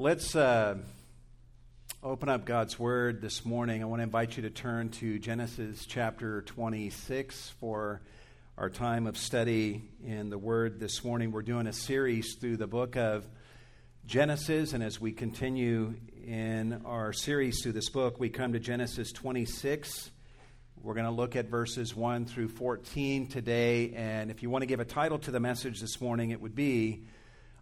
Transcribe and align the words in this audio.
Let's 0.00 0.34
uh, 0.34 0.78
open 2.02 2.30
up 2.30 2.46
God's 2.46 2.78
Word 2.78 3.20
this 3.20 3.44
morning. 3.44 3.82
I 3.82 3.84
want 3.84 4.00
to 4.00 4.04
invite 4.04 4.34
you 4.34 4.44
to 4.44 4.48
turn 4.48 4.88
to 4.92 5.18
Genesis 5.18 5.84
chapter 5.84 6.40
26 6.40 7.50
for 7.60 8.00
our 8.56 8.70
time 8.70 9.06
of 9.06 9.18
study 9.18 9.82
in 10.02 10.30
the 10.30 10.38
Word 10.38 10.80
this 10.80 11.04
morning. 11.04 11.32
We're 11.32 11.42
doing 11.42 11.66
a 11.66 11.74
series 11.74 12.34
through 12.36 12.56
the 12.56 12.66
book 12.66 12.96
of 12.96 13.26
Genesis, 14.06 14.72
and 14.72 14.82
as 14.82 14.98
we 14.98 15.12
continue 15.12 15.92
in 16.26 16.80
our 16.86 17.12
series 17.12 17.62
through 17.62 17.72
this 17.72 17.90
book, 17.90 18.18
we 18.18 18.30
come 18.30 18.54
to 18.54 18.58
Genesis 18.58 19.12
26. 19.12 20.10
We're 20.82 20.94
going 20.94 21.04
to 21.04 21.12
look 21.12 21.36
at 21.36 21.50
verses 21.50 21.94
1 21.94 22.24
through 22.24 22.48
14 22.48 23.26
today, 23.26 23.92
and 23.94 24.30
if 24.30 24.42
you 24.42 24.48
want 24.48 24.62
to 24.62 24.66
give 24.66 24.80
a 24.80 24.86
title 24.86 25.18
to 25.18 25.30
the 25.30 25.40
message 25.40 25.78
this 25.78 26.00
morning, 26.00 26.30
it 26.30 26.40
would 26.40 26.54
be 26.54 27.04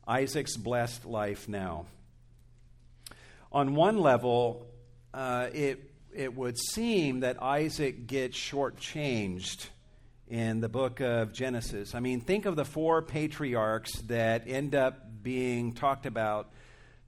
Isaac's 0.06 0.56
Blessed 0.56 1.04
Life 1.04 1.48
Now 1.48 1.86
on 3.50 3.74
one 3.74 3.98
level, 3.98 4.66
uh, 5.14 5.48
it, 5.52 5.90
it 6.14 6.34
would 6.34 6.58
seem 6.58 7.20
that 7.20 7.42
Isaac 7.42 8.06
gets 8.06 8.36
shortchanged 8.36 9.68
in 10.28 10.60
the 10.60 10.68
book 10.68 11.00
of 11.00 11.32
Genesis. 11.32 11.94
I 11.94 12.00
mean, 12.00 12.20
think 12.20 12.44
of 12.44 12.56
the 12.56 12.64
four 12.64 13.02
patriarchs 13.02 13.92
that 14.02 14.44
end 14.46 14.74
up 14.74 15.22
being 15.22 15.72
talked 15.72 16.06
about 16.06 16.52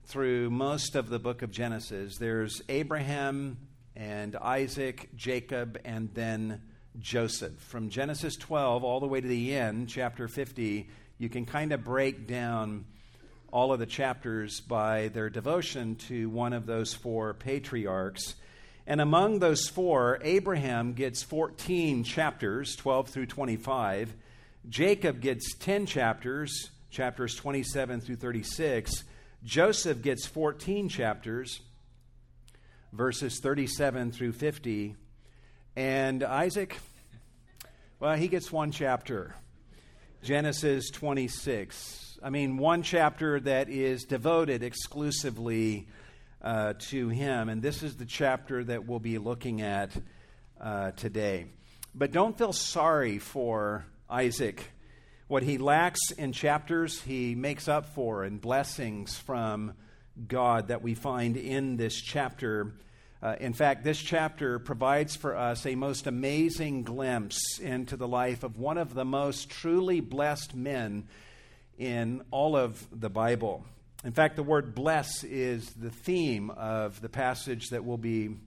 through 0.05 0.49
most 0.49 0.95
of 0.95 1.09
the 1.09 1.19
book 1.19 1.43
of 1.43 1.51
Genesis. 1.51 2.17
There's 2.17 2.61
Abraham 2.67 3.57
and 3.95 4.35
Isaac, 4.35 5.09
Jacob, 5.15 5.79
and 5.85 6.09
then 6.13 6.61
Joseph. 6.99 7.59
From 7.59 7.89
Genesis 7.89 8.35
12 8.35 8.83
all 8.83 8.99
the 8.99 9.07
way 9.07 9.21
to 9.21 9.27
the 9.27 9.55
end, 9.55 9.89
chapter 9.89 10.27
50, 10.27 10.89
you 11.17 11.29
can 11.29 11.45
kind 11.45 11.71
of 11.71 11.83
break 11.83 12.27
down 12.27 12.85
all 13.51 13.73
of 13.73 13.79
the 13.79 13.85
chapters 13.85 14.61
by 14.61 15.09
their 15.09 15.29
devotion 15.29 15.95
to 15.95 16.29
one 16.29 16.53
of 16.53 16.65
those 16.65 16.93
four 16.93 17.33
patriarchs. 17.33 18.35
And 18.87 19.01
among 19.01 19.39
those 19.39 19.67
four, 19.67 20.19
Abraham 20.21 20.93
gets 20.93 21.21
14 21.21 22.03
chapters, 22.03 22.75
12 22.75 23.09
through 23.09 23.25
25. 23.27 24.13
Jacob 24.69 25.21
gets 25.21 25.53
10 25.55 25.85
chapters, 25.85 26.71
chapters 26.89 27.35
27 27.35 28.01
through 28.01 28.15
36. 28.15 29.03
Joseph 29.43 30.01
gets 30.01 30.25
14 30.25 30.87
chapters, 30.87 31.61
verses 32.93 33.39
37 33.39 34.11
through 34.11 34.33
50. 34.33 34.95
And 35.75 36.23
Isaac, 36.23 36.77
well, 37.99 38.15
he 38.15 38.27
gets 38.27 38.51
one 38.51 38.71
chapter, 38.71 39.35
Genesis 40.23 40.89
26. 40.89 42.10
I 42.23 42.29
mean, 42.29 42.57
one 42.57 42.83
chapter 42.83 43.39
that 43.39 43.67
is 43.67 44.03
devoted 44.03 44.61
exclusively 44.61 45.87
uh, 46.39 46.73
to 46.77 47.09
him. 47.09 47.49
And 47.49 47.63
this 47.63 47.81
is 47.81 47.97
the 47.97 48.05
chapter 48.05 48.63
that 48.63 48.85
we'll 48.85 48.99
be 48.99 49.17
looking 49.17 49.61
at 49.61 49.89
uh, 50.59 50.91
today. 50.91 51.47
But 51.95 52.11
don't 52.11 52.37
feel 52.37 52.53
sorry 52.53 53.17
for 53.17 53.87
Isaac. 54.07 54.69
What 55.29 55.41
he 55.41 55.57
lacks 55.57 56.11
in 56.11 56.31
chapters, 56.31 57.01
he 57.01 57.33
makes 57.33 57.67
up 57.67 57.87
for 57.95 58.23
in 58.23 58.37
blessings 58.37 59.17
from 59.17 59.73
God 60.27 60.67
that 60.67 60.83
we 60.83 60.93
find 60.93 61.37
in 61.37 61.75
this 61.75 61.99
chapter. 61.99 62.71
Uh, 63.23 63.35
in 63.39 63.53
fact, 63.53 63.83
this 63.83 63.99
chapter 63.99 64.59
provides 64.59 65.15
for 65.15 65.35
us 65.35 65.65
a 65.65 65.73
most 65.73 66.05
amazing 66.05 66.83
glimpse 66.83 67.57
into 67.59 67.97
the 67.97 68.07
life 68.07 68.43
of 68.43 68.59
one 68.59 68.77
of 68.77 68.93
the 68.93 69.05
most 69.05 69.49
truly 69.49 70.01
blessed 70.01 70.53
men 70.53 71.07
in 71.81 72.21
all 72.29 72.55
of 72.55 72.87
the 72.91 73.09
Bible. 73.09 73.65
In 74.03 74.11
fact, 74.11 74.35
the 74.35 74.43
word 74.43 74.75
bless 74.75 75.23
is 75.23 75.67
the 75.71 75.89
theme 75.89 76.51
of 76.51 77.01
the 77.01 77.09
passage 77.09 77.69
that 77.69 77.83
we'll 77.83 77.97
be 77.97 78.37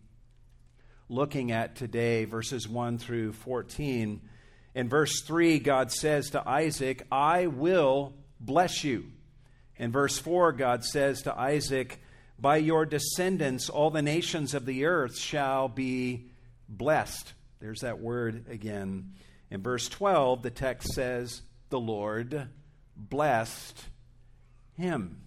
looking 1.08 1.50
at 1.50 1.74
today, 1.74 2.27
verses 2.27 2.68
1 2.68 2.98
through 2.98 3.32
14. 3.32 4.20
In 4.77 4.89
verse 4.89 5.20
3, 5.22 5.58
God 5.58 5.90
says 5.90 6.30
to 6.30 6.48
Isaac, 6.48 7.05
I 7.11 7.48
will 7.48 8.14
bless 8.39 8.84
you. 8.84 9.06
In 9.78 9.90
verse 9.90 10.16
4, 10.16 10.52
God 10.52 10.84
says 10.84 11.22
to 11.22 11.36
Isaac, 11.36 12.01
By 12.39 12.58
your 12.58 12.86
descendants, 12.86 13.68
all 13.68 13.90
the 13.90 14.01
nations 14.01 14.55
of 14.55 14.64
the 14.64 14.84
earth 14.84 15.18
shall 15.18 15.66
be 15.66 16.30
blessed. 16.68 17.33
There's 17.58 17.80
that 17.80 17.98
word 17.98 18.45
again. 18.48 19.14
In 19.51 19.61
verse 19.61 19.89
12, 19.89 20.42
the 20.42 20.51
text 20.51 20.92
says, 20.95 21.42
The 21.70 21.80
Lord 21.80 22.48
blessed 22.96 23.84
him. 24.77 25.20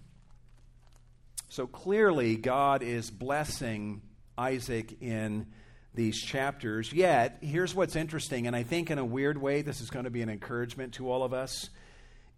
So 1.50 1.66
clearly, 1.68 2.36
God 2.36 2.84
is 2.84 3.10
blessing 3.10 4.02
Isaac 4.38 5.02
in 5.02 5.48
these 5.94 6.22
chapters. 6.22 6.94
Yet, 6.94 7.40
here's 7.42 7.74
what's 7.74 7.96
interesting, 7.96 8.46
and 8.46 8.56
I 8.56 8.64
think 8.64 8.92
in 8.92 9.00
a 9.00 9.06
weird 9.06 9.40
way, 9.40 9.64
this 9.64 9.82
is 9.82 9.90
going 9.90 10.06
to 10.06 10.12
be 10.12 10.22
an 10.22 10.30
encouragement 10.30 10.94
to 10.96 11.12
all 11.12 11.24
of 11.24 11.34
us. 11.34 11.70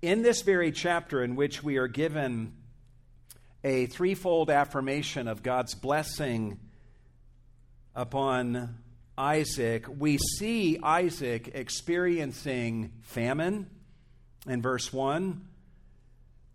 In 0.01 0.21
this 0.21 0.41
very 0.41 0.71
chapter, 0.71 1.21
in 1.23 1.35
which 1.35 1.61
we 1.61 1.77
are 1.77 1.89
given 1.89 2.53
a 3.63 3.87
threefold 3.87 4.49
affirmation 4.49 5.27
of 5.27 5.43
God's 5.43 5.75
blessing 5.75 6.57
upon 7.93 8.77
Isaac, 9.17 9.85
we 9.89 10.17
see 10.17 10.79
Isaac 10.81 11.51
experiencing 11.53 12.93
famine 13.01 13.69
in 14.47 14.61
verse 14.61 14.91
1 14.93 15.45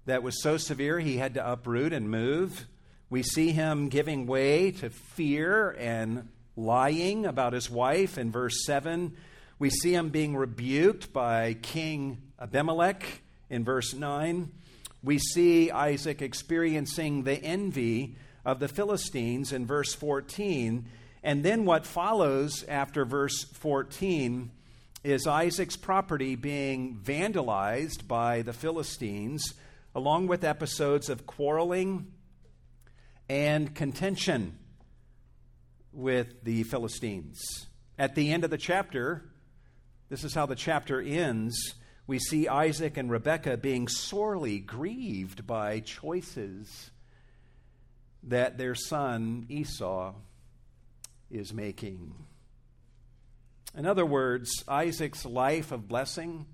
that 0.06 0.22
was 0.22 0.42
so 0.42 0.56
severe 0.56 1.00
he 1.00 1.16
had 1.16 1.34
to 1.34 1.52
uproot 1.52 1.92
and 1.92 2.10
move. 2.10 2.66
We 3.10 3.22
see 3.22 3.52
him 3.52 3.88
giving 3.88 4.26
way 4.26 4.70
to 4.72 4.90
fear 4.90 5.70
and 5.78 6.28
lying 6.56 7.26
about 7.26 7.52
his 7.52 7.70
wife 7.70 8.18
in 8.18 8.30
verse 8.30 8.64
7. 8.64 9.16
We 9.58 9.70
see 9.70 9.94
him 9.94 10.10
being 10.10 10.36
rebuked 10.36 11.12
by 11.12 11.54
King 11.54 12.22
Abimelech 12.40 13.04
in 13.48 13.64
verse 13.64 13.94
9. 13.94 14.50
We 15.02 15.18
see 15.18 15.70
Isaac 15.70 16.22
experiencing 16.22 17.24
the 17.24 17.42
envy 17.42 18.16
of 18.44 18.58
the 18.58 18.68
Philistines 18.68 19.52
in 19.52 19.66
verse 19.66 19.94
14. 19.94 20.86
And 21.22 21.42
then 21.42 21.64
what 21.64 21.86
follows 21.86 22.64
after 22.68 23.04
verse 23.04 23.44
14 23.44 24.50
is 25.04 25.26
Isaac's 25.26 25.76
property 25.76 26.34
being 26.34 26.96
vandalized 26.96 28.08
by 28.08 28.40
the 28.40 28.54
Philistines, 28.54 29.52
along 29.94 30.28
with 30.28 30.42
episodes 30.42 31.10
of 31.10 31.26
quarreling 31.26 32.10
and 33.28 33.74
contention 33.74 34.58
with 35.92 36.42
the 36.42 36.62
Philistines. 36.62 37.66
At 37.98 38.14
the 38.14 38.32
end 38.32 38.44
of 38.44 38.50
the 38.50 38.56
chapter, 38.56 39.22
this 40.08 40.24
is 40.24 40.34
how 40.34 40.46
the 40.46 40.56
chapter 40.56 41.02
ends. 41.02 41.74
We 42.06 42.18
see 42.18 42.48
Isaac 42.48 42.96
and 42.96 43.10
Rebekah 43.10 43.58
being 43.58 43.88
sorely 43.88 44.58
grieved 44.58 45.46
by 45.46 45.80
choices 45.80 46.90
that 48.22 48.56
their 48.56 48.74
son 48.74 49.44
Esau 49.50 50.14
is 51.30 51.52
making. 51.52 52.14
In 53.76 53.86
other 53.86 54.06
words, 54.06 54.62
Isaac's 54.68 55.26
life 55.26 55.72
of 55.72 55.88
blessing 55.88 56.46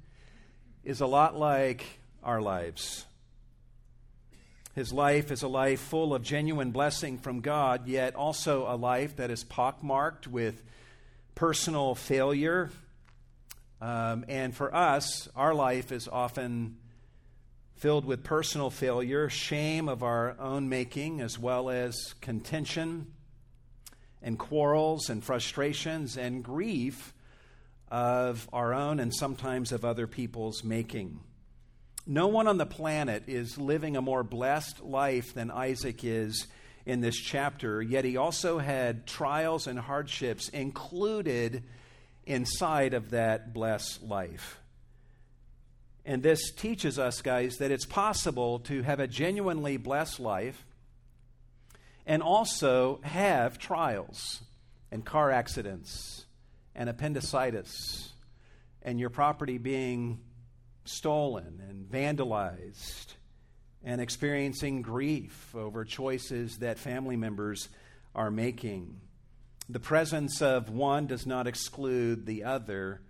is 0.82 1.02
a 1.02 1.06
lot 1.06 1.38
like 1.38 1.84
our 2.22 2.40
lives. 2.40 3.04
His 4.74 4.90
life 4.90 5.30
is 5.30 5.42
a 5.42 5.48
life 5.48 5.80
full 5.80 6.14
of 6.14 6.22
genuine 6.22 6.70
blessing 6.70 7.18
from 7.18 7.42
God, 7.42 7.86
yet 7.86 8.14
also 8.14 8.66
a 8.66 8.76
life 8.76 9.16
that 9.16 9.30
is 9.30 9.44
pockmarked 9.44 10.28
with 10.28 10.62
personal 11.34 11.94
failure. 11.94 12.70
Um, 13.82 14.24
and 14.26 14.54
for 14.54 14.74
us, 14.74 15.28
our 15.36 15.52
life 15.52 15.92
is 15.92 16.08
often 16.08 16.78
filled 17.74 18.06
with 18.06 18.24
personal 18.24 18.70
failure, 18.70 19.28
shame 19.28 19.90
of 19.90 20.02
our 20.02 20.36
own 20.38 20.70
making, 20.70 21.20
as 21.20 21.38
well 21.38 21.68
as 21.68 22.14
contention 22.22 23.12
and 24.22 24.38
quarrels 24.38 25.08
and 25.08 25.24
frustrations 25.24 26.16
and 26.16 26.42
grief 26.42 27.14
of 27.88 28.48
our 28.52 28.72
own 28.72 29.00
and 29.00 29.14
sometimes 29.14 29.72
of 29.72 29.84
other 29.84 30.06
people's 30.06 30.62
making. 30.62 31.20
No 32.06 32.28
one 32.28 32.46
on 32.46 32.58
the 32.58 32.66
planet 32.66 33.24
is 33.26 33.58
living 33.58 33.96
a 33.96 34.02
more 34.02 34.22
blessed 34.22 34.80
life 34.82 35.34
than 35.34 35.50
Isaac 35.50 36.02
is 36.02 36.46
in 36.86 37.00
this 37.00 37.16
chapter, 37.16 37.82
yet 37.82 38.04
he 38.04 38.16
also 38.16 38.58
had 38.58 39.06
trials 39.06 39.66
and 39.66 39.78
hardships 39.78 40.48
included 40.48 41.62
inside 42.24 42.94
of 42.94 43.10
that 43.10 43.52
blessed 43.52 44.02
life. 44.02 44.58
And 46.04 46.22
this 46.22 46.50
teaches 46.52 46.98
us, 46.98 47.20
guys, 47.20 47.58
that 47.58 47.70
it's 47.70 47.86
possible 47.86 48.60
to 48.60 48.82
have 48.82 49.00
a 49.00 49.06
genuinely 49.06 49.76
blessed 49.76 50.18
life 50.18 50.64
and 52.10 52.24
also 52.24 52.98
have 53.04 53.56
trials 53.56 54.40
and 54.90 55.04
car 55.04 55.30
accidents 55.30 56.26
and 56.74 56.88
appendicitis 56.88 58.10
and 58.82 58.98
your 58.98 59.10
property 59.10 59.58
being 59.58 60.18
stolen 60.84 61.62
and 61.68 61.88
vandalized 61.88 63.14
and 63.84 64.00
experiencing 64.00 64.82
grief 64.82 65.54
over 65.54 65.84
choices 65.84 66.58
that 66.58 66.80
family 66.80 67.14
members 67.14 67.68
are 68.12 68.32
making. 68.32 69.00
The 69.68 69.78
presence 69.78 70.42
of 70.42 70.68
one 70.68 71.06
does 71.06 71.28
not 71.28 71.46
exclude 71.46 72.26
the 72.26 72.42
other. 72.42 73.02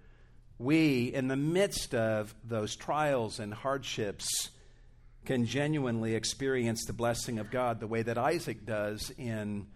We, 0.58 1.04
in 1.04 1.28
the 1.28 1.36
midst 1.36 1.94
of 1.94 2.34
those 2.44 2.76
trials 2.76 3.40
and 3.40 3.54
hardships, 3.54 4.50
can 5.24 5.44
genuinely 5.44 6.14
experience 6.14 6.84
the 6.86 6.92
blessing 6.92 7.38
of 7.38 7.50
God 7.50 7.80
the 7.80 7.86
way 7.86 8.02
that 8.02 8.18
Isaac 8.18 8.64
does 8.64 9.12
in 9.18 9.66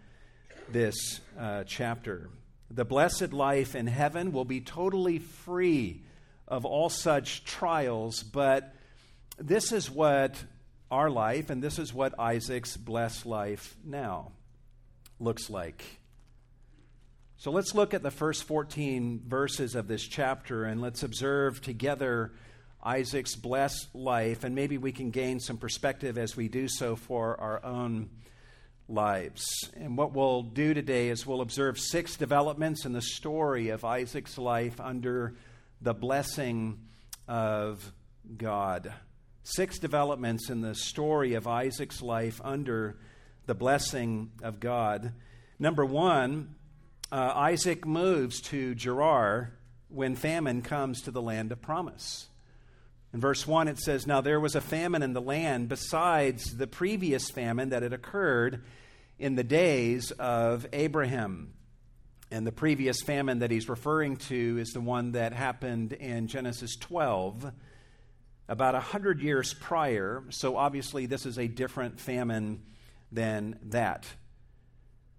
this 0.69 1.21
uh, 1.39 1.63
chapter. 1.65 2.29
The 2.71 2.85
blessed 2.85 3.31
life 3.31 3.75
in 3.75 3.87
heaven 3.87 4.31
will 4.31 4.45
be 4.45 4.61
totally 4.61 5.19
free 5.19 6.03
of 6.47 6.65
all 6.65 6.89
such 6.89 7.45
trials, 7.45 8.23
but 8.23 8.73
this 9.37 9.71
is 9.71 9.89
what 9.89 10.35
our 10.89 11.09
life, 11.09 11.49
and 11.49 11.61
this 11.61 11.79
is 11.79 11.93
what 11.93 12.19
Isaac's 12.19 12.77
blessed 12.77 13.25
life 13.25 13.75
now 13.83 14.31
looks 15.19 15.49
like. 15.49 15.83
So 17.37 17.51
let's 17.51 17.75
look 17.75 17.93
at 17.93 18.01
the 18.01 18.11
first 18.11 18.45
14 18.45 19.21
verses 19.27 19.75
of 19.75 19.87
this 19.87 20.03
chapter 20.03 20.63
and 20.63 20.81
let's 20.81 21.03
observe 21.03 21.61
together 21.61 22.31
Isaac's 22.85 23.35
blessed 23.35 23.95
life, 23.95 24.43
and 24.43 24.53
maybe 24.53 24.77
we 24.77 24.91
can 24.91 25.09
gain 25.09 25.39
some 25.39 25.57
perspective 25.57 26.19
as 26.19 26.37
we 26.37 26.47
do 26.47 26.67
so 26.67 26.95
for 26.95 27.39
our 27.41 27.65
own 27.65 28.11
lives. 28.87 29.43
And 29.75 29.97
what 29.97 30.13
we'll 30.13 30.43
do 30.43 30.75
today 30.75 31.09
is 31.09 31.25
we'll 31.25 31.41
observe 31.41 31.79
six 31.79 32.15
developments 32.15 32.85
in 32.85 32.93
the 32.93 33.01
story 33.01 33.69
of 33.69 33.83
Isaac's 33.83 34.37
life 34.37 34.79
under 34.79 35.33
the 35.81 35.95
blessing 35.95 36.79
of 37.27 37.91
God. 38.37 38.93
Six 39.43 39.79
developments 39.79 40.51
in 40.51 40.61
the 40.61 40.75
story 40.75 41.33
of 41.33 41.47
Isaac's 41.47 42.03
life 42.03 42.39
under 42.43 42.97
the 43.47 43.55
blessing 43.55 44.31
of 44.43 44.59
God. 44.59 45.13
Number 45.57 45.85
one, 45.85 46.53
uh, 47.11 47.33
Isaac 47.35 47.83
moves 47.85 48.41
to 48.41 48.75
Gerar 48.75 49.53
when 49.89 50.15
famine 50.15 50.61
comes 50.61 51.01
to 51.01 51.11
the 51.11 51.21
land 51.21 51.51
of 51.51 51.61
promise. 51.63 52.27
In 53.15 53.21
verse 53.21 53.47
1, 53.47 53.69
it 53.69 53.79
says, 53.79 54.05
Now 54.05 54.19
there 54.19 54.41
was 54.41 54.55
a 54.55 54.61
famine 54.61 55.01
in 55.01 55.13
the 55.13 55.21
land 55.21 55.69
besides 55.69 56.57
the 56.57 56.67
previous 56.67 57.29
famine 57.29 57.69
that 57.69 57.81
had 57.81 57.93
occurred 57.93 58.65
in 59.17 59.35
the 59.35 59.43
days 59.43 60.11
of 60.11 60.67
Abraham. 60.73 61.53
And 62.29 62.45
the 62.45 62.51
previous 62.51 63.01
famine 63.01 63.39
that 63.39 63.51
he's 63.51 63.69
referring 63.69 64.17
to 64.17 64.57
is 64.57 64.71
the 64.71 64.81
one 64.81 65.13
that 65.13 65.31
happened 65.31 65.93
in 65.93 66.27
Genesis 66.27 66.75
12, 66.75 67.53
about 68.49 68.75
a 68.75 68.79
100 68.79 69.21
years 69.21 69.53
prior. 69.53 70.25
So 70.29 70.57
obviously, 70.57 71.05
this 71.05 71.25
is 71.25 71.39
a 71.39 71.47
different 71.47 72.01
famine 72.01 72.63
than 73.13 73.57
that. 73.67 74.05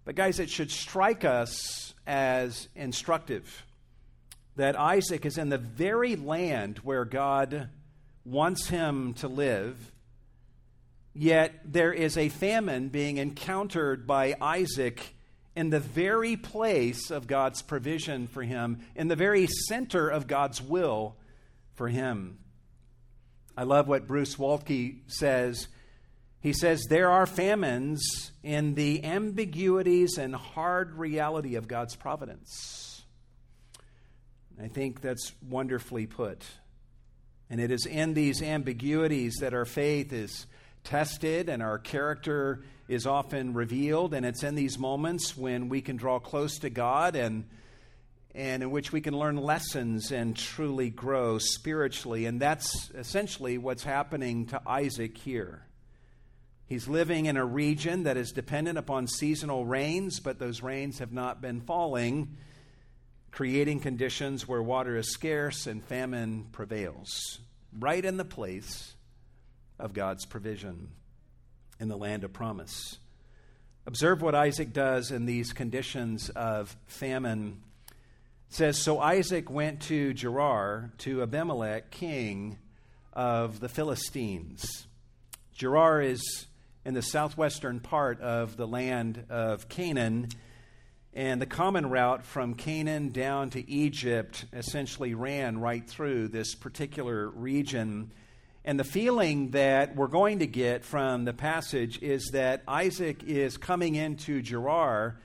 But, 0.04 0.16
guys, 0.16 0.38
it 0.38 0.50
should 0.50 0.70
strike 0.70 1.24
us 1.24 1.94
as 2.06 2.68
instructive 2.74 3.64
that 4.56 4.78
Isaac 4.78 5.24
is 5.24 5.38
in 5.38 5.48
the 5.48 5.56
very 5.56 6.14
land 6.16 6.80
where 6.80 7.06
God 7.06 7.70
wants 8.26 8.68
him 8.68 9.14
to 9.14 9.28
live, 9.28 9.92
yet 11.14 11.54
there 11.64 11.92
is 11.92 12.18
a 12.18 12.28
famine 12.28 12.88
being 12.88 13.18
encountered 13.18 14.06
by 14.06 14.34
Isaac 14.40 15.14
in 15.54 15.70
the 15.70 15.80
very 15.80 16.36
place 16.36 17.10
of 17.10 17.26
God's 17.26 17.62
provision 17.62 18.26
for 18.26 18.42
him, 18.42 18.80
in 18.94 19.08
the 19.08 19.16
very 19.16 19.46
center 19.46 20.08
of 20.08 20.26
God's 20.26 20.60
will 20.60 21.16
for 21.74 21.88
him. 21.88 22.38
I 23.56 23.62
love 23.62 23.88
what 23.88 24.06
Bruce 24.06 24.36
Waltke 24.36 24.98
says. 25.06 25.68
He 26.40 26.52
says, 26.52 26.84
There 26.90 27.10
are 27.10 27.26
famines 27.26 28.32
in 28.42 28.74
the 28.74 29.02
ambiguities 29.04 30.18
and 30.18 30.34
hard 30.34 30.94
reality 30.94 31.54
of 31.54 31.66
God's 31.66 31.96
providence. 31.96 33.02
I 34.62 34.68
think 34.68 35.00
that's 35.00 35.32
wonderfully 35.48 36.06
put. 36.06 36.44
And 37.48 37.60
it 37.60 37.70
is 37.70 37.86
in 37.86 38.14
these 38.14 38.42
ambiguities 38.42 39.36
that 39.40 39.54
our 39.54 39.64
faith 39.64 40.12
is 40.12 40.46
tested 40.84 41.48
and 41.48 41.62
our 41.62 41.78
character 41.78 42.62
is 42.88 43.06
often 43.06 43.54
revealed. 43.54 44.14
And 44.14 44.26
it's 44.26 44.42
in 44.42 44.54
these 44.54 44.78
moments 44.78 45.36
when 45.36 45.68
we 45.68 45.80
can 45.80 45.96
draw 45.96 46.18
close 46.18 46.58
to 46.60 46.70
God 46.70 47.14
and, 47.14 47.44
and 48.34 48.62
in 48.62 48.70
which 48.70 48.92
we 48.92 49.00
can 49.00 49.16
learn 49.16 49.36
lessons 49.36 50.10
and 50.10 50.36
truly 50.36 50.90
grow 50.90 51.38
spiritually. 51.38 52.26
And 52.26 52.40
that's 52.40 52.90
essentially 52.94 53.58
what's 53.58 53.84
happening 53.84 54.46
to 54.46 54.60
Isaac 54.66 55.16
here. 55.18 55.62
He's 56.66 56.88
living 56.88 57.26
in 57.26 57.36
a 57.36 57.44
region 57.44 58.02
that 58.04 58.16
is 58.16 58.32
dependent 58.32 58.76
upon 58.76 59.06
seasonal 59.06 59.64
rains, 59.64 60.18
but 60.18 60.40
those 60.40 60.62
rains 60.62 60.98
have 60.98 61.12
not 61.12 61.40
been 61.40 61.60
falling 61.60 62.36
creating 63.36 63.78
conditions 63.80 64.48
where 64.48 64.62
water 64.62 64.96
is 64.96 65.12
scarce 65.12 65.66
and 65.66 65.84
famine 65.84 66.46
prevails, 66.52 67.38
right 67.78 68.02
in 68.02 68.16
the 68.16 68.24
place 68.24 68.94
of 69.78 69.92
God's 69.92 70.24
provision 70.24 70.88
in 71.78 71.88
the 71.88 71.98
land 71.98 72.24
of 72.24 72.32
promise. 72.32 72.96
Observe 73.86 74.22
what 74.22 74.34
Isaac 74.34 74.72
does 74.72 75.10
in 75.10 75.26
these 75.26 75.52
conditions 75.52 76.30
of 76.30 76.74
famine. 76.86 77.60
It 78.48 78.54
says, 78.54 78.82
So 78.82 79.00
Isaac 79.00 79.50
went 79.50 79.82
to 79.82 80.14
Gerar, 80.14 80.92
to 81.00 81.20
Abimelech, 81.20 81.90
king 81.90 82.56
of 83.12 83.60
the 83.60 83.68
Philistines. 83.68 84.86
Gerar 85.54 86.00
is 86.00 86.46
in 86.86 86.94
the 86.94 87.02
southwestern 87.02 87.80
part 87.80 88.18
of 88.22 88.56
the 88.56 88.66
land 88.66 89.26
of 89.28 89.68
Canaan 89.68 90.30
and 91.16 91.40
the 91.40 91.46
common 91.46 91.88
route 91.88 92.26
from 92.26 92.52
Canaan 92.52 93.08
down 93.08 93.48
to 93.48 93.70
Egypt 93.70 94.44
essentially 94.52 95.14
ran 95.14 95.58
right 95.58 95.88
through 95.88 96.28
this 96.28 96.54
particular 96.54 97.30
region. 97.30 98.12
And 98.66 98.78
the 98.78 98.84
feeling 98.84 99.52
that 99.52 99.96
we're 99.96 100.08
going 100.08 100.40
to 100.40 100.46
get 100.46 100.84
from 100.84 101.24
the 101.24 101.32
passage 101.32 102.02
is 102.02 102.32
that 102.34 102.62
Isaac 102.68 103.22
is 103.22 103.56
coming 103.56 103.94
into 103.94 104.42
Gerar 104.42 105.18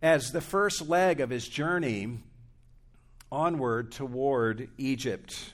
as 0.00 0.30
the 0.30 0.40
first 0.40 0.88
leg 0.88 1.20
of 1.20 1.28
his 1.28 1.48
journey 1.48 2.20
onward 3.32 3.90
toward 3.90 4.68
Egypt 4.78 5.52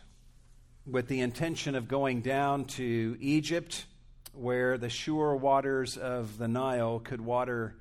with 0.85 1.09
the 1.09 1.21
intention 1.21 1.75
of 1.75 1.89
going 1.89 2.21
down 2.21 2.67
to 2.67 3.17
Egypt 3.19 3.87
where 4.35 4.77
the 4.77 4.91
sure 4.91 5.35
waters 5.37 5.97
of 5.97 6.37
the 6.37 6.49
Nile 6.49 6.99
could 6.99 7.23
water 7.23 7.77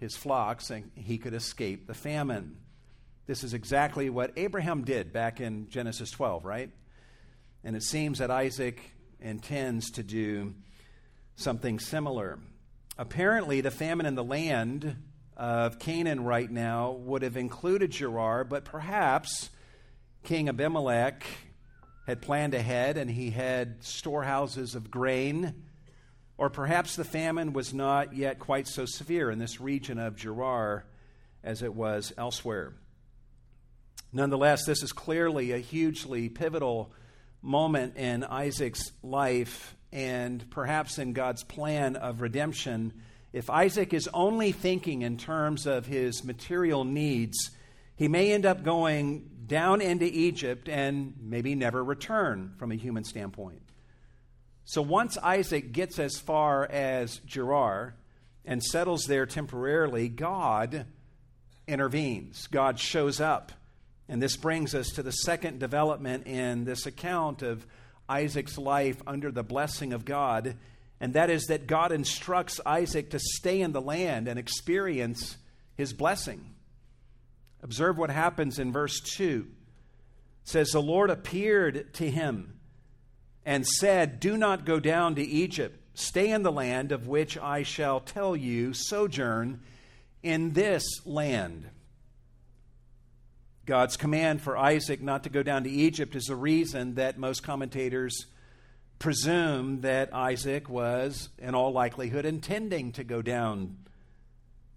his 0.00 0.16
flocks 0.16 0.70
and 0.70 0.90
he 0.94 1.18
could 1.18 1.34
escape 1.34 1.86
the 1.86 1.94
famine. 1.94 2.56
This 3.26 3.44
is 3.44 3.54
exactly 3.54 4.10
what 4.10 4.32
Abraham 4.36 4.82
did 4.82 5.12
back 5.12 5.40
in 5.40 5.68
Genesis 5.68 6.10
12, 6.10 6.44
right? 6.44 6.70
And 7.62 7.76
it 7.76 7.82
seems 7.82 8.18
that 8.18 8.30
Isaac 8.30 8.80
intends 9.20 9.90
to 9.92 10.02
do 10.02 10.54
something 11.36 11.78
similar. 11.78 12.38
Apparently, 12.98 13.60
the 13.60 13.70
famine 13.70 14.06
in 14.06 14.14
the 14.14 14.24
land 14.24 14.96
of 15.36 15.78
Canaan 15.78 16.24
right 16.24 16.50
now 16.50 16.92
would 16.92 17.22
have 17.22 17.36
included 17.36 17.92
Gerar, 17.92 18.44
but 18.44 18.64
perhaps 18.64 19.50
King 20.24 20.48
Abimelech 20.48 21.24
had 22.06 22.22
planned 22.22 22.54
ahead 22.54 22.96
and 22.96 23.10
he 23.10 23.30
had 23.30 23.84
storehouses 23.84 24.74
of 24.74 24.90
grain 24.90 25.62
or 26.40 26.48
perhaps 26.48 26.96
the 26.96 27.04
famine 27.04 27.52
was 27.52 27.74
not 27.74 28.16
yet 28.16 28.38
quite 28.38 28.66
so 28.66 28.86
severe 28.86 29.30
in 29.30 29.38
this 29.38 29.60
region 29.60 29.98
of 29.98 30.16
Gerar 30.16 30.86
as 31.44 31.60
it 31.60 31.74
was 31.74 32.14
elsewhere. 32.16 32.72
Nonetheless, 34.10 34.64
this 34.64 34.82
is 34.82 34.90
clearly 34.90 35.52
a 35.52 35.58
hugely 35.58 36.30
pivotal 36.30 36.94
moment 37.42 37.98
in 37.98 38.24
Isaac's 38.24 38.90
life 39.02 39.76
and 39.92 40.50
perhaps 40.50 40.98
in 40.98 41.12
God's 41.12 41.44
plan 41.44 41.94
of 41.96 42.22
redemption. 42.22 42.94
If 43.34 43.50
Isaac 43.50 43.92
is 43.92 44.08
only 44.14 44.52
thinking 44.52 45.02
in 45.02 45.18
terms 45.18 45.66
of 45.66 45.84
his 45.84 46.24
material 46.24 46.84
needs, 46.84 47.50
he 47.96 48.08
may 48.08 48.32
end 48.32 48.46
up 48.46 48.64
going 48.64 49.28
down 49.46 49.82
into 49.82 50.06
Egypt 50.06 50.70
and 50.70 51.12
maybe 51.20 51.54
never 51.54 51.84
return 51.84 52.54
from 52.56 52.72
a 52.72 52.76
human 52.76 53.04
standpoint. 53.04 53.60
So 54.70 54.82
once 54.82 55.18
Isaac 55.18 55.72
gets 55.72 55.98
as 55.98 56.20
far 56.20 56.64
as 56.64 57.18
Gerar 57.26 57.96
and 58.44 58.62
settles 58.62 59.02
there 59.08 59.26
temporarily, 59.26 60.08
God 60.08 60.86
intervenes. 61.66 62.46
God 62.46 62.78
shows 62.78 63.20
up. 63.20 63.50
And 64.08 64.22
this 64.22 64.36
brings 64.36 64.72
us 64.76 64.90
to 64.90 65.02
the 65.02 65.10
second 65.10 65.58
development 65.58 66.28
in 66.28 66.66
this 66.66 66.86
account 66.86 67.42
of 67.42 67.66
Isaac's 68.08 68.56
life 68.56 69.02
under 69.08 69.32
the 69.32 69.42
blessing 69.42 69.92
of 69.92 70.04
God, 70.04 70.54
and 71.00 71.14
that 71.14 71.30
is 71.30 71.46
that 71.46 71.66
God 71.66 71.90
instructs 71.90 72.60
Isaac 72.64 73.10
to 73.10 73.18
stay 73.18 73.60
in 73.60 73.72
the 73.72 73.82
land 73.82 74.28
and 74.28 74.38
experience 74.38 75.36
his 75.74 75.92
blessing. 75.92 76.48
Observe 77.60 77.98
what 77.98 78.10
happens 78.10 78.60
in 78.60 78.70
verse 78.70 79.00
2. 79.00 79.48
It 80.44 80.48
says, 80.48 80.70
The 80.70 80.80
Lord 80.80 81.10
appeared 81.10 81.92
to 81.94 82.08
him 82.08 82.59
and 83.44 83.66
said, 83.66 84.20
Do 84.20 84.36
not 84.36 84.64
go 84.64 84.80
down 84.80 85.14
to 85.16 85.22
Egypt. 85.22 85.78
Stay 85.94 86.30
in 86.30 86.42
the 86.42 86.52
land 86.52 86.92
of 86.92 87.06
which 87.06 87.36
I 87.38 87.62
shall 87.62 88.00
tell 88.00 88.36
you, 88.36 88.72
sojourn 88.72 89.60
in 90.22 90.52
this 90.52 90.84
land. 91.04 91.68
God's 93.66 93.96
command 93.96 94.42
for 94.42 94.56
Isaac 94.56 95.00
not 95.00 95.24
to 95.24 95.30
go 95.30 95.42
down 95.42 95.64
to 95.64 95.70
Egypt 95.70 96.16
is 96.16 96.24
the 96.24 96.36
reason 96.36 96.94
that 96.94 97.18
most 97.18 97.42
commentators 97.42 98.26
presume 98.98 99.80
that 99.82 100.14
Isaac 100.14 100.68
was, 100.68 101.28
in 101.38 101.54
all 101.54 101.72
likelihood, 101.72 102.24
intending 102.24 102.92
to 102.92 103.04
go 103.04 103.22
down 103.22 103.78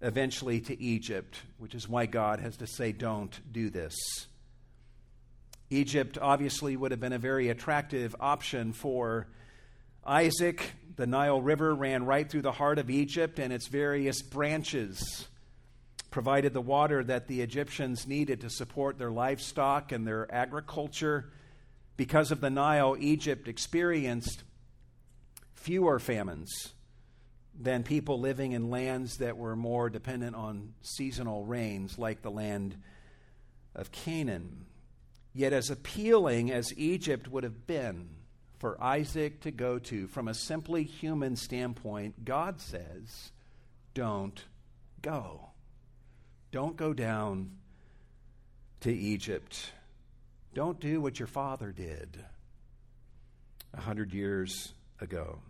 eventually 0.00 0.60
to 0.60 0.80
Egypt, 0.80 1.42
which 1.58 1.74
is 1.74 1.88
why 1.88 2.06
God 2.06 2.40
has 2.40 2.56
to 2.58 2.66
say, 2.66 2.92
Don't 2.92 3.40
do 3.52 3.70
this. 3.70 3.94
Egypt 5.70 6.18
obviously 6.20 6.76
would 6.76 6.90
have 6.90 7.00
been 7.00 7.12
a 7.12 7.18
very 7.18 7.48
attractive 7.48 8.14
option 8.20 8.72
for 8.72 9.26
Isaac. 10.04 10.72
The 10.96 11.06
Nile 11.06 11.40
River 11.40 11.74
ran 11.74 12.04
right 12.04 12.28
through 12.28 12.42
the 12.42 12.52
heart 12.52 12.78
of 12.78 12.90
Egypt, 12.90 13.38
and 13.38 13.52
its 13.52 13.66
various 13.66 14.22
branches 14.22 15.28
provided 16.10 16.52
the 16.52 16.60
water 16.60 17.02
that 17.02 17.26
the 17.26 17.40
Egyptians 17.40 18.06
needed 18.06 18.42
to 18.42 18.50
support 18.50 18.98
their 18.98 19.10
livestock 19.10 19.90
and 19.90 20.06
their 20.06 20.32
agriculture. 20.32 21.32
Because 21.96 22.30
of 22.30 22.40
the 22.40 22.50
Nile, 22.50 22.96
Egypt 22.98 23.48
experienced 23.48 24.44
fewer 25.54 25.98
famines 25.98 26.72
than 27.58 27.82
people 27.82 28.20
living 28.20 28.52
in 28.52 28.70
lands 28.70 29.16
that 29.18 29.36
were 29.36 29.56
more 29.56 29.88
dependent 29.88 30.36
on 30.36 30.74
seasonal 30.82 31.44
rains, 31.44 31.98
like 31.98 32.22
the 32.22 32.30
land 32.30 32.76
of 33.74 33.90
Canaan. 33.90 34.66
Yet, 35.34 35.52
as 35.52 35.68
appealing 35.68 36.52
as 36.52 36.72
Egypt 36.76 37.28
would 37.28 37.44
have 37.44 37.66
been 37.66 38.08
for 38.58 38.82
Isaac 38.82 39.40
to 39.40 39.50
go 39.50 39.78
to 39.80 40.06
from 40.06 40.28
a 40.28 40.34
simply 40.34 40.84
human 40.84 41.36
standpoint, 41.36 42.24
God 42.24 42.60
says, 42.60 43.32
don't 43.94 44.44
go. 45.02 45.50
Don't 46.50 46.76
go 46.76 46.92
down 46.92 47.52
to 48.80 48.92
Egypt. 48.92 49.72
Don't 50.54 50.78
do 50.78 51.00
what 51.00 51.18
your 51.18 51.26
father 51.26 51.72
did 51.72 52.24
a 53.72 53.80
hundred 53.80 54.12
years 54.12 54.72
ago. 55.00 55.40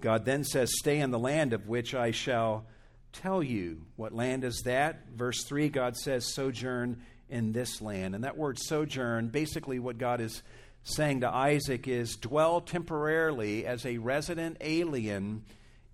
God 0.00 0.24
then 0.24 0.44
says, 0.44 0.70
Stay 0.78 1.00
in 1.00 1.10
the 1.10 1.18
land 1.18 1.52
of 1.52 1.68
which 1.68 1.94
I 1.94 2.10
shall 2.10 2.66
tell 3.12 3.42
you. 3.42 3.82
What 3.96 4.12
land 4.12 4.44
is 4.44 4.62
that? 4.64 5.08
Verse 5.14 5.44
3, 5.44 5.68
God 5.68 5.96
says, 5.96 6.34
Sojourn 6.34 7.02
in 7.32 7.52
this 7.52 7.80
land. 7.80 8.14
And 8.14 8.24
that 8.24 8.36
word 8.36 8.58
sojourn, 8.58 9.28
basically, 9.28 9.78
what 9.78 9.96
God 9.96 10.20
is 10.20 10.42
saying 10.84 11.22
to 11.22 11.28
Isaac 11.28 11.88
is 11.88 12.16
dwell 12.16 12.60
temporarily 12.60 13.64
as 13.64 13.86
a 13.86 13.98
resident 13.98 14.58
alien 14.60 15.42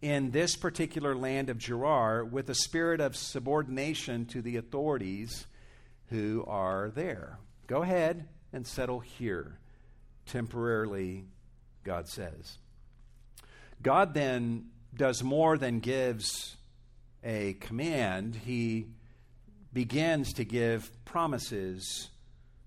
in 0.03 0.33
this 0.33 0.57
particular 0.57 1.15
land 1.15 1.49
of 1.49 1.59
Gerar 1.59 2.25
with 2.25 2.51
a 2.51 2.55
spirit 2.55 3.01
of 3.01 3.17
subordination 3.17 4.27
to 4.27 4.43
the 4.43 4.57
authorities 4.57 5.47
who 6.11 6.45
are 6.49 6.91
there. 6.91 7.39
Go 7.69 7.83
ahead 7.83 8.27
and 8.53 8.67
settle 8.67 9.01
here 9.01 9.59
temporarily, 10.27 11.25
God 11.85 12.09
says. 12.09 12.59
God 13.81 14.13
then 14.13 14.67
does 14.95 15.23
more 15.23 15.57
than 15.57 15.79
gives 15.79 16.57
a 17.23 17.55
command, 17.55 18.35
He 18.35 18.87
begins 19.73 20.33
to 20.35 20.45
give 20.45 20.91
promises 21.05 22.09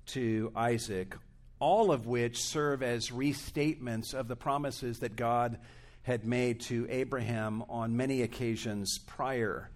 to 0.07 0.51
Isaac, 0.55 1.15
all 1.59 1.91
of 1.91 2.05
which 2.05 2.41
serve 2.43 2.83
as 2.83 3.09
restatements 3.09 4.13
of 4.13 4.27
the 4.27 4.35
promises 4.35 4.99
that 4.99 5.15
God 5.15 5.57
had 6.03 6.25
made 6.25 6.61
to 6.61 6.87
Abraham 6.89 7.63
on 7.69 7.95
many 7.95 8.21
occasions 8.21 8.99
prior. 8.99 9.69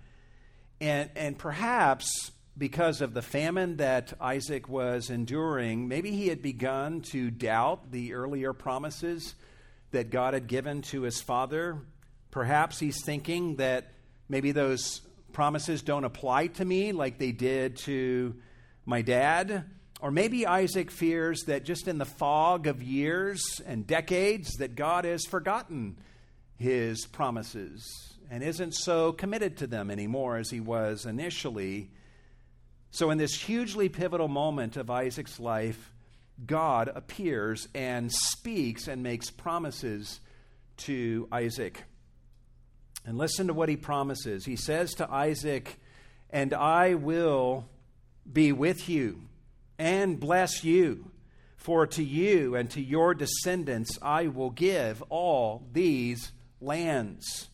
And, 0.82 1.10
and 1.16 1.38
perhaps 1.38 2.32
because 2.58 3.02
of 3.02 3.14
the 3.14 3.22
famine 3.22 3.78
that 3.78 4.14
Isaac 4.20 4.70
was 4.70 5.10
enduring, 5.10 5.88
maybe 5.88 6.12
he 6.12 6.28
had 6.28 6.42
begun 6.42 7.02
to 7.12 7.30
doubt 7.30 7.92
the 7.92 8.14
earlier 8.14 8.54
promises 8.54 9.36
that 9.92 10.10
God 10.10 10.34
had 10.34 10.48
given 10.48 10.82
to 10.84 11.02
his 11.02 11.22
father. 11.22 11.80
Perhaps 12.32 12.80
he's 12.80 13.04
thinking 13.04 13.58
that 13.58 13.92
maybe 14.30 14.52
those 14.52 15.02
promises 15.36 15.82
don't 15.82 16.06
apply 16.06 16.48
to 16.48 16.64
me 16.64 16.94
like 16.94 17.20
they 17.20 17.34
did 17.34 17.76
to 17.76 18.34
my 18.86 19.02
dad. 19.02 19.66
Or 20.00 20.10
maybe 20.10 20.48
Isaac 20.48 20.90
fears 20.90 21.44
that 21.44 21.66
just 21.66 21.90
in 21.90 21.98
the 21.98 22.06
fog 22.06 22.68
of 22.68 22.82
years 22.82 23.62
and 23.68 23.86
decades 23.86 24.50
that 24.60 24.76
God 24.76 25.04
has 25.04 25.26
forgotten 25.26 25.98
his 26.56 27.06
promises 27.06 27.86
and 28.32 28.42
isn't 28.42 28.76
so 28.76 29.12
committed 29.12 29.58
to 29.58 29.68
them 29.68 29.92
anymore 29.92 30.38
as 30.38 30.50
he 30.50 30.62
was 30.62 31.06
initially. 31.06 31.92
So, 32.92 33.12
in 33.12 33.18
this 33.18 33.36
hugely 33.36 33.90
pivotal 33.90 34.30
moment 34.30 34.78
of 34.78 34.90
Isaac's 34.90 35.38
life, 35.38 35.92
God 36.46 36.90
appears 36.96 37.68
and 37.76 38.10
speaks 38.10 38.88
and 38.88 39.04
makes 39.04 39.30
promises 39.30 40.22
to 40.78 41.28
Isaac. 41.30 41.84
And 43.06 43.18
listen 43.18 43.48
to 43.48 43.54
what 43.54 43.70
he 43.70 43.78
promises. 43.78 44.46
He 44.46 44.56
says 44.56 44.96
to 44.96 45.12
Isaac, 45.12 45.80
And 46.32 46.54
I 46.54 46.96
will 46.96 47.66
be 48.32 48.52
with 48.52 48.90
you 48.90 49.22
and 49.78 50.20
bless 50.20 50.64
you. 50.64 51.12
For 51.58 51.88
to 51.88 52.04
you 52.04 52.56
and 52.56 52.70
to 52.72 52.82
your 52.82 53.16
descendants 53.16 53.98
I 54.02 54.28
will 54.28 54.52
give 54.52 55.02
all 55.10 55.64
these 55.72 56.32
lands. 56.62 57.50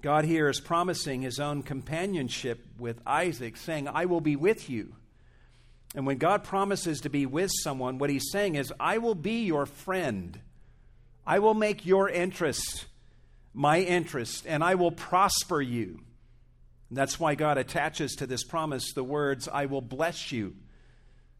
God 0.00 0.24
here 0.24 0.48
is 0.48 0.60
promising 0.60 1.22
his 1.22 1.40
own 1.40 1.62
companionship 1.62 2.64
with 2.78 3.00
Isaac, 3.06 3.56
saying, 3.56 3.88
I 3.88 4.04
will 4.04 4.20
be 4.20 4.36
with 4.36 4.68
you. 4.68 4.94
And 5.94 6.06
when 6.06 6.18
God 6.18 6.44
promises 6.44 7.00
to 7.02 7.08
be 7.08 7.24
with 7.24 7.50
someone, 7.62 7.98
what 7.98 8.10
he's 8.10 8.30
saying 8.30 8.56
is, 8.56 8.72
I 8.80 8.98
will 8.98 9.14
be 9.14 9.44
your 9.44 9.64
friend. 9.64 10.38
I 11.26 11.38
will 11.38 11.54
make 11.54 11.86
your 11.86 12.08
interest 12.08 12.86
my 13.54 13.80
interest, 13.80 14.44
and 14.46 14.62
I 14.62 14.74
will 14.74 14.90
prosper 14.90 15.62
you. 15.62 16.00
And 16.88 16.98
that's 16.98 17.18
why 17.20 17.36
God 17.36 17.56
attaches 17.56 18.16
to 18.16 18.26
this 18.26 18.44
promise 18.44 18.92
the 18.92 19.04
words, 19.04 19.48
I 19.48 19.66
will 19.66 19.80
bless 19.80 20.32
you. 20.32 20.56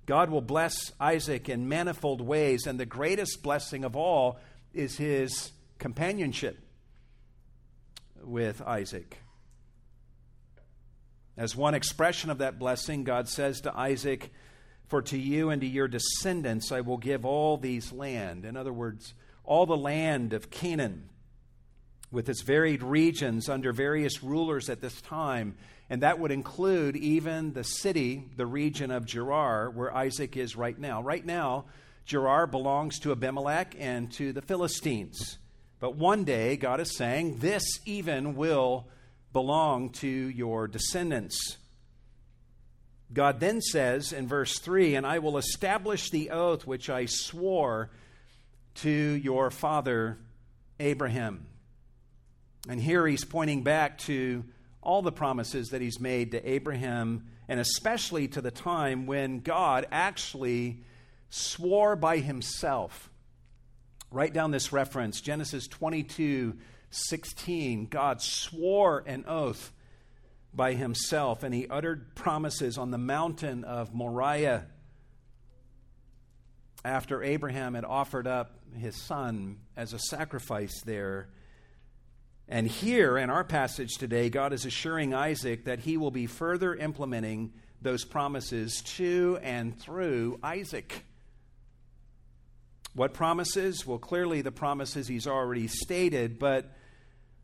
God 0.06 0.30
will 0.30 0.40
bless 0.40 0.92
Isaac 1.00 1.48
in 1.48 1.68
manifold 1.68 2.20
ways, 2.20 2.66
and 2.66 2.78
the 2.78 2.86
greatest 2.86 3.42
blessing 3.42 3.84
of 3.84 3.96
all 3.96 4.38
is 4.72 4.96
his 4.96 5.52
companionship 5.78 6.58
with 8.22 8.62
Isaac. 8.62 9.18
As 11.36 11.56
one 11.56 11.74
expression 11.74 12.30
of 12.30 12.38
that 12.38 12.58
blessing, 12.58 13.02
God 13.02 13.28
says 13.28 13.60
to 13.62 13.76
Isaac, 13.76 14.32
For 14.86 15.02
to 15.02 15.18
you 15.18 15.50
and 15.50 15.60
to 15.62 15.66
your 15.66 15.88
descendants 15.88 16.70
I 16.70 16.82
will 16.82 16.98
give 16.98 17.24
all 17.24 17.56
these 17.56 17.92
land. 17.92 18.44
In 18.44 18.56
other 18.56 18.72
words, 18.72 19.14
all 19.42 19.66
the 19.66 19.76
land 19.76 20.32
of 20.32 20.50
Canaan 20.50 21.08
with 22.14 22.28
its 22.28 22.42
varied 22.42 22.82
regions 22.82 23.48
under 23.48 23.72
various 23.72 24.22
rulers 24.22 24.70
at 24.70 24.80
this 24.80 25.00
time. 25.02 25.56
And 25.90 26.02
that 26.02 26.18
would 26.18 26.30
include 26.30 26.96
even 26.96 27.52
the 27.52 27.64
city, 27.64 28.24
the 28.36 28.46
region 28.46 28.90
of 28.90 29.04
Gerar, 29.04 29.68
where 29.68 29.94
Isaac 29.94 30.36
is 30.36 30.56
right 30.56 30.78
now. 30.78 31.02
Right 31.02 31.26
now, 31.26 31.66
Gerar 32.06 32.46
belongs 32.46 32.98
to 33.00 33.12
Abimelech 33.12 33.74
and 33.78 34.10
to 34.12 34.32
the 34.32 34.40
Philistines. 34.40 35.38
But 35.80 35.96
one 35.96 36.24
day, 36.24 36.56
God 36.56 36.80
is 36.80 36.96
saying, 36.96 37.38
this 37.38 37.64
even 37.84 38.36
will 38.36 38.88
belong 39.32 39.90
to 39.90 40.08
your 40.08 40.68
descendants. 40.68 41.58
God 43.12 43.40
then 43.40 43.60
says 43.60 44.12
in 44.12 44.26
verse 44.26 44.58
3 44.58 44.94
And 44.94 45.06
I 45.06 45.18
will 45.18 45.36
establish 45.36 46.10
the 46.10 46.30
oath 46.30 46.66
which 46.66 46.88
I 46.88 47.06
swore 47.06 47.90
to 48.76 48.90
your 48.90 49.50
father 49.50 50.18
Abraham. 50.80 51.46
And 52.68 52.80
here 52.80 53.06
he's 53.06 53.24
pointing 53.24 53.62
back 53.62 53.98
to 53.98 54.44
all 54.80 55.02
the 55.02 55.12
promises 55.12 55.70
that 55.70 55.80
he's 55.80 56.00
made 56.00 56.32
to 56.32 56.48
Abraham, 56.48 57.26
and 57.48 57.60
especially 57.60 58.28
to 58.28 58.40
the 58.40 58.50
time 58.50 59.06
when 59.06 59.40
God 59.40 59.86
actually 59.90 60.82
swore 61.30 61.96
by 61.96 62.18
himself. 62.18 63.10
Write 64.10 64.32
down 64.32 64.50
this 64.50 64.72
reference 64.72 65.20
Genesis 65.20 65.66
22 65.66 66.56
16. 66.90 67.86
God 67.86 68.22
swore 68.22 69.02
an 69.04 69.24
oath 69.26 69.72
by 70.54 70.74
himself, 70.74 71.42
and 71.42 71.52
he 71.52 71.66
uttered 71.66 72.14
promises 72.14 72.78
on 72.78 72.92
the 72.92 72.98
mountain 72.98 73.64
of 73.64 73.92
Moriah 73.92 74.66
after 76.84 77.22
Abraham 77.22 77.74
had 77.74 77.84
offered 77.84 78.28
up 78.28 78.60
his 78.76 78.94
son 78.94 79.58
as 79.76 79.92
a 79.92 79.98
sacrifice 79.98 80.82
there. 80.82 81.28
And 82.48 82.68
here 82.68 83.16
in 83.16 83.30
our 83.30 83.44
passage 83.44 83.94
today, 83.98 84.28
God 84.28 84.52
is 84.52 84.66
assuring 84.66 85.14
Isaac 85.14 85.64
that 85.64 85.80
he 85.80 85.96
will 85.96 86.10
be 86.10 86.26
further 86.26 86.74
implementing 86.74 87.52
those 87.80 88.04
promises 88.04 88.82
to 88.82 89.38
and 89.42 89.78
through 89.78 90.38
Isaac. 90.42 91.04
What 92.94 93.14
promises? 93.14 93.86
Well, 93.86 93.98
clearly 93.98 94.42
the 94.42 94.52
promises 94.52 95.08
he's 95.08 95.26
already 95.26 95.68
stated, 95.68 96.38
but 96.38 96.70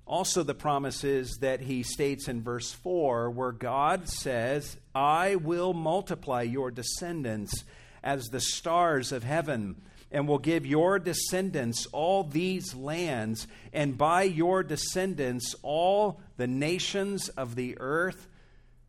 also 0.06 0.42
the 0.42 0.54
promises 0.54 1.38
that 1.40 1.60
he 1.60 1.82
states 1.82 2.28
in 2.28 2.42
verse 2.42 2.72
4, 2.72 3.30
where 3.30 3.52
God 3.52 4.08
says, 4.08 4.76
I 4.94 5.36
will 5.36 5.72
multiply 5.72 6.42
your 6.42 6.70
descendants 6.70 7.64
as 8.02 8.28
the 8.28 8.40
stars 8.40 9.12
of 9.12 9.24
heaven, 9.24 9.80
and 10.10 10.26
will 10.26 10.38
give 10.38 10.66
your 10.66 10.98
descendants 10.98 11.86
all 11.92 12.24
these 12.24 12.74
lands, 12.74 13.46
and 13.72 13.96
by 13.96 14.22
your 14.22 14.62
descendants 14.62 15.54
all 15.62 16.20
the 16.36 16.46
nations 16.46 17.28
of 17.30 17.54
the 17.54 17.76
earth 17.78 18.26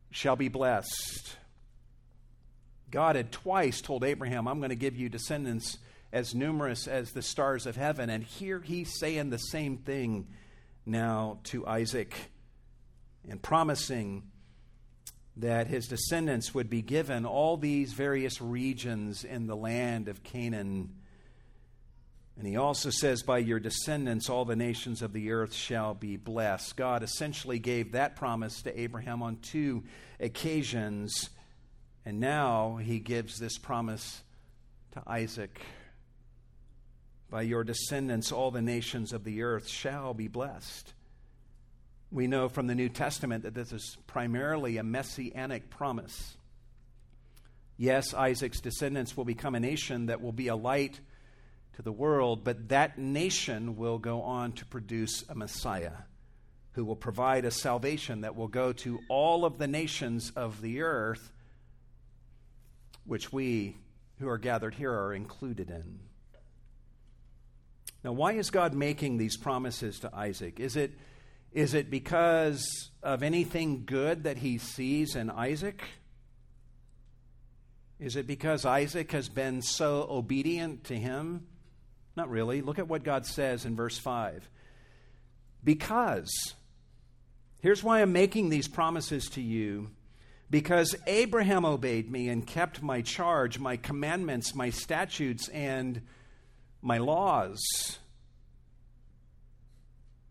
shall 0.09 0.35
be 0.35 0.47
blessed. 0.47 1.35
God 2.89 3.15
had 3.15 3.31
twice 3.31 3.81
told 3.81 4.03
Abraham, 4.03 4.47
I'm 4.47 4.59
going 4.59 4.69
to 4.69 4.75
give 4.75 4.97
you 4.97 5.07
descendants 5.09 5.77
as 6.11 6.35
numerous 6.35 6.87
as 6.87 7.11
the 7.11 7.21
stars 7.21 7.65
of 7.65 7.77
heaven. 7.77 8.09
And 8.09 8.23
here 8.23 8.59
he's 8.59 8.99
saying 8.99 9.29
the 9.29 9.37
same 9.37 9.77
thing 9.77 10.27
now 10.85 11.39
to 11.45 11.65
Isaac 11.65 12.13
and 13.29 13.41
promising 13.41 14.23
that 15.37 15.67
his 15.67 15.87
descendants 15.87 16.53
would 16.53 16.69
be 16.69 16.81
given 16.81 17.25
all 17.25 17.55
these 17.55 17.93
various 17.93 18.41
regions 18.41 19.23
in 19.23 19.47
the 19.47 19.55
land 19.55 20.09
of 20.09 20.23
Canaan. 20.23 20.93
And 22.38 22.47
he 22.47 22.57
also 22.57 22.89
says, 22.89 23.23
By 23.23 23.39
your 23.39 23.59
descendants, 23.59 24.29
all 24.29 24.45
the 24.45 24.55
nations 24.55 25.01
of 25.01 25.13
the 25.13 25.31
earth 25.31 25.53
shall 25.53 25.93
be 25.93 26.17
blessed. 26.17 26.75
God 26.75 27.03
essentially 27.03 27.59
gave 27.59 27.91
that 27.91 28.15
promise 28.15 28.61
to 28.63 28.79
Abraham 28.79 29.21
on 29.21 29.38
two 29.38 29.83
occasions. 30.19 31.29
And 32.05 32.19
now 32.19 32.77
he 32.77 33.00
gives 33.00 33.38
this 33.38 33.57
promise 33.57 34.23
to 34.93 35.03
Isaac. 35.05 35.61
By 37.29 37.43
your 37.43 37.63
descendants, 37.63 38.31
all 38.31 38.51
the 38.51 38.61
nations 38.61 39.13
of 39.13 39.23
the 39.23 39.43
earth 39.43 39.67
shall 39.67 40.13
be 40.13 40.27
blessed. 40.27 40.93
We 42.11 42.27
know 42.27 42.50
from 42.50 42.67
the 42.67 42.75
New 42.75 42.89
Testament 42.89 43.43
that 43.43 43.53
this 43.53 43.71
is 43.71 43.97
primarily 44.05 44.77
a 44.77 44.83
messianic 44.83 45.69
promise. 45.69 46.35
Yes, 47.77 48.13
Isaac's 48.13 48.59
descendants 48.59 49.15
will 49.15 49.23
become 49.23 49.55
a 49.55 49.61
nation 49.61 50.07
that 50.07 50.21
will 50.21 50.33
be 50.33 50.50
a 50.50 50.55
light 50.55 51.00
to 51.75 51.81
the 51.81 51.91
world, 51.91 52.43
but 52.43 52.69
that 52.69 52.97
nation 52.97 53.77
will 53.77 53.97
go 53.97 54.21
on 54.21 54.51
to 54.53 54.65
produce 54.65 55.23
a 55.29 55.35
Messiah 55.35 55.93
who 56.73 56.85
will 56.85 56.95
provide 56.95 57.45
a 57.45 57.51
salvation 57.51 58.21
that 58.21 58.35
will 58.35 58.47
go 58.47 58.71
to 58.71 58.99
all 59.09 59.45
of 59.45 59.57
the 59.57 59.67
nations 59.67 60.31
of 60.35 60.61
the 60.61 60.81
earth, 60.81 61.31
which 63.05 63.31
we 63.31 63.77
who 64.19 64.27
are 64.27 64.37
gathered 64.37 64.75
here 64.75 64.93
are 64.93 65.13
included 65.13 65.69
in. 65.69 65.99
Now, 68.03 68.13
why 68.13 68.33
is 68.33 68.49
God 68.49 68.73
making 68.73 69.17
these 69.17 69.37
promises 69.37 69.99
to 69.99 70.15
Isaac? 70.15 70.59
Is 70.59 70.75
it, 70.75 70.91
is 71.51 71.73
it 71.73 71.91
because 71.91 72.89
of 73.03 73.21
anything 73.21 73.83
good 73.85 74.23
that 74.23 74.37
he 74.37 74.57
sees 74.57 75.15
in 75.15 75.29
Isaac? 75.29 75.81
Is 77.99 78.15
it 78.15 78.25
because 78.25 78.65
Isaac 78.65 79.11
has 79.11 79.29
been 79.29 79.61
so 79.61 80.07
obedient 80.09 80.85
to 80.85 80.95
him? 80.95 81.47
Not 82.15 82.30
really. 82.30 82.62
Look 82.62 82.80
at 82.80 82.88
what 82.88 83.03
God 83.03 83.25
says 83.25 83.65
in 83.65 83.75
verse 83.75 83.98
5. 83.98 84.50
Because, 85.63 86.56
here's 87.60 87.84
why 87.84 88.01
I'm 88.01 88.12
making 88.12 88.50
these 88.50 88.68
promises 88.68 89.30
to 89.30 89.41
you. 89.41 89.91
Because 90.50 90.96
Abraham 91.08 91.63
obeyed 91.63 92.12
me 92.12 92.27
and 92.27 92.46
kept 92.46 92.82
my 92.82 93.01
charge, 93.01 93.58
my 93.58 93.77
commandments, 93.77 94.53
my 94.53 94.70
statutes, 94.70 95.48
and 95.50 96.01
my 96.82 96.98
laws. 96.98 97.62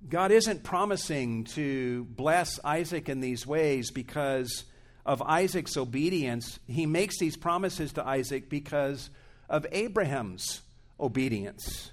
God 0.06 0.30
isn't 0.30 0.64
promising 0.64 1.44
to 1.44 2.04
bless 2.04 2.62
Isaac 2.64 3.08
in 3.08 3.20
these 3.20 3.46
ways 3.46 3.90
because 3.90 4.64
of 5.06 5.22
Isaac's 5.22 5.76
obedience. 5.76 6.58
He 6.66 6.86
makes 6.86 7.18
these 7.18 7.36
promises 7.36 7.92
to 7.94 8.06
Isaac 8.06 8.50
because 8.50 9.10
of 9.48 9.66
Abraham's 9.72 10.62
obedience. 11.00 11.92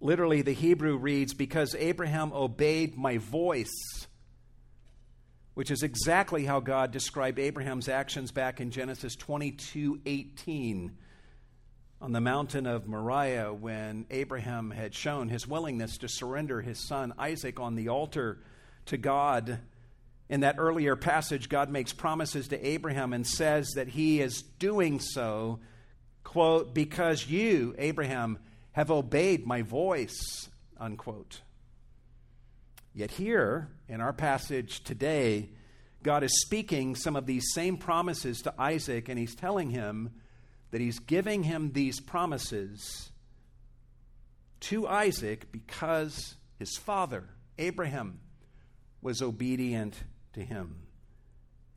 Literally, 0.00 0.42
the 0.42 0.52
Hebrew 0.52 0.96
reads, 0.96 1.34
Because 1.34 1.74
Abraham 1.74 2.32
obeyed 2.32 2.96
my 2.96 3.18
voice, 3.18 4.06
which 5.54 5.70
is 5.70 5.82
exactly 5.82 6.44
how 6.44 6.60
God 6.60 6.90
described 6.90 7.38
Abraham's 7.38 7.88
actions 7.88 8.30
back 8.30 8.60
in 8.60 8.70
Genesis 8.70 9.16
22 9.16 10.00
18 10.04 10.96
on 12.04 12.12
the 12.12 12.20
mountain 12.20 12.66
of 12.66 12.86
Moriah 12.86 13.54
when 13.54 14.04
Abraham 14.10 14.70
had 14.70 14.94
shown 14.94 15.30
his 15.30 15.48
willingness 15.48 15.96
to 15.98 16.08
surrender 16.08 16.60
his 16.60 16.86
son 16.86 17.14
Isaac 17.18 17.58
on 17.58 17.76
the 17.76 17.88
altar 17.88 18.40
to 18.86 18.98
God. 18.98 19.60
In 20.28 20.40
that 20.40 20.56
earlier 20.58 20.96
passage, 20.96 21.48
God 21.48 21.70
makes 21.70 21.94
promises 21.94 22.48
to 22.48 22.66
Abraham 22.66 23.14
and 23.14 23.26
says 23.26 23.70
that 23.76 23.88
he 23.88 24.20
is 24.20 24.42
doing 24.42 25.00
so, 25.00 25.60
quote, 26.24 26.74
because 26.74 27.28
you, 27.28 27.74
Abraham, 27.78 28.38
have 28.72 28.90
obeyed 28.90 29.46
my 29.46 29.62
voice, 29.62 30.48
unquote. 30.80 31.42
Yet 32.92 33.12
here, 33.12 33.68
in 33.88 34.00
our 34.00 34.12
passage 34.12 34.82
today, 34.82 35.50
God 36.02 36.22
is 36.22 36.42
speaking 36.42 36.96
some 36.96 37.16
of 37.16 37.26
these 37.26 37.52
same 37.52 37.76
promises 37.76 38.42
to 38.42 38.54
Isaac, 38.58 39.08
and 39.08 39.18
he's 39.18 39.34
telling 39.34 39.70
him 39.70 40.10
that 40.70 40.80
he's 40.80 40.98
giving 40.98 41.44
him 41.44 41.72
these 41.72 42.00
promises 42.00 43.10
to 44.60 44.88
Isaac 44.88 45.52
because 45.52 46.34
his 46.58 46.76
father, 46.76 47.24
Abraham, 47.58 48.20
was 49.00 49.22
obedient 49.22 49.94
to 50.32 50.40
him. 50.40 50.76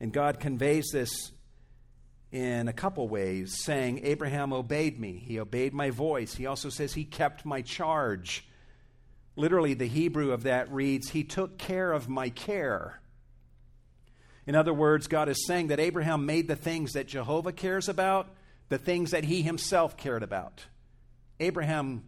And 0.00 0.12
God 0.12 0.40
conveys 0.40 0.86
this 0.92 1.32
in 2.30 2.68
a 2.68 2.72
couple 2.72 3.08
ways, 3.08 3.62
saying, 3.64 4.00
Abraham 4.04 4.52
obeyed 4.52 5.00
me. 5.00 5.22
He 5.24 5.40
obeyed 5.40 5.72
my 5.72 5.90
voice. 5.90 6.34
He 6.34 6.46
also 6.46 6.68
says, 6.68 6.94
He 6.94 7.04
kept 7.04 7.44
my 7.44 7.62
charge. 7.62 8.46
Literally, 9.36 9.74
the 9.74 9.86
Hebrew 9.86 10.32
of 10.32 10.42
that 10.42 10.70
reads, 10.72 11.10
He 11.10 11.24
took 11.24 11.58
care 11.58 11.92
of 11.92 12.08
my 12.08 12.28
care. 12.28 13.00
In 14.46 14.54
other 14.54 14.74
words, 14.74 15.08
God 15.08 15.28
is 15.28 15.46
saying 15.46 15.68
that 15.68 15.80
Abraham 15.80 16.26
made 16.26 16.48
the 16.48 16.56
things 16.56 16.92
that 16.92 17.06
Jehovah 17.06 17.52
cares 17.52 17.88
about 17.88 18.28
the 18.68 18.78
things 18.78 19.10
that 19.12 19.24
he 19.24 19.42
himself 19.42 19.96
cared 19.96 20.22
about. 20.22 20.66
Abraham 21.40 22.04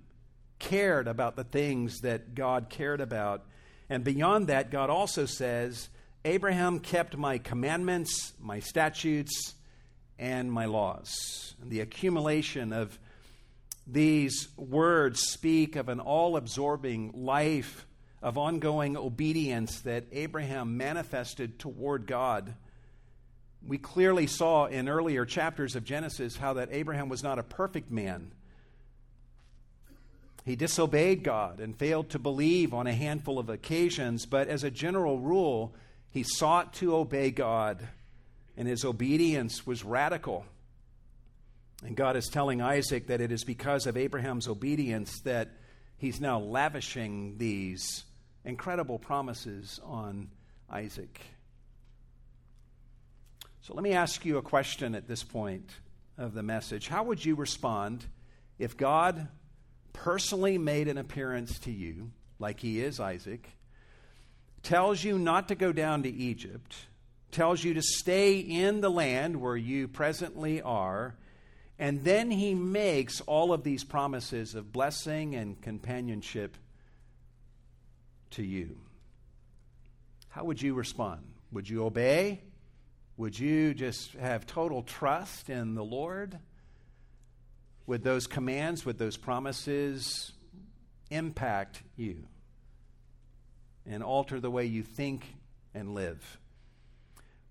cared 0.58 1.08
about 1.08 1.36
the 1.36 1.44
things 1.44 2.00
that 2.00 2.34
God 2.34 2.68
cared 2.68 3.00
about. 3.00 3.46
And 3.88 4.04
beyond 4.04 4.48
that, 4.48 4.70
God 4.70 4.90
also 4.90 5.24
says, 5.24 5.88
Abraham 6.24 6.80
kept 6.80 7.16
my 7.16 7.38
commandments, 7.38 8.34
my 8.38 8.60
statutes, 8.60 9.54
and 10.20 10.52
my 10.52 10.66
laws. 10.66 11.54
And 11.60 11.70
the 11.70 11.80
accumulation 11.80 12.72
of 12.72 12.96
these 13.86 14.48
words 14.56 15.20
speak 15.20 15.74
of 15.74 15.88
an 15.88 15.98
all 15.98 16.36
absorbing 16.36 17.12
life 17.14 17.86
of 18.22 18.36
ongoing 18.36 18.96
obedience 18.96 19.80
that 19.80 20.04
Abraham 20.12 20.76
manifested 20.76 21.58
toward 21.58 22.06
God. 22.06 22.54
We 23.66 23.78
clearly 23.78 24.26
saw 24.26 24.66
in 24.66 24.88
earlier 24.88 25.24
chapters 25.24 25.74
of 25.74 25.84
Genesis 25.84 26.36
how 26.36 26.52
that 26.54 26.68
Abraham 26.70 27.08
was 27.08 27.22
not 27.22 27.38
a 27.38 27.42
perfect 27.42 27.90
man. 27.90 28.32
He 30.44 30.54
disobeyed 30.54 31.22
God 31.22 31.60
and 31.60 31.76
failed 31.76 32.10
to 32.10 32.18
believe 32.18 32.74
on 32.74 32.86
a 32.86 32.92
handful 32.92 33.38
of 33.38 33.48
occasions, 33.48 34.26
but 34.26 34.48
as 34.48 34.64
a 34.64 34.70
general 34.70 35.18
rule, 35.18 35.74
he 36.10 36.22
sought 36.22 36.74
to 36.74 36.94
obey 36.94 37.30
God, 37.30 37.88
and 38.56 38.68
his 38.68 38.84
obedience 38.84 39.66
was 39.66 39.84
radical. 39.84 40.44
And 41.84 41.96
God 41.96 42.16
is 42.16 42.28
telling 42.28 42.60
Isaac 42.60 43.06
that 43.06 43.20
it 43.20 43.32
is 43.32 43.44
because 43.44 43.86
of 43.86 43.96
Abraham's 43.96 44.48
obedience 44.48 45.20
that 45.20 45.48
he's 45.96 46.20
now 46.20 46.38
lavishing 46.38 47.38
these 47.38 48.04
incredible 48.44 48.98
promises 48.98 49.80
on 49.84 50.28
Isaac. 50.68 51.20
So 53.62 53.74
let 53.74 53.82
me 53.82 53.92
ask 53.92 54.24
you 54.24 54.38
a 54.38 54.42
question 54.42 54.94
at 54.94 55.06
this 55.06 55.22
point 55.22 55.70
of 56.18 56.34
the 56.34 56.42
message. 56.42 56.88
How 56.88 57.04
would 57.04 57.24
you 57.24 57.34
respond 57.34 58.04
if 58.58 58.76
God 58.76 59.28
personally 59.92 60.58
made 60.58 60.88
an 60.88 60.98
appearance 60.98 61.58
to 61.60 61.70
you, 61.70 62.10
like 62.38 62.60
he 62.60 62.80
is 62.80 63.00
Isaac, 63.00 63.48
tells 64.62 65.02
you 65.02 65.18
not 65.18 65.48
to 65.48 65.54
go 65.54 65.72
down 65.72 66.02
to 66.02 66.10
Egypt, 66.10 66.76
tells 67.30 67.62
you 67.62 67.74
to 67.74 67.82
stay 67.82 68.38
in 68.38 68.80
the 68.80 68.90
land 68.90 69.40
where 69.40 69.56
you 69.56 69.88
presently 69.88 70.60
are, 70.62 71.14
and 71.78 72.04
then 72.04 72.30
he 72.30 72.54
makes 72.54 73.20
all 73.22 73.52
of 73.52 73.62
these 73.62 73.84
promises 73.84 74.54
of 74.54 74.72
blessing 74.72 75.34
and 75.34 75.60
companionship 75.60 76.56
to 78.30 78.42
you? 78.42 78.76
How 80.28 80.44
would 80.44 80.60
you 80.60 80.74
respond? 80.74 81.22
Would 81.52 81.68
you 81.68 81.84
obey? 81.84 82.42
Would 83.16 83.38
you 83.38 83.74
just 83.74 84.12
have 84.14 84.46
total 84.46 84.82
trust 84.82 85.50
in 85.50 85.74
the 85.74 85.84
Lord? 85.84 86.38
would 87.90 88.04
those 88.04 88.28
commands, 88.28 88.86
would 88.86 88.98
those 88.98 89.16
promises 89.16 90.30
impact 91.10 91.82
you 91.96 92.22
and 93.84 94.00
alter 94.00 94.38
the 94.38 94.48
way 94.48 94.64
you 94.64 94.84
think 94.84 95.26
and 95.74 95.92
live? 95.92 96.38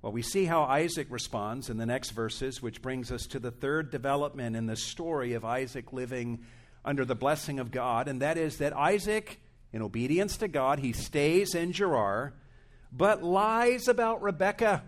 Well, 0.02 0.14
we 0.14 0.22
see 0.22 0.46
how 0.46 0.64
Isaac 0.64 1.08
responds 1.10 1.70
in 1.70 1.78
the 1.78 1.86
next 1.86 2.12
verses, 2.12 2.62
which 2.62 2.82
brings 2.82 3.12
us 3.12 3.28
to 3.28 3.40
the 3.40 3.52
third 3.52 3.92
development 3.92 4.56
in 4.56 4.66
the 4.66 4.78
story 4.78 5.34
of 5.34 5.44
Isaac 5.44 5.92
living 5.92 6.46
under 6.86 7.04
the 7.04 7.16
blessing 7.16 7.60
of 7.60 7.72
God, 7.72 8.08
and 8.08 8.22
that 8.22 8.38
is 8.38 8.58
that 8.58 8.72
Isaac, 8.72 9.42
in 9.74 9.82
obedience 9.82 10.38
to 10.38 10.48
God, 10.48 10.80
he 10.80 10.94
stays 10.94 11.54
in 11.54 11.74
Gerar, 11.74 12.34
but 12.94 13.22
lies 13.22 13.90
about 13.90 14.22
Rebekah 14.22 14.84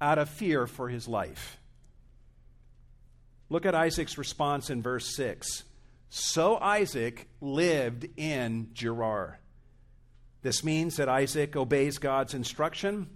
out 0.00 0.18
of 0.18 0.28
fear 0.28 0.68
for 0.68 0.88
his 0.88 1.08
life. 1.08 1.58
Look 3.50 3.66
at 3.66 3.74
Isaac's 3.74 4.16
response 4.16 4.70
in 4.70 4.82
verse 4.82 5.16
6. 5.16 5.64
So 6.10 6.58
Isaac 6.58 7.28
lived 7.40 8.06
in 8.16 8.68
Gerar. 8.72 9.40
This 10.42 10.62
means 10.62 10.96
that 10.96 11.08
Isaac 11.08 11.56
obeys 11.56 11.98
God's 11.98 12.34
instruction 12.34 13.08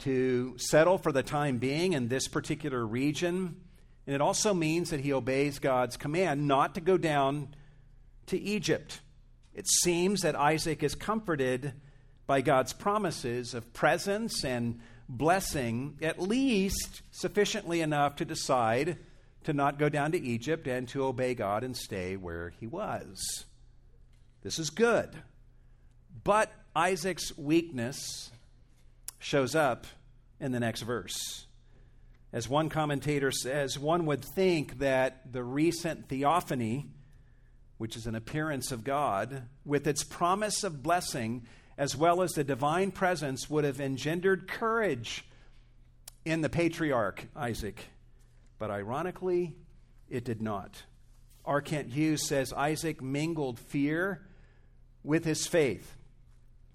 to 0.00 0.56
settle 0.58 0.98
for 0.98 1.12
the 1.12 1.22
time 1.22 1.58
being 1.58 1.92
in 1.92 2.08
this 2.08 2.28
particular 2.28 2.86
region. 2.86 3.56
And 4.06 4.14
it 4.14 4.20
also 4.20 4.54
means 4.54 4.90
that 4.90 5.00
he 5.00 5.12
obeys 5.12 5.58
God's 5.58 5.96
command 5.96 6.46
not 6.46 6.74
to 6.74 6.80
go 6.80 6.96
down 6.96 7.54
to 8.26 8.38
Egypt. 8.38 9.00
It 9.54 9.68
seems 9.68 10.22
that 10.22 10.36
Isaac 10.36 10.82
is 10.82 10.94
comforted 10.94 11.74
by 12.26 12.40
God's 12.40 12.72
promises 12.72 13.54
of 13.54 13.72
presence 13.72 14.44
and 14.44 14.80
blessing, 15.08 15.98
at 16.00 16.20
least 16.20 17.02
sufficiently 17.10 17.80
enough 17.80 18.16
to 18.16 18.24
decide 18.24 18.98
to 19.44 19.52
not 19.52 19.78
go 19.78 19.88
down 19.88 20.12
to 20.12 20.20
Egypt 20.20 20.66
and 20.66 20.86
to 20.88 21.04
obey 21.04 21.34
God 21.34 21.64
and 21.64 21.76
stay 21.76 22.16
where 22.16 22.52
he 22.60 22.66
was. 22.66 23.44
This 24.42 24.58
is 24.58 24.70
good. 24.70 25.10
But 26.22 26.52
Isaac's 26.74 27.36
weakness 27.36 28.30
shows 29.20 29.54
up 29.54 29.86
in 30.40 30.50
the 30.50 30.58
next 30.58 30.82
verse. 30.82 31.46
As 32.32 32.48
one 32.48 32.68
commentator 32.68 33.30
says, 33.30 33.78
one 33.78 34.06
would 34.06 34.24
think 34.24 34.78
that 34.78 35.32
the 35.32 35.44
recent 35.44 36.08
theophany, 36.08 36.86
which 37.78 37.96
is 37.96 38.06
an 38.06 38.14
appearance 38.14 38.72
of 38.72 38.82
God, 38.82 39.44
with 39.64 39.86
its 39.86 40.02
promise 40.02 40.64
of 40.64 40.82
blessing, 40.82 41.46
as 41.76 41.96
well 41.96 42.22
as 42.22 42.32
the 42.32 42.44
divine 42.44 42.90
presence, 42.90 43.50
would 43.50 43.64
have 43.64 43.80
engendered 43.80 44.48
courage 44.48 45.24
in 46.24 46.40
the 46.40 46.48
patriarch 46.48 47.26
Isaac. 47.36 47.84
But 48.58 48.70
ironically, 48.70 49.54
it 50.08 50.24
did 50.24 50.40
not. 50.40 50.82
R. 51.44 51.60
Kent 51.60 51.92
Hughes 51.92 52.26
says 52.26 52.52
Isaac 52.52 53.02
mingled 53.02 53.58
fear 53.58 54.22
with 55.02 55.24
his 55.24 55.46
faith 55.46 55.96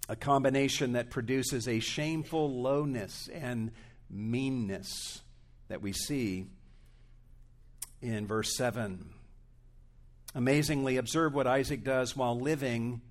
a 0.07 0.15
combination 0.15 0.93
that 0.93 1.09
produces 1.09 1.67
a 1.67 1.79
shameful 1.79 2.61
lowness 2.61 3.27
and 3.33 3.71
meanness 4.09 5.21
that 5.67 5.81
we 5.81 5.93
see 5.93 6.45
in 8.01 8.27
verse 8.27 8.55
7. 8.55 9.09
Amazingly, 10.35 10.97
observe 10.97 11.33
what 11.33 11.47
Isaac 11.47 11.83
does 11.83 12.15
while 12.15 12.39
living 12.39 13.01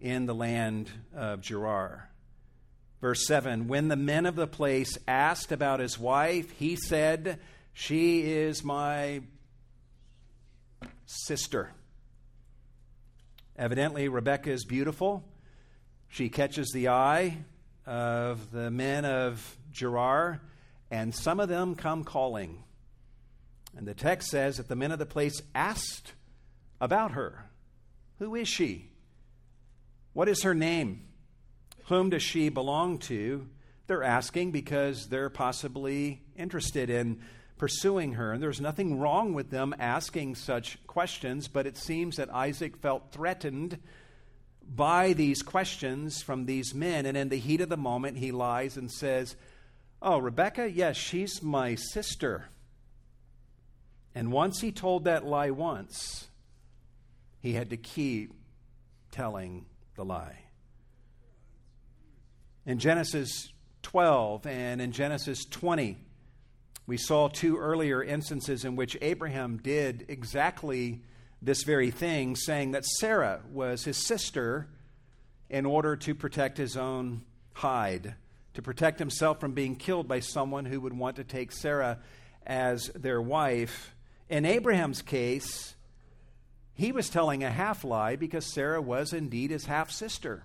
in 0.00 0.26
the 0.26 0.34
land 0.34 0.90
of 1.14 1.42
Gerar. 1.42 2.10
Verse 3.00 3.26
7 3.26 3.68
When 3.68 3.88
the 3.88 3.96
men 3.96 4.26
of 4.26 4.36
the 4.36 4.46
place 4.46 4.98
asked 5.06 5.52
about 5.52 5.80
his 5.80 5.98
wife, 5.98 6.50
he 6.52 6.76
said, 6.76 7.38
She 7.72 8.22
is 8.22 8.64
my 8.64 9.22
sister. 11.04 11.70
Evidently, 13.56 14.08
Rebecca 14.08 14.50
is 14.50 14.64
beautiful 14.64 15.24
she 16.16 16.30
catches 16.30 16.70
the 16.70 16.88
eye 16.88 17.36
of 17.84 18.50
the 18.50 18.70
men 18.70 19.04
of 19.04 19.58
Gerar, 19.70 20.40
and 20.90 21.14
some 21.14 21.40
of 21.40 21.50
them 21.50 21.74
come 21.74 22.04
calling. 22.04 22.64
And 23.76 23.86
the 23.86 23.92
text 23.92 24.30
says 24.30 24.56
that 24.56 24.66
the 24.66 24.76
men 24.76 24.92
of 24.92 24.98
the 24.98 25.04
place 25.04 25.42
asked 25.54 26.14
about 26.80 27.10
her 27.10 27.50
Who 28.18 28.34
is 28.34 28.48
she? 28.48 28.88
What 30.14 30.26
is 30.26 30.42
her 30.42 30.54
name? 30.54 31.04
Whom 31.88 32.08
does 32.08 32.22
she 32.22 32.48
belong 32.48 32.98
to? 33.00 33.46
They're 33.86 34.02
asking 34.02 34.52
because 34.52 35.08
they're 35.08 35.28
possibly 35.28 36.22
interested 36.34 36.88
in 36.88 37.20
pursuing 37.58 38.14
her. 38.14 38.32
And 38.32 38.42
there's 38.42 38.60
nothing 38.60 38.98
wrong 38.98 39.34
with 39.34 39.50
them 39.50 39.74
asking 39.78 40.36
such 40.36 40.78
questions, 40.86 41.46
but 41.46 41.66
it 41.66 41.76
seems 41.76 42.16
that 42.16 42.32
Isaac 42.32 42.78
felt 42.78 43.12
threatened 43.12 43.78
by 44.74 45.12
these 45.12 45.42
questions 45.42 46.22
from 46.22 46.46
these 46.46 46.74
men. 46.74 47.06
And 47.06 47.16
in 47.16 47.28
the 47.28 47.38
heat 47.38 47.60
of 47.60 47.68
the 47.68 47.76
moment, 47.76 48.18
he 48.18 48.32
lies 48.32 48.76
and 48.76 48.90
says, 48.90 49.36
Oh, 50.02 50.18
Rebecca, 50.18 50.70
yes, 50.70 50.96
she's 50.96 51.42
my 51.42 51.74
sister. 51.74 52.48
And 54.14 54.32
once 54.32 54.60
he 54.60 54.72
told 54.72 55.04
that 55.04 55.26
lie 55.26 55.50
once, 55.50 56.28
he 57.40 57.52
had 57.52 57.70
to 57.70 57.76
keep 57.76 58.32
telling 59.10 59.66
the 59.94 60.04
lie. 60.04 60.38
In 62.64 62.78
Genesis 62.78 63.52
12 63.82 64.46
and 64.46 64.80
in 64.80 64.92
Genesis 64.92 65.44
20, 65.44 65.96
we 66.86 66.96
saw 66.96 67.28
two 67.28 67.56
earlier 67.56 68.02
instances 68.02 68.64
in 68.64 68.76
which 68.76 68.96
Abraham 69.00 69.58
did 69.58 70.06
exactly 70.08 71.02
this 71.42 71.62
very 71.62 71.90
thing, 71.90 72.36
saying 72.36 72.72
that 72.72 72.84
Sarah 72.84 73.40
was 73.52 73.84
his 73.84 73.96
sister 73.96 74.68
in 75.48 75.66
order 75.66 75.96
to 75.96 76.14
protect 76.14 76.58
his 76.58 76.76
own 76.76 77.22
hide, 77.52 78.14
to 78.54 78.62
protect 78.62 78.98
himself 78.98 79.40
from 79.40 79.52
being 79.52 79.76
killed 79.76 80.08
by 80.08 80.20
someone 80.20 80.64
who 80.64 80.80
would 80.80 80.92
want 80.92 81.16
to 81.16 81.24
take 81.24 81.52
Sarah 81.52 81.98
as 82.46 82.86
their 82.94 83.20
wife. 83.20 83.94
In 84.28 84.44
Abraham's 84.44 85.02
case, 85.02 85.74
he 86.74 86.92
was 86.92 87.08
telling 87.08 87.44
a 87.44 87.50
half 87.50 87.84
lie 87.84 88.16
because 88.16 88.52
Sarah 88.52 88.82
was 88.82 89.12
indeed 89.12 89.50
his 89.50 89.66
half 89.66 89.90
sister. 89.90 90.44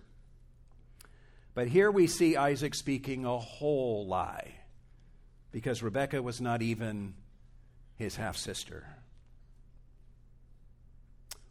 But 1.53 1.67
here 1.67 1.91
we 1.91 2.07
see 2.07 2.37
Isaac 2.37 2.73
speaking 2.75 3.25
a 3.25 3.37
whole 3.37 4.07
lie 4.07 4.53
because 5.51 5.83
Rebekah 5.83 6.21
was 6.21 6.39
not 6.39 6.61
even 6.61 7.15
his 7.95 8.15
half 8.15 8.37
sister. 8.37 8.85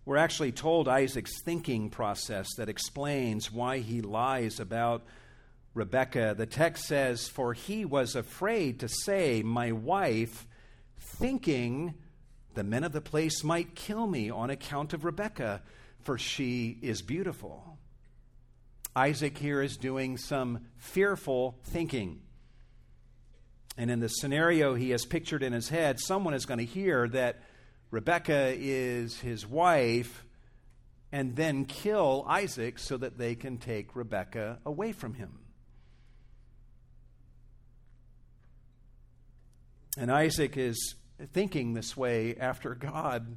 We're 0.05 0.17
actually 0.17 0.53
told 0.53 0.89
Isaac's 0.89 1.43
thinking 1.43 1.91
process 1.91 2.49
that 2.57 2.69
explains 2.69 3.53
why 3.53 3.79
he 3.79 4.01
lies 4.01 4.59
about 4.59 5.03
Rebekah. 5.75 6.35
The 6.37 6.47
text 6.47 6.87
says, 6.87 7.29
For 7.29 7.53
he 7.53 7.85
was 7.85 8.17
afraid 8.17 8.81
to 8.81 8.89
say, 8.89 9.43
My 9.43 9.73
wife, 9.73 10.47
thinking 10.99 11.95
the 12.55 12.65
men 12.65 12.85
of 12.85 12.93
the 12.93 13.01
place 13.01 13.45
might 13.45 13.75
kill 13.75 14.07
me 14.07 14.31
on 14.31 14.51
account 14.51 14.93
of 14.93 15.05
Rebekah, 15.05 15.63
for 16.03 16.19
she 16.19 16.79
is 16.83 17.03
beautiful. 17.03 17.79
Isaac 18.97 19.39
here 19.39 19.63
is 19.63 19.77
doing 19.77 20.17
some 20.17 20.67
fearful 20.79 21.59
thinking. 21.65 22.21
And 23.77 23.91
in 23.91 24.01
the 24.01 24.09
scenario 24.09 24.75
he 24.75 24.91
has 24.91 25.05
pictured 25.05 25.43
in 25.43 25.53
his 25.53 25.69
head, 25.69 26.01
someone 26.01 26.35
is 26.35 26.47
going 26.47 26.59
to 26.59 26.65
hear 26.65 27.07
that 27.09 27.41
Rebecca 27.91 28.55
is 28.57 29.19
his 29.21 29.47
wife, 29.47 30.25
and 31.13 31.35
then 31.35 31.65
kill 31.65 32.25
Isaac 32.29 32.79
so 32.79 32.97
that 32.97 33.19
they 33.19 33.35
can 33.35 33.59
take 33.59 33.97
Rebecca 33.97 34.59
away 34.65 34.93
from 34.93 35.15
him. 35.15 35.39
And 39.99 40.11
Isaac 40.11 40.57
is 40.57 40.95
thinking 41.33 41.75
this 41.75 41.97
way 41.97 42.37
after 42.37 42.75
God 42.75 43.37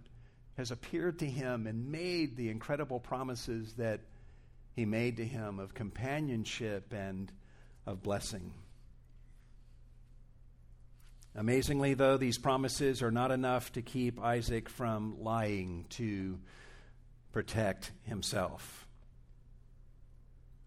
has 0.56 0.70
appeared 0.70 1.20
to 1.20 1.26
him 1.26 1.66
and 1.66 1.92
made 1.92 2.38
the 2.38 2.50
incredible 2.50 3.00
promises 3.00 3.74
that 3.74 4.02
he 4.76 4.86
made 4.86 5.18
to 5.18 5.26
him 5.26 5.60
of 5.60 5.74
companionship 5.74 6.94
and 6.94 7.32
of 7.86 8.04
blessing. 8.04 8.54
Amazingly, 11.36 11.96
though, 11.96 12.18
these 12.18 12.38
promises 12.38 13.02
are 13.02 13.12
not 13.12 13.32
enough 13.32 13.72
to 13.72 13.82
keep 13.82 14.20
Isaac 14.20 14.70
from 14.70 15.20
lying 15.20 15.86
to 15.92 16.38
protect 17.32 17.92
himself. 18.04 18.88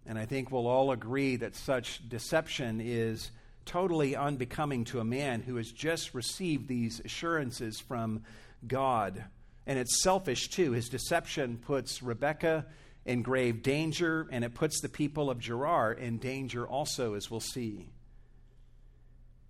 And 0.04 0.18
I 0.18 0.26
think 0.26 0.50
we'll 0.50 0.66
all 0.66 0.90
agree 0.90 1.36
that 1.36 1.54
such 1.54 2.08
deception 2.08 2.80
is 2.80 3.30
totally 3.64 4.16
unbecoming 4.16 4.84
to 4.86 5.00
a 5.00 5.04
man 5.04 5.40
who 5.40 5.56
has 5.56 5.70
just 5.70 6.14
received 6.14 6.66
these 6.66 7.00
assurances 7.04 7.78
from 7.78 8.22
God. 8.66 9.24
And 9.66 9.78
it's 9.78 10.02
selfish, 10.02 10.48
too. 10.48 10.72
His 10.72 10.88
deception 10.88 11.58
puts 11.58 12.02
Rebecca 12.02 12.66
in 13.04 13.22
grave 13.22 13.62
danger, 13.62 14.28
and 14.32 14.44
it 14.44 14.54
puts 14.54 14.80
the 14.80 14.88
people 14.88 15.30
of 15.30 15.38
Gerar 15.38 15.92
in 15.92 16.18
danger 16.18 16.66
also, 16.66 17.14
as 17.14 17.30
we'll 17.30 17.40
see. 17.40 17.90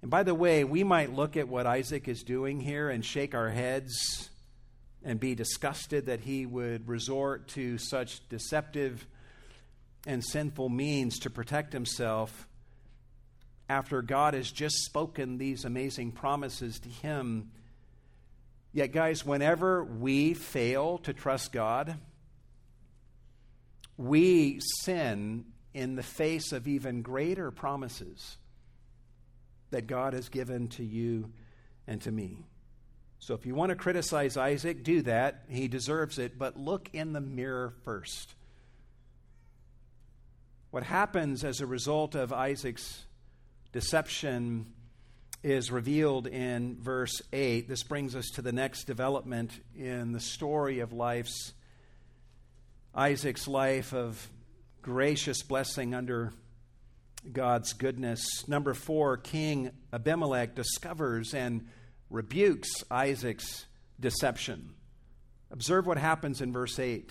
And 0.07 0.11
by 0.13 0.23
the 0.23 0.37
way, 0.37 0.63
we 0.63 0.85
might 0.85 1.17
look 1.17 1.37
at 1.37 1.49
what 1.49 1.67
Isaac 1.67 2.07
is 2.07 2.23
doing 2.23 2.61
here 2.61 2.89
and 2.89 3.05
shake 3.05 3.35
our 3.35 3.51
heads 3.51 4.31
and 5.03 5.19
be 5.19 5.35
disgusted 5.35 6.07
that 6.07 6.21
he 6.21 6.47
would 6.47 6.87
resort 6.87 7.49
to 7.49 7.77
such 7.77 8.21
deceptive 8.29 9.05
and 10.07 10.25
sinful 10.25 10.69
means 10.69 11.19
to 11.19 11.29
protect 11.29 11.73
himself 11.73 12.47
after 13.69 14.01
God 14.01 14.35
has 14.35 14.53
just 14.53 14.77
spoken 14.85 15.39
these 15.39 15.65
amazing 15.65 16.13
promises 16.13 16.79
to 16.79 16.89
him. 16.89 17.51
Yet, 18.73 18.93
guys, 18.93 19.27
whenever 19.27 19.83
we 19.83 20.35
fail 20.35 20.99
to 20.99 21.15
trust 21.15 21.51
God, 21.51 21.97
we 23.97 24.61
sin 24.85 25.47
in 25.75 25.97
the 25.97 26.05
face 26.05 26.53
of 26.53 26.69
even 26.69 27.03
greater 27.03 27.51
promises 27.51 28.37
that 29.71 29.87
God 29.87 30.13
has 30.13 30.29
given 30.29 30.69
to 30.69 30.85
you 30.85 31.33
and 31.87 32.01
to 32.03 32.11
me. 32.11 32.47
So, 33.19 33.35
if 33.35 33.47
you 33.47 33.55
want 33.55 33.71
to 33.71 33.77
criticize 33.77 34.37
Isaac, 34.37 34.85
do 34.85 35.03
that. 35.03 35.45
He 35.49 35.69
deserves 35.69 36.19
it. 36.19 36.39
But 36.39 36.57
look 36.57 36.91
in 36.93 37.13
the 37.13 37.21
mirror 37.21 37.75
first. 37.83 38.35
What 40.71 40.83
happens 40.83 41.43
as 41.43 41.61
a 41.61 41.67
result 41.67 42.15
of 42.15 42.33
Isaac's 42.33 43.05
deception 43.73 44.67
is 45.43 45.71
revealed 45.71 46.27
in 46.27 46.77
verse 46.81 47.23
8. 47.33 47.69
This 47.69 47.83
brings 47.83 48.15
us 48.15 48.31
to 48.35 48.43
the 48.43 48.53
next 48.53 48.85
development 48.85 49.53
in 49.75 50.13
the 50.13 50.21
story 50.21 50.81
of 50.81 50.93
life's 50.93 51.53
Isaac's 52.95 53.47
life 53.47 53.93
of 53.93 54.29
gracious 54.83 55.43
blessing 55.43 55.95
under 55.95 56.33
God's 57.33 57.73
goodness. 57.73 58.47
Number 58.49 58.75
4, 58.75 59.17
King 59.19 59.71
Abimelech 59.93 60.55
discovers 60.55 61.35
and 61.35 61.69
rebukes 62.11 62.85
Isaac's 62.91 63.67
deception. 63.99 64.75
Observe 65.51 65.87
what 65.87 65.99
happens 65.99 66.41
in 66.41 66.53
verse 66.53 66.79
8. 66.79 67.11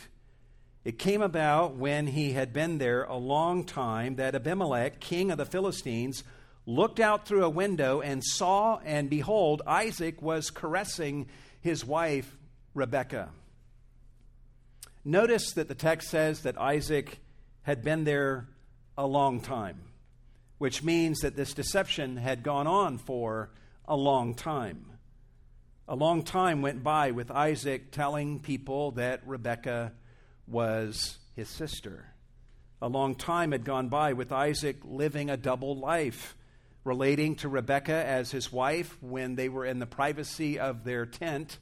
It 0.84 1.00
came 1.00 1.22
about 1.22 1.76
when 1.76 2.08
he 2.08 2.34
had 2.34 2.54
been 2.54 2.78
there 2.78 3.04
a 3.04 3.18
long 3.18 3.64
time 3.64 4.16
that 4.18 4.36
Abimelech, 4.36 5.00
king 5.00 5.32
of 5.32 5.38
the 5.38 5.46
Philistines, 5.46 6.24
looked 6.66 7.00
out 7.00 7.28
through 7.28 7.44
a 7.44 7.50
window 7.50 8.02
and 8.02 8.24
saw, 8.24 8.80
and 8.86 9.10
behold, 9.10 9.62
Isaac 9.66 10.22
was 10.22 10.50
caressing 10.50 11.28
his 11.62 11.84
wife, 11.84 12.38
Rebekah. 12.74 13.30
Notice 15.04 15.54
that 15.54 15.68
the 15.68 15.76
text 15.76 16.10
says 16.10 16.42
that 16.42 16.60
Isaac 16.60 17.20
had 17.64 17.84
been 17.84 18.04
there 18.04 18.48
a 18.98 19.06
long 19.06 19.40
time, 19.40 19.80
which 20.58 20.84
means 20.84 21.20
that 21.20 21.36
this 21.36 21.54
deception 21.54 22.18
had 22.18 22.44
gone 22.44 22.68
on 22.68 22.98
for 22.98 23.50
a 23.86 23.96
long 23.96 24.34
time. 24.34 24.86
A 25.88 25.96
long 25.96 26.24
time 26.24 26.62
went 26.62 26.84
by 26.84 27.12
with 27.12 27.30
Isaac 27.30 27.92
telling 27.92 28.40
people 28.40 28.92
that 28.92 29.22
Rebekah 29.26 29.94
was 30.48 31.18
his 31.36 31.50
sister. 31.50 32.06
A 32.82 32.88
long 32.88 33.16
time 33.16 33.52
had 33.52 33.64
gone 33.64 33.90
by 33.90 34.14
with 34.14 34.32
Isaac 34.32 34.78
living 34.84 35.30
a 35.30 35.38
double 35.38 35.78
life 35.78 36.36
relating 36.84 37.36
to 37.36 37.50
Rebekah 37.50 38.06
as 38.06 38.32
his 38.32 38.52
wife 38.52 38.98
when 39.02 39.36
they 39.36 39.50
were 39.50 39.66
in 39.66 39.80
the 39.80 39.86
privacy 39.86 40.60
of 40.60 40.84
their 40.84 41.06
tent, 41.06 41.58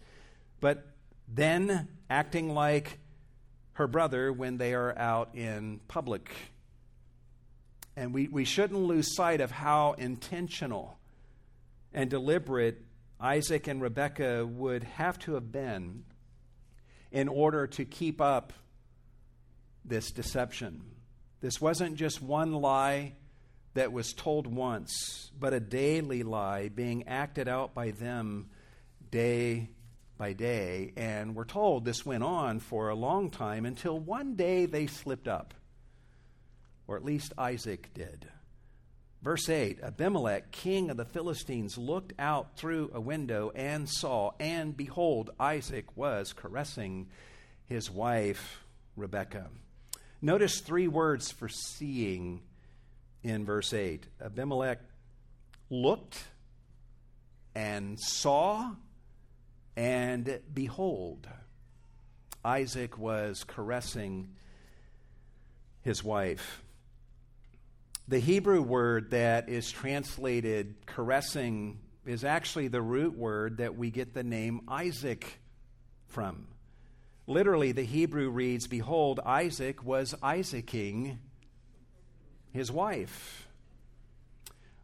but 0.60 0.86
then 1.28 1.88
acting 2.10 2.54
like 2.54 3.00
her 3.74 3.88
brother 3.88 4.32
when 4.32 4.58
they 4.58 4.74
are 4.74 4.98
out 4.98 5.36
in 5.36 5.80
public. 5.88 6.30
And 7.96 8.14
we, 8.14 8.28
we 8.28 8.46
shouldn't 8.46 8.80
lose 8.80 9.16
sight 9.16 9.42
of 9.42 9.52
how 9.52 9.94
intentional 9.94 10.98
and 11.94 12.10
deliberate 12.10 12.82
Isaac 13.20 13.68
and 13.68 13.82
Rebekah 13.82 14.46
would 14.46 14.84
have 14.84 15.20
to 15.20 15.36
have 15.36 15.52
been 15.52 16.04
in 17.12 17.28
order 17.28 17.68
to 17.68 17.86
keep 17.86 18.20
up 18.20 18.52
this 19.86 20.12
deception. 20.12 20.82
This 21.42 21.62
wasn't 21.62 21.96
just 21.96 22.22
one 22.22 22.54
lie 22.54 23.14
that 23.76 23.92
was 23.92 24.14
told 24.14 24.48
once, 24.48 25.32
but 25.40 25.54
a 25.54 25.60
daily 25.60 26.24
lie 26.24 26.70
being 26.70 27.08
acted 27.08 27.48
out 27.48 27.74
by 27.74 27.92
them 27.92 28.50
day 29.12 29.70
by 30.18 30.34
day. 30.34 30.94
And 30.96 31.36
we're 31.36 31.46
told 31.46 31.86
this 31.86 32.06
went 32.06 32.24
on 32.24 32.60
for 32.60 32.90
a 32.90 32.96
long 32.96 33.30
time 33.30 33.66
until 33.66 34.00
one 34.00 34.36
day 34.36 34.66
they 34.66 34.88
slipped 34.88 35.28
up, 35.28 35.54
or 36.88 36.98
at 36.98 37.06
least 37.06 37.34
Isaac 37.38 37.90
did. 37.94 38.28
Verse 39.22 39.48
8 39.48 39.80
Abimelech, 39.82 40.52
king 40.52 40.90
of 40.90 40.98
the 40.98 41.06
Philistines, 41.06 41.78
looked 41.78 42.14
out 42.20 42.58
through 42.58 42.92
a 42.94 43.00
window 43.00 43.52
and 43.56 43.90
saw, 43.90 44.32
and 44.40 44.76
behold, 44.76 45.30
Isaac 45.40 45.96
was 45.96 46.34
caressing 46.34 47.08
his 47.66 47.90
wife, 47.90 48.64
Rebekah. 48.98 49.50
Notice 50.22 50.60
three 50.60 50.88
words 50.88 51.32
for 51.32 51.48
seeing 51.48 52.42
in 53.24 53.46
verse 53.46 53.74
8. 53.74 54.06
Abimelech 54.22 54.80
looked 55.70 56.22
and 57.56 57.98
saw, 58.00 58.72
and 59.78 60.40
behold, 60.54 61.28
Isaac 62.44 62.98
was 62.98 63.46
caressing 63.46 64.30
his 65.82 66.04
wife. 66.04 66.62
The 68.10 68.20
Hebrew 68.20 68.62
word 68.62 69.12
that 69.12 69.48
is 69.48 69.72
translated 69.72 70.76
caressing 70.86 71.80
is 72.06 72.26
actually 72.26 72.68
the 72.68 72.82
root 72.82 73.18
word 73.18 73.58
that 73.58 73.78
we 73.78 73.92
get 73.92 74.14
the 74.14 74.24
name 74.24 74.62
Isaac 74.68 75.40
from. 76.08 76.48
Literally, 77.28 77.72
the 77.72 77.86
Hebrew 77.86 78.30
reads, 78.30 78.68
Behold, 78.68 79.22
Isaac 79.26 79.86
was 79.86 80.14
Isaacing 80.22 81.18
his 82.52 82.70
wife. 82.70 83.48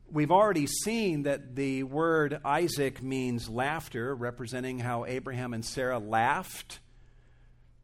We've 0.09 0.31
already 0.31 0.65
seen 0.65 1.23
that 1.23 1.57
the 1.57 1.83
word 1.83 2.39
Isaac 2.45 3.03
means 3.03 3.49
laughter, 3.49 4.15
representing 4.15 4.79
how 4.79 5.03
Abraham 5.05 5.53
and 5.53 5.65
Sarah 5.65 5.99
laughed 5.99 6.79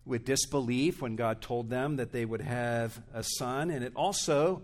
with 0.05 0.23
disbelief 0.23 1.01
when 1.01 1.17
God 1.17 1.41
told 1.41 1.69
them 1.69 1.97
that 1.97 2.13
they 2.13 2.23
would 2.23 2.41
have 2.41 3.01
a 3.13 3.21
son. 3.21 3.69
And 3.69 3.83
it 3.83 3.91
also 3.97 4.61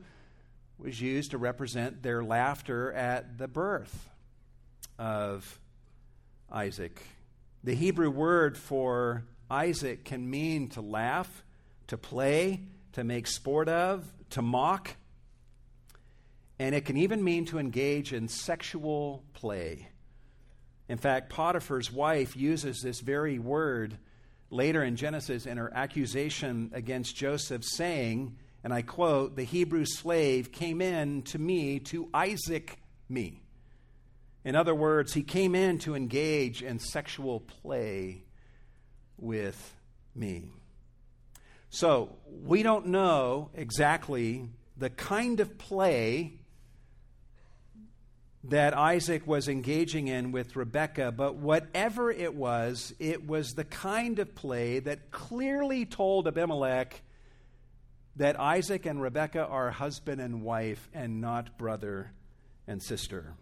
was 0.81 0.99
used 0.99 1.31
to 1.31 1.37
represent 1.37 2.01
their 2.01 2.23
laughter 2.23 2.91
at 2.93 3.37
the 3.37 3.47
birth 3.47 4.09
of 4.97 5.59
Isaac. 6.51 7.01
The 7.63 7.75
Hebrew 7.75 8.09
word 8.09 8.57
for 8.57 9.23
Isaac 9.49 10.05
can 10.05 10.29
mean 10.29 10.69
to 10.69 10.81
laugh, 10.81 11.43
to 11.87 11.97
play, 11.97 12.61
to 12.93 13.03
make 13.03 13.27
sport 13.27 13.69
of, 13.69 14.05
to 14.31 14.41
mock. 14.41 14.95
And 16.57 16.73
it 16.73 16.85
can 16.85 16.97
even 16.97 17.23
mean 17.23 17.45
to 17.45 17.59
engage 17.59 18.13
in 18.13 18.27
sexual 18.27 19.23
play. 19.33 19.87
In 20.89 20.97
fact, 20.97 21.29
Potiphar's 21.29 21.91
wife 21.91 22.35
uses 22.35 22.81
this 22.81 22.99
very 22.99 23.39
word 23.39 23.97
later 24.49 24.83
in 24.83 24.95
Genesis 24.95 25.45
in 25.45 25.57
her 25.57 25.71
accusation 25.73 26.71
against 26.73 27.15
Joseph, 27.15 27.63
saying, 27.63 28.35
and 28.63 28.73
I 28.73 28.81
quote, 28.81 29.35
the 29.35 29.43
Hebrew 29.43 29.85
slave 29.85 30.51
came 30.51 30.81
in 30.81 31.23
to 31.23 31.39
me 31.39 31.79
to 31.79 32.09
Isaac 32.13 32.79
me. 33.09 33.41
In 34.43 34.55
other 34.55 34.75
words, 34.75 35.13
he 35.13 35.23
came 35.23 35.55
in 35.55 35.77
to 35.79 35.95
engage 35.95 36.63
in 36.63 36.79
sexual 36.79 37.39
play 37.39 38.23
with 39.17 39.75
me. 40.15 40.49
So, 41.69 42.17
we 42.43 42.63
don't 42.63 42.87
know 42.87 43.49
exactly 43.53 44.49
the 44.77 44.89
kind 44.89 45.39
of 45.39 45.57
play 45.57 46.33
that 48.45 48.75
Isaac 48.75 49.27
was 49.27 49.47
engaging 49.47 50.07
in 50.07 50.31
with 50.31 50.55
Rebekah, 50.55 51.11
but 51.11 51.35
whatever 51.35 52.11
it 52.11 52.33
was, 52.33 52.93
it 52.99 53.27
was 53.27 53.51
the 53.51 53.63
kind 53.63 54.17
of 54.19 54.33
play 54.33 54.79
that 54.79 55.11
clearly 55.11 55.85
told 55.85 56.27
Abimelech 56.27 57.01
that 58.15 58.39
Isaac 58.39 58.85
and 58.85 59.01
Rebekah 59.01 59.45
are 59.45 59.71
husband 59.71 60.21
and 60.21 60.41
wife 60.41 60.89
and 60.93 61.21
not 61.21 61.57
brother 61.57 62.11
and 62.67 62.81
sister. 62.81 63.33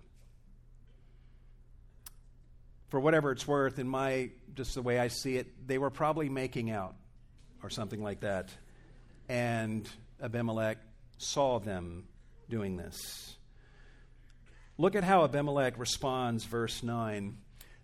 For 2.89 2.99
whatever 2.99 3.31
it's 3.31 3.47
worth, 3.47 3.79
in 3.79 3.87
my 3.87 4.31
just 4.55 4.75
the 4.75 4.81
way 4.81 4.99
I 4.99 5.09
see 5.09 5.37
it, 5.37 5.67
they 5.67 5.77
were 5.77 5.89
probably 5.89 6.29
making 6.29 6.71
out 6.71 6.95
or 7.61 7.69
something 7.69 8.01
like 8.01 8.21
that. 8.21 8.49
And 9.27 9.87
Abimelech 10.21 10.77
saw 11.17 11.59
them 11.59 12.05
doing 12.49 12.77
this. 12.77 13.35
Look 14.77 14.95
at 14.95 15.03
how 15.03 15.23
Abimelech 15.23 15.77
responds, 15.77 16.45
verse 16.45 16.81
9. 16.81 17.37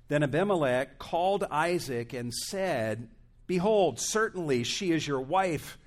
Then 0.07 0.23
Abimelech 0.23 0.97
called 0.97 1.43
Isaac 1.51 2.13
and 2.13 2.33
said, 2.33 3.09
Behold, 3.47 3.99
certainly 3.99 4.63
she 4.63 4.91
is 4.91 5.07
your 5.07 5.19
wife. 5.19 5.77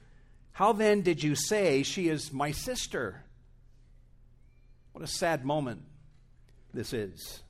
How 0.58 0.72
then 0.72 1.02
did 1.02 1.22
you 1.22 1.36
say 1.36 1.84
she 1.84 2.08
is 2.08 2.32
my 2.32 2.50
sister? 2.50 3.22
What 4.90 5.04
a 5.04 5.06
sad 5.06 5.44
moment. 5.44 5.82
this 6.74 6.92
is. 6.92 7.44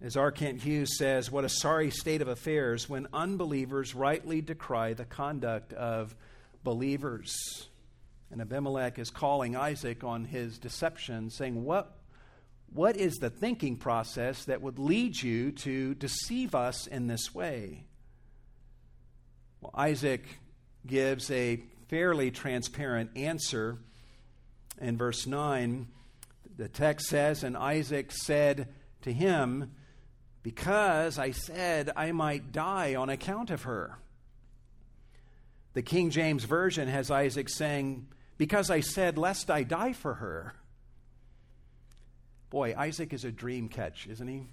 As 0.00 0.16
R. 0.16 0.32
Kent 0.32 0.62
Hughes 0.62 0.96
says, 0.96 1.30
what 1.30 1.44
a 1.44 1.50
sorry 1.50 1.90
state 1.90 2.22
of 2.22 2.28
affairs 2.28 2.88
when 2.88 3.08
unbelievers 3.12 3.94
rightly 3.94 4.40
decry 4.40 4.94
the 4.94 5.04
conduct 5.04 5.74
of 5.74 6.16
believers. 6.64 7.68
And 8.30 8.40
Abimelech 8.40 8.98
is 8.98 9.10
calling 9.10 9.54
Isaac 9.54 10.02
on 10.02 10.24
his 10.24 10.58
deception, 10.58 11.28
saying, 11.28 11.62
What, 11.62 11.94
what 12.72 12.96
is 12.96 13.16
the 13.16 13.28
thinking 13.28 13.76
process 13.76 14.46
that 14.46 14.62
would 14.62 14.78
lead 14.78 15.20
you 15.20 15.52
to 15.52 15.94
deceive 15.94 16.54
us 16.54 16.86
in 16.86 17.06
this 17.06 17.34
way? 17.34 17.84
Well, 19.60 19.74
Isaac 19.74 20.24
gives 20.86 21.30
a 21.30 21.60
fairly 21.88 22.30
transparent 22.30 23.10
answer 23.16 23.78
in 24.80 24.96
verse 24.96 25.26
9. 25.26 25.86
The 26.56 26.68
text 26.68 27.08
says, 27.08 27.42
And 27.42 27.56
Isaac 27.56 28.12
said 28.12 28.68
to 29.02 29.12
him, 29.12 29.72
because 30.42 31.18
I 31.18 31.32
said 31.32 31.90
I 31.96 32.12
might 32.12 32.52
die 32.52 32.94
on 32.94 33.10
account 33.10 33.50
of 33.50 33.62
her. 33.64 33.98
The 35.74 35.82
King 35.82 36.10
James 36.10 36.44
Version 36.44 36.88
has 36.88 37.10
Isaac 37.10 37.48
saying, 37.48 38.08
Because 38.38 38.70
I 38.70 38.80
said, 38.80 39.18
lest 39.18 39.50
I 39.50 39.62
die 39.62 39.92
for 39.92 40.14
her. 40.14 40.54
Boy, 42.48 42.74
Isaac 42.76 43.12
is 43.12 43.24
a 43.24 43.30
dream 43.30 43.68
catch, 43.68 44.08
isn't 44.08 44.26
he? 44.26 44.46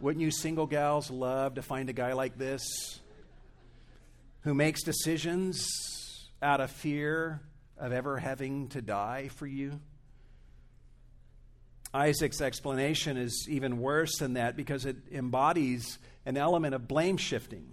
Wouldn't 0.00 0.22
you 0.22 0.30
single 0.30 0.66
gals 0.66 1.10
love 1.10 1.56
to 1.56 1.62
find 1.62 1.90
a 1.90 1.92
guy 1.92 2.14
like 2.14 2.38
this 2.38 2.98
who 4.42 4.54
makes 4.54 4.82
decisions 4.82 6.30
out 6.40 6.60
of 6.60 6.70
fear 6.70 7.40
of 7.78 7.92
ever 7.92 8.18
having 8.18 8.68
to 8.68 8.82
die 8.82 9.28
for 9.28 9.46
you? 9.46 9.80
Isaac's 11.94 12.40
explanation 12.40 13.16
is 13.16 13.46
even 13.48 13.78
worse 13.78 14.16
than 14.18 14.34
that 14.34 14.56
because 14.56 14.86
it 14.86 14.96
embodies 15.10 15.98
an 16.24 16.36
element 16.36 16.74
of 16.74 16.88
blame 16.88 17.16
shifting. 17.16 17.66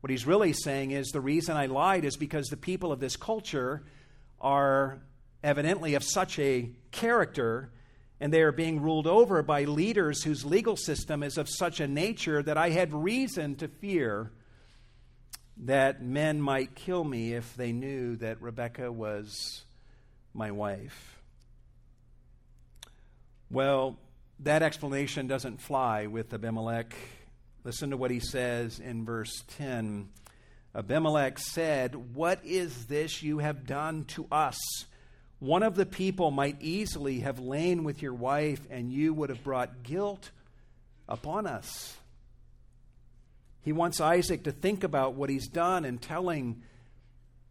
What 0.00 0.10
he's 0.10 0.26
really 0.26 0.52
saying 0.52 0.90
is 0.90 1.08
the 1.08 1.20
reason 1.20 1.56
I 1.56 1.66
lied 1.66 2.04
is 2.04 2.16
because 2.16 2.48
the 2.48 2.56
people 2.56 2.90
of 2.90 2.98
this 2.98 3.16
culture 3.16 3.84
are 4.40 4.98
evidently 5.44 5.94
of 5.94 6.02
such 6.02 6.38
a 6.38 6.70
character 6.90 7.70
and 8.20 8.32
they 8.32 8.42
are 8.42 8.52
being 8.52 8.82
ruled 8.82 9.06
over 9.06 9.42
by 9.42 9.64
leaders 9.64 10.22
whose 10.22 10.44
legal 10.44 10.76
system 10.76 11.22
is 11.22 11.38
of 11.38 11.48
such 11.48 11.80
a 11.80 11.88
nature 11.88 12.42
that 12.42 12.56
I 12.56 12.70
had 12.70 12.92
reason 12.92 13.54
to 13.56 13.68
fear 13.68 14.32
that 15.62 16.02
men 16.02 16.40
might 16.40 16.74
kill 16.74 17.04
me 17.04 17.34
if 17.34 17.54
they 17.56 17.72
knew 17.72 18.16
that 18.16 18.42
Rebekah 18.42 18.90
was 18.90 19.62
my 20.34 20.50
wife. 20.50 21.20
Well, 23.50 23.96
that 24.40 24.62
explanation 24.62 25.28
doesn't 25.28 25.60
fly 25.60 26.06
with 26.06 26.34
Abimelech. 26.34 26.94
Listen 27.64 27.90
to 27.90 27.96
what 27.96 28.10
he 28.10 28.18
says 28.18 28.80
in 28.80 29.04
verse 29.04 29.44
10. 29.56 30.08
Abimelech 30.74 31.38
said, 31.38 32.14
What 32.14 32.40
is 32.44 32.86
this 32.86 33.22
you 33.22 33.38
have 33.38 33.64
done 33.66 34.04
to 34.06 34.26
us? 34.32 34.58
One 35.38 35.62
of 35.62 35.76
the 35.76 35.86
people 35.86 36.32
might 36.32 36.56
easily 36.60 37.20
have 37.20 37.38
lain 37.38 37.84
with 37.84 38.02
your 38.02 38.14
wife, 38.14 38.60
and 38.70 38.90
you 38.90 39.14
would 39.14 39.28
have 39.28 39.44
brought 39.44 39.82
guilt 39.84 40.30
upon 41.08 41.46
us. 41.46 41.96
He 43.62 43.72
wants 43.72 44.00
Isaac 44.00 44.44
to 44.44 44.52
think 44.52 44.84
about 44.84 45.14
what 45.14 45.30
he's 45.30 45.48
done 45.48 45.84
in 45.84 45.98
telling 45.98 46.62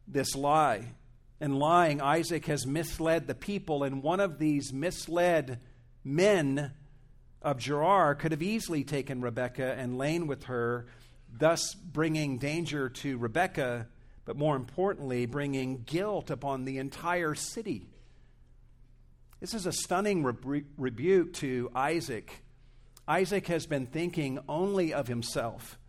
this 0.07 0.35
lie. 0.35 0.93
In 1.39 1.55
lying, 1.57 2.01
Isaac 2.01 2.45
has 2.45 2.67
misled 2.67 3.27
the 3.27 3.33
people, 3.33 3.83
and 3.83 4.03
one 4.03 4.19
of 4.19 4.37
these 4.37 4.71
misled 4.71 5.59
men 6.03 6.73
of 7.41 7.57
Gerar 7.57 8.13
could 8.15 8.31
have 8.31 8.43
easily 8.43 8.83
taken 8.83 9.21
Rebekah 9.21 9.73
and 9.73 9.97
lain 9.97 10.27
with 10.27 10.43
her, 10.43 10.85
thus 11.31 11.73
bringing 11.73 12.37
danger 12.37 12.89
to 12.89 13.17
Rebekah, 13.17 13.87
but 14.25 14.37
more 14.37 14.55
importantly, 14.55 15.25
bringing 15.25 15.83
guilt 15.83 16.29
upon 16.29 16.65
the 16.65 16.77
entire 16.77 17.33
city. 17.33 17.87
This 19.39 19.55
is 19.55 19.65
a 19.65 19.71
stunning 19.71 20.23
rebu- 20.23 20.65
rebuke 20.77 21.33
to 21.35 21.71
Isaac. 21.73 22.43
Isaac 23.07 23.47
has 23.47 23.65
been 23.65 23.87
thinking 23.87 24.37
only 24.47 24.93
of 24.93 25.07
himself, 25.07 25.79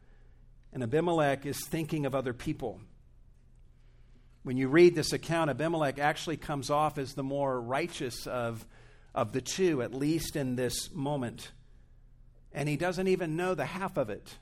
and 0.72 0.82
Abimelech 0.82 1.46
is 1.46 1.64
thinking 1.66 2.06
of 2.06 2.14
other 2.14 2.32
people. 2.32 2.80
When 4.42 4.56
you 4.56 4.68
read 4.68 4.94
this 4.94 5.12
account, 5.12 5.50
Abimelech 5.50 5.98
actually 5.98 6.36
comes 6.36 6.70
off 6.70 6.98
as 6.98 7.14
the 7.14 7.22
more 7.22 7.60
righteous 7.60 8.26
of 8.26 8.66
of 9.14 9.32
the 9.32 9.40
two, 9.40 9.82
at 9.82 9.94
least 9.94 10.36
in 10.36 10.56
this 10.56 10.90
moment. 10.92 11.50
And 12.52 12.68
he 12.68 12.76
doesn't 12.76 13.08
even 13.08 13.36
know 13.36 13.54
the 13.54 13.66
half 13.66 13.96
of 13.96 14.10
it. 14.10 14.36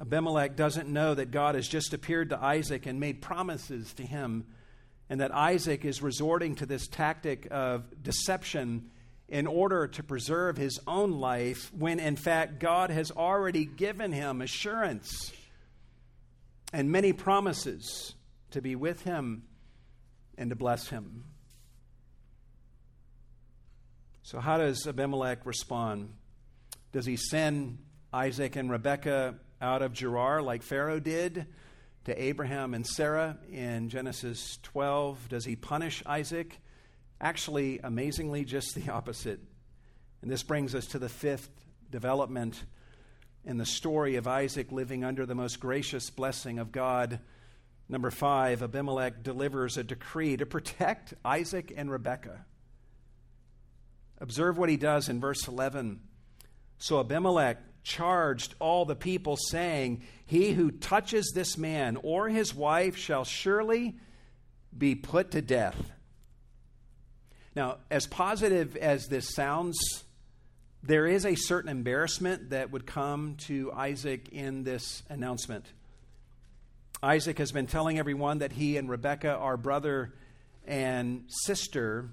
Abimelech 0.00 0.56
doesn't 0.56 0.88
know 0.88 1.14
that 1.14 1.30
God 1.30 1.54
has 1.54 1.66
just 1.66 1.92
appeared 1.92 2.30
to 2.30 2.42
Isaac 2.42 2.86
and 2.86 3.00
made 3.00 3.20
promises 3.20 3.92
to 3.94 4.04
him, 4.04 4.46
and 5.10 5.20
that 5.20 5.34
Isaac 5.34 5.84
is 5.84 6.02
resorting 6.02 6.54
to 6.56 6.66
this 6.66 6.86
tactic 6.86 7.48
of 7.50 7.84
deception 8.02 8.90
in 9.28 9.46
order 9.46 9.86
to 9.86 10.02
preserve 10.02 10.56
his 10.56 10.80
own 10.86 11.12
life, 11.12 11.70
when 11.74 12.00
in 12.00 12.16
fact 12.16 12.58
God 12.58 12.90
has 12.90 13.10
already 13.10 13.66
given 13.66 14.12
him 14.12 14.40
assurance 14.40 15.32
and 16.72 16.90
many 16.90 17.12
promises 17.12 18.14
to 18.50 18.62
be 18.62 18.74
with 18.74 19.02
him 19.02 19.42
and 20.36 20.50
to 20.50 20.56
bless 20.56 20.88
him. 20.88 21.24
So, 24.22 24.40
how 24.40 24.58
does 24.58 24.86
Abimelech 24.86 25.46
respond? 25.46 26.12
Does 26.92 27.06
he 27.06 27.16
send 27.16 27.78
Isaac 28.12 28.56
and 28.56 28.70
Rebekah 28.70 29.36
out 29.60 29.82
of 29.82 29.92
Gerar 29.92 30.42
like 30.42 30.62
Pharaoh 30.62 31.00
did 31.00 31.46
to 32.04 32.22
Abraham 32.22 32.74
and 32.74 32.86
Sarah 32.86 33.38
in 33.50 33.88
Genesis 33.88 34.58
12? 34.62 35.28
Does 35.28 35.44
he 35.44 35.56
punish 35.56 36.02
Isaac? 36.06 36.58
Actually, 37.20 37.80
amazingly, 37.82 38.44
just 38.44 38.74
the 38.74 38.90
opposite. 38.90 39.40
And 40.22 40.30
this 40.30 40.42
brings 40.42 40.74
us 40.74 40.86
to 40.88 40.98
the 40.98 41.08
fifth 41.08 41.50
development 41.90 42.62
in 43.44 43.56
the 43.56 43.66
story 43.66 44.16
of 44.16 44.26
Isaac 44.26 44.70
living 44.70 45.04
under 45.04 45.26
the 45.26 45.34
most 45.34 45.58
gracious 45.58 46.10
blessing 46.10 46.58
of 46.58 46.70
God. 46.70 47.20
Number 47.88 48.10
five, 48.10 48.62
Abimelech 48.62 49.22
delivers 49.22 49.76
a 49.76 49.84
decree 49.84 50.36
to 50.36 50.46
protect 50.46 51.14
Isaac 51.24 51.72
and 51.76 51.90
Rebekah. 51.90 52.44
Observe 54.20 54.58
what 54.58 54.68
he 54.68 54.76
does 54.76 55.08
in 55.08 55.20
verse 55.20 55.48
11. 55.48 56.00
So 56.78 57.00
Abimelech 57.00 57.58
charged 57.82 58.54
all 58.58 58.84
the 58.84 58.96
people, 58.96 59.36
saying, 59.36 60.02
He 60.26 60.52
who 60.52 60.70
touches 60.70 61.32
this 61.34 61.56
man 61.56 61.96
or 62.02 62.28
his 62.28 62.54
wife 62.54 62.96
shall 62.96 63.24
surely 63.24 63.96
be 64.76 64.94
put 64.94 65.30
to 65.30 65.40
death. 65.40 65.92
Now, 67.58 67.78
as 67.90 68.06
positive 68.06 68.76
as 68.76 69.08
this 69.08 69.34
sounds, 69.34 70.04
there 70.84 71.08
is 71.08 71.26
a 71.26 71.34
certain 71.34 71.68
embarrassment 71.68 72.50
that 72.50 72.70
would 72.70 72.86
come 72.86 73.34
to 73.48 73.72
Isaac 73.72 74.28
in 74.28 74.62
this 74.62 75.02
announcement. 75.08 75.66
Isaac 77.02 77.38
has 77.38 77.50
been 77.50 77.66
telling 77.66 77.98
everyone 77.98 78.38
that 78.38 78.52
he 78.52 78.76
and 78.76 78.88
Rebekah 78.88 79.34
are 79.34 79.56
brother 79.56 80.14
and 80.68 81.24
sister, 81.26 82.10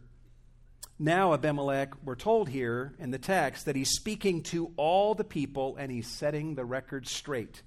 now, 0.98 1.36
Abimelech, 1.36 1.94
we're 2.04 2.16
told 2.16 2.50
here 2.50 2.96
in 2.98 3.12
the 3.12 3.20
text 3.20 3.66
that 3.66 3.76
he's 3.76 3.92
speaking 3.92 4.42
to 4.46 4.72
all 4.78 5.14
the 5.14 5.24
people 5.24 5.76
and 5.78 5.92
he's 5.92 6.08
setting 6.08 6.56
the 6.56 6.66
record 6.66 7.08
straight, 7.08 7.62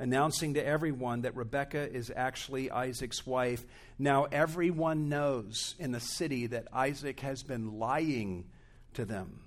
announcing 0.00 0.54
to 0.54 0.66
everyone 0.66 1.20
that 1.20 1.36
Rebekah 1.36 1.92
is 1.92 2.10
actually 2.14 2.70
Isaac's 2.70 3.24
wife. 3.24 3.64
Now, 3.98 4.24
everyone 4.24 5.08
knows 5.08 5.76
in 5.78 5.92
the 5.92 6.00
city 6.00 6.48
that 6.48 6.66
Isaac 6.72 7.20
has 7.20 7.44
been 7.44 7.78
lying 7.78 8.46
to 8.94 9.04
them. 9.04 9.42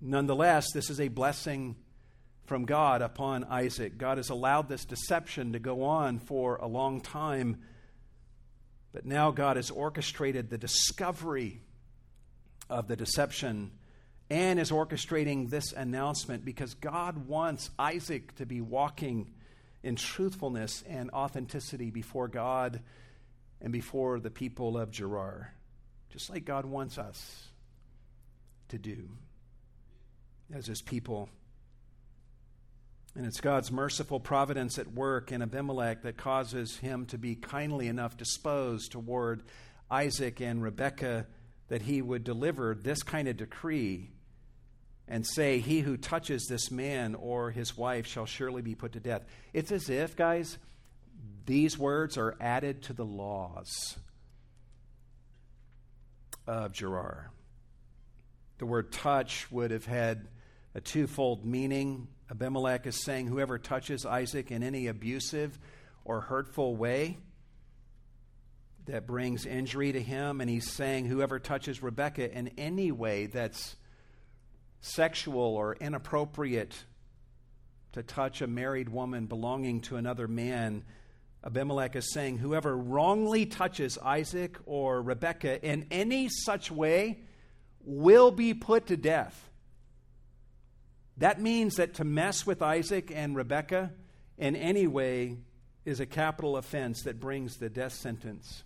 Nonetheless, 0.00 0.72
this 0.72 0.90
is 0.90 1.00
a 1.00 1.08
blessing 1.08 1.76
from 2.46 2.64
God 2.64 3.00
upon 3.02 3.44
Isaac. 3.44 3.96
God 3.96 4.16
has 4.16 4.30
allowed 4.30 4.68
this 4.68 4.84
deception 4.84 5.52
to 5.52 5.60
go 5.60 5.84
on 5.84 6.18
for 6.18 6.56
a 6.56 6.66
long 6.66 7.00
time 7.00 7.58
but 8.96 9.04
now 9.04 9.30
God 9.30 9.56
has 9.56 9.70
orchestrated 9.70 10.48
the 10.48 10.56
discovery 10.56 11.60
of 12.70 12.88
the 12.88 12.96
deception 12.96 13.72
and 14.28 14.58
is 14.58 14.70
orchestrating 14.70 15.50
this 15.50 15.72
announcement 15.72 16.44
because 16.44 16.74
God 16.74 17.28
wants 17.28 17.70
Isaac 17.78 18.34
to 18.36 18.46
be 18.46 18.60
walking 18.60 19.30
in 19.82 19.94
truthfulness 19.94 20.82
and 20.88 21.10
authenticity 21.10 21.90
before 21.90 22.26
God 22.26 22.80
and 23.60 23.72
before 23.72 24.18
the 24.18 24.30
people 24.30 24.76
of 24.76 24.90
Gerar, 24.90 25.52
just 26.10 26.28
like 26.28 26.44
God 26.44 26.66
wants 26.66 26.98
us 26.98 27.48
to 28.68 28.78
do 28.78 29.08
as 30.52 30.66
his 30.66 30.82
people. 30.82 31.28
And 33.14 33.24
it's 33.24 33.40
God's 33.40 33.72
merciful 33.72 34.20
providence 34.20 34.78
at 34.78 34.92
work 34.92 35.32
in 35.32 35.40
Abimelech 35.40 36.02
that 36.02 36.16
causes 36.16 36.76
him 36.78 37.06
to 37.06 37.16
be 37.16 37.34
kindly 37.34 37.86
enough 37.86 38.16
disposed 38.16 38.92
toward 38.92 39.42
Isaac 39.90 40.40
and 40.40 40.62
Rebekah 40.62 41.26
that 41.68 41.82
he 41.82 42.02
would 42.02 42.24
deliver 42.24 42.74
this 42.74 43.02
kind 43.02 43.28
of 43.28 43.36
decree 43.36 44.10
and 45.08 45.26
say, 45.26 45.58
He 45.58 45.80
who 45.80 45.96
touches 45.96 46.46
this 46.46 46.70
man 46.70 47.14
or 47.14 47.50
his 47.50 47.76
wife 47.76 48.06
shall 48.06 48.26
surely 48.26 48.62
be 48.62 48.74
put 48.74 48.92
to 48.92 49.00
death. 49.00 49.24
It's 49.52 49.72
as 49.72 49.88
if, 49.88 50.16
guys, 50.16 50.58
these 51.44 51.78
words 51.78 52.18
are 52.18 52.36
added 52.40 52.82
to 52.84 52.92
the 52.92 53.04
laws 53.04 53.96
of 56.46 56.72
Gerar. 56.72 57.30
The 58.58 58.66
word 58.66 58.92
touch 58.92 59.50
would 59.52 59.70
have 59.70 59.86
had 59.86 60.28
a 60.74 60.80
twofold 60.80 61.44
meaning. 61.44 62.08
Abimelech 62.30 62.86
is 62.86 63.02
saying, 63.02 63.28
Whoever 63.28 63.58
touches 63.58 64.04
Isaac 64.04 64.50
in 64.50 64.62
any 64.62 64.88
abusive 64.88 65.58
or 66.04 66.20
hurtful 66.20 66.74
way, 66.74 67.18
that 68.86 69.06
brings 69.06 69.46
injury 69.46 69.92
to 69.92 70.00
him. 70.00 70.40
And 70.40 70.48
he's 70.48 70.70
saying, 70.70 71.06
Whoever 71.06 71.38
touches 71.38 71.82
Rebekah 71.82 72.36
in 72.36 72.48
any 72.56 72.92
way 72.92 73.26
that's 73.26 73.76
sexual 74.80 75.56
or 75.56 75.74
inappropriate 75.74 76.74
to 77.92 78.02
touch 78.02 78.42
a 78.42 78.46
married 78.46 78.88
woman 78.88 79.26
belonging 79.26 79.80
to 79.80 79.96
another 79.96 80.28
man, 80.28 80.84
Abimelech 81.44 81.96
is 81.96 82.12
saying, 82.12 82.38
Whoever 82.38 82.76
wrongly 82.76 83.46
touches 83.46 83.96
Isaac 83.98 84.58
or 84.66 85.00
Rebekah 85.00 85.66
in 85.66 85.86
any 85.90 86.28
such 86.28 86.70
way 86.70 87.20
will 87.84 88.30
be 88.30 88.52
put 88.52 88.86
to 88.88 88.96
death. 88.96 89.50
That 91.18 91.40
means 91.40 91.76
that 91.76 91.94
to 91.94 92.04
mess 92.04 92.44
with 92.44 92.60
Isaac 92.60 93.10
and 93.14 93.34
Rebekah 93.34 93.92
in 94.36 94.56
any 94.56 94.86
way 94.86 95.38
is 95.86 96.00
a 96.00 96.06
capital 96.06 96.56
offense 96.56 97.02
that 97.04 97.20
brings 97.20 97.56
the 97.56 97.70
death 97.70 97.94
sentence 97.94 98.64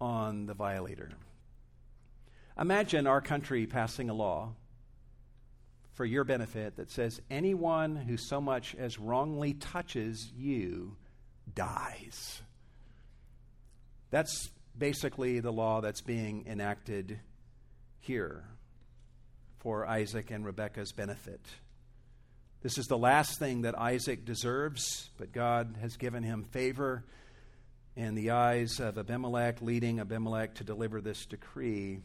on 0.00 0.46
the 0.46 0.54
violator. 0.54 1.10
Imagine 2.58 3.06
our 3.06 3.20
country 3.20 3.66
passing 3.66 4.08
a 4.08 4.14
law 4.14 4.52
for 5.96 6.04
your 6.04 6.24
benefit 6.24 6.76
that 6.76 6.90
says 6.90 7.20
anyone 7.30 7.96
who 7.96 8.16
so 8.16 8.40
much 8.40 8.74
as 8.76 8.98
wrongly 8.98 9.54
touches 9.54 10.30
you 10.36 10.94
dies. 11.54 12.42
That's 14.10 14.50
basically 14.78 15.40
the 15.40 15.52
law 15.52 15.80
that's 15.80 16.02
being 16.02 16.44
enacted 16.46 17.18
here 17.98 18.44
for 19.58 19.86
Isaac 19.86 20.30
and 20.30 20.44
Rebekah's 20.44 20.92
benefit. 20.92 21.40
This 22.62 22.78
is 22.78 22.86
the 22.86 22.98
last 22.98 23.38
thing 23.38 23.62
that 23.62 23.78
Isaac 23.78 24.24
deserves, 24.24 25.10
but 25.16 25.32
God 25.32 25.76
has 25.80 25.96
given 25.96 26.22
him 26.22 26.44
favor 26.44 27.04
in 27.96 28.14
the 28.14 28.30
eyes 28.30 28.80
of 28.80 28.98
Abimelech, 28.98 29.62
leading 29.62 29.98
Abimelech 29.98 30.54
to 30.56 30.64
deliver 30.64 31.00
this 31.00 31.24
decree. 31.24 32.00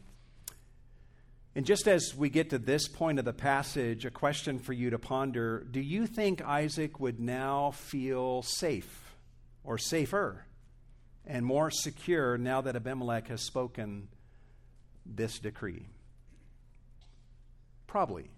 And 1.54 1.66
just 1.66 1.86
as 1.86 2.14
we 2.16 2.30
get 2.30 2.50
to 2.50 2.58
this 2.58 2.88
point 2.88 3.18
of 3.18 3.26
the 3.26 3.34
passage, 3.34 4.06
a 4.06 4.10
question 4.10 4.58
for 4.58 4.72
you 4.72 4.90
to 4.90 4.98
ponder 4.98 5.66
Do 5.70 5.80
you 5.80 6.06
think 6.06 6.40
Isaac 6.42 6.98
would 6.98 7.20
now 7.20 7.72
feel 7.72 8.42
safe 8.42 9.16
or 9.62 9.76
safer 9.76 10.46
and 11.26 11.44
more 11.44 11.70
secure 11.70 12.38
now 12.38 12.62
that 12.62 12.74
Abimelech 12.74 13.28
has 13.28 13.42
spoken 13.42 14.08
this 15.04 15.38
decree? 15.38 15.86
Probably. 17.86 18.30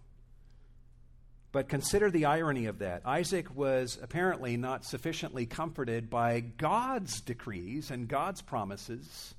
But 1.52 1.68
consider 1.68 2.10
the 2.10 2.24
irony 2.24 2.66
of 2.66 2.80
that. 2.80 3.02
Isaac 3.04 3.54
was 3.54 3.96
apparently 4.02 4.56
not 4.56 4.84
sufficiently 4.84 5.46
comforted 5.46 6.10
by 6.10 6.40
God's 6.40 7.20
decrees 7.20 7.92
and 7.92 8.08
God's 8.08 8.42
promises 8.42 9.36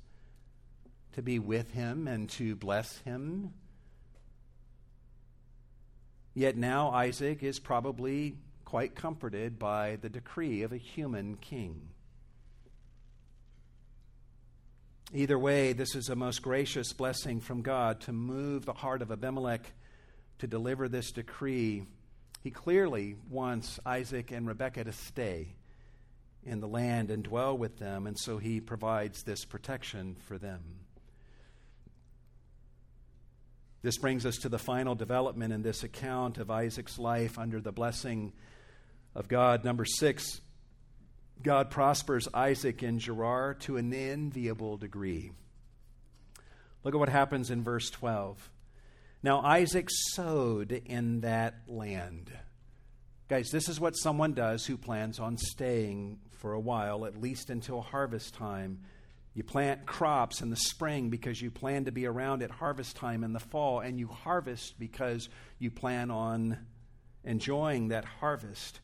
to 1.12 1.20
be 1.20 1.38
with 1.38 1.72
him 1.72 2.08
and 2.08 2.30
to 2.30 2.56
bless 2.56 2.96
him. 3.00 3.52
Yet 6.36 6.54
now 6.54 6.90
Isaac 6.90 7.42
is 7.42 7.58
probably 7.58 8.36
quite 8.66 8.94
comforted 8.94 9.58
by 9.58 9.96
the 9.96 10.10
decree 10.10 10.60
of 10.64 10.72
a 10.72 10.76
human 10.76 11.36
king. 11.36 11.88
Either 15.14 15.38
way, 15.38 15.72
this 15.72 15.94
is 15.94 16.10
a 16.10 16.14
most 16.14 16.42
gracious 16.42 16.92
blessing 16.92 17.40
from 17.40 17.62
God 17.62 18.02
to 18.02 18.12
move 18.12 18.66
the 18.66 18.74
heart 18.74 19.00
of 19.00 19.10
Abimelech 19.10 19.72
to 20.40 20.46
deliver 20.46 20.90
this 20.90 21.10
decree 21.10 21.86
he 22.42 22.50
clearly 22.50 23.16
wants 23.30 23.80
Isaac 23.86 24.30
and 24.30 24.46
Rebekah 24.46 24.84
to 24.84 24.92
stay 24.92 25.56
in 26.44 26.60
the 26.60 26.68
land 26.68 27.10
and 27.10 27.24
dwell 27.24 27.56
with 27.56 27.78
them, 27.78 28.06
and 28.06 28.18
so 28.18 28.36
he 28.36 28.60
provides 28.60 29.22
this 29.22 29.46
protection 29.46 30.16
for 30.28 30.36
them. 30.36 30.85
This 33.86 33.98
brings 33.98 34.26
us 34.26 34.38
to 34.38 34.48
the 34.48 34.58
final 34.58 34.96
development 34.96 35.52
in 35.52 35.62
this 35.62 35.84
account 35.84 36.38
of 36.38 36.50
Isaac's 36.50 36.98
life 36.98 37.38
under 37.38 37.60
the 37.60 37.70
blessing 37.70 38.32
of 39.14 39.28
God. 39.28 39.64
Number 39.64 39.84
six, 39.84 40.40
God 41.40 41.70
prospers 41.70 42.26
Isaac 42.34 42.82
and 42.82 42.98
Gerar 42.98 43.54
to 43.60 43.76
an 43.76 43.94
enviable 43.94 44.76
degree. 44.76 45.30
Look 46.82 46.94
at 46.94 46.98
what 46.98 47.10
happens 47.10 47.52
in 47.52 47.62
verse 47.62 47.88
12. 47.90 48.50
Now 49.22 49.40
Isaac 49.42 49.86
sowed 49.88 50.72
in 50.72 51.20
that 51.20 51.54
land. 51.68 52.32
Guys, 53.28 53.52
this 53.52 53.68
is 53.68 53.78
what 53.78 53.94
someone 53.94 54.32
does 54.32 54.66
who 54.66 54.76
plans 54.76 55.20
on 55.20 55.38
staying 55.38 56.18
for 56.32 56.54
a 56.54 56.60
while, 56.60 57.06
at 57.06 57.20
least 57.20 57.50
until 57.50 57.82
harvest 57.82 58.34
time. 58.34 58.80
You 59.36 59.44
plant 59.44 59.84
crops 59.84 60.40
in 60.40 60.48
the 60.48 60.56
spring 60.56 61.10
because 61.10 61.42
you 61.42 61.50
plan 61.50 61.84
to 61.84 61.92
be 61.92 62.06
around 62.06 62.42
at 62.42 62.50
harvest 62.50 62.96
time 62.96 63.22
in 63.22 63.34
the 63.34 63.38
fall, 63.38 63.80
and 63.80 63.98
you 63.98 64.08
harvest 64.08 64.78
because 64.78 65.28
you 65.58 65.70
plan 65.70 66.10
on 66.10 66.56
enjoying 67.22 67.88
that 67.88 68.06
harvest. 68.06 68.80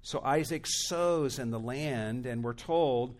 So 0.00 0.22
Isaac 0.24 0.64
sows 0.66 1.38
in 1.38 1.50
the 1.50 1.60
land, 1.60 2.24
and 2.24 2.42
we're 2.42 2.54
told, 2.54 3.14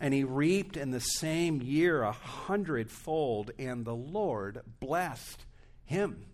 and 0.00 0.12
he 0.12 0.24
reaped 0.24 0.76
in 0.76 0.90
the 0.90 0.98
same 0.98 1.62
year 1.62 2.02
a 2.02 2.10
hundredfold, 2.10 3.52
and 3.56 3.84
the 3.84 3.94
Lord 3.94 4.60
blessed 4.80 5.44
him. 5.84 6.26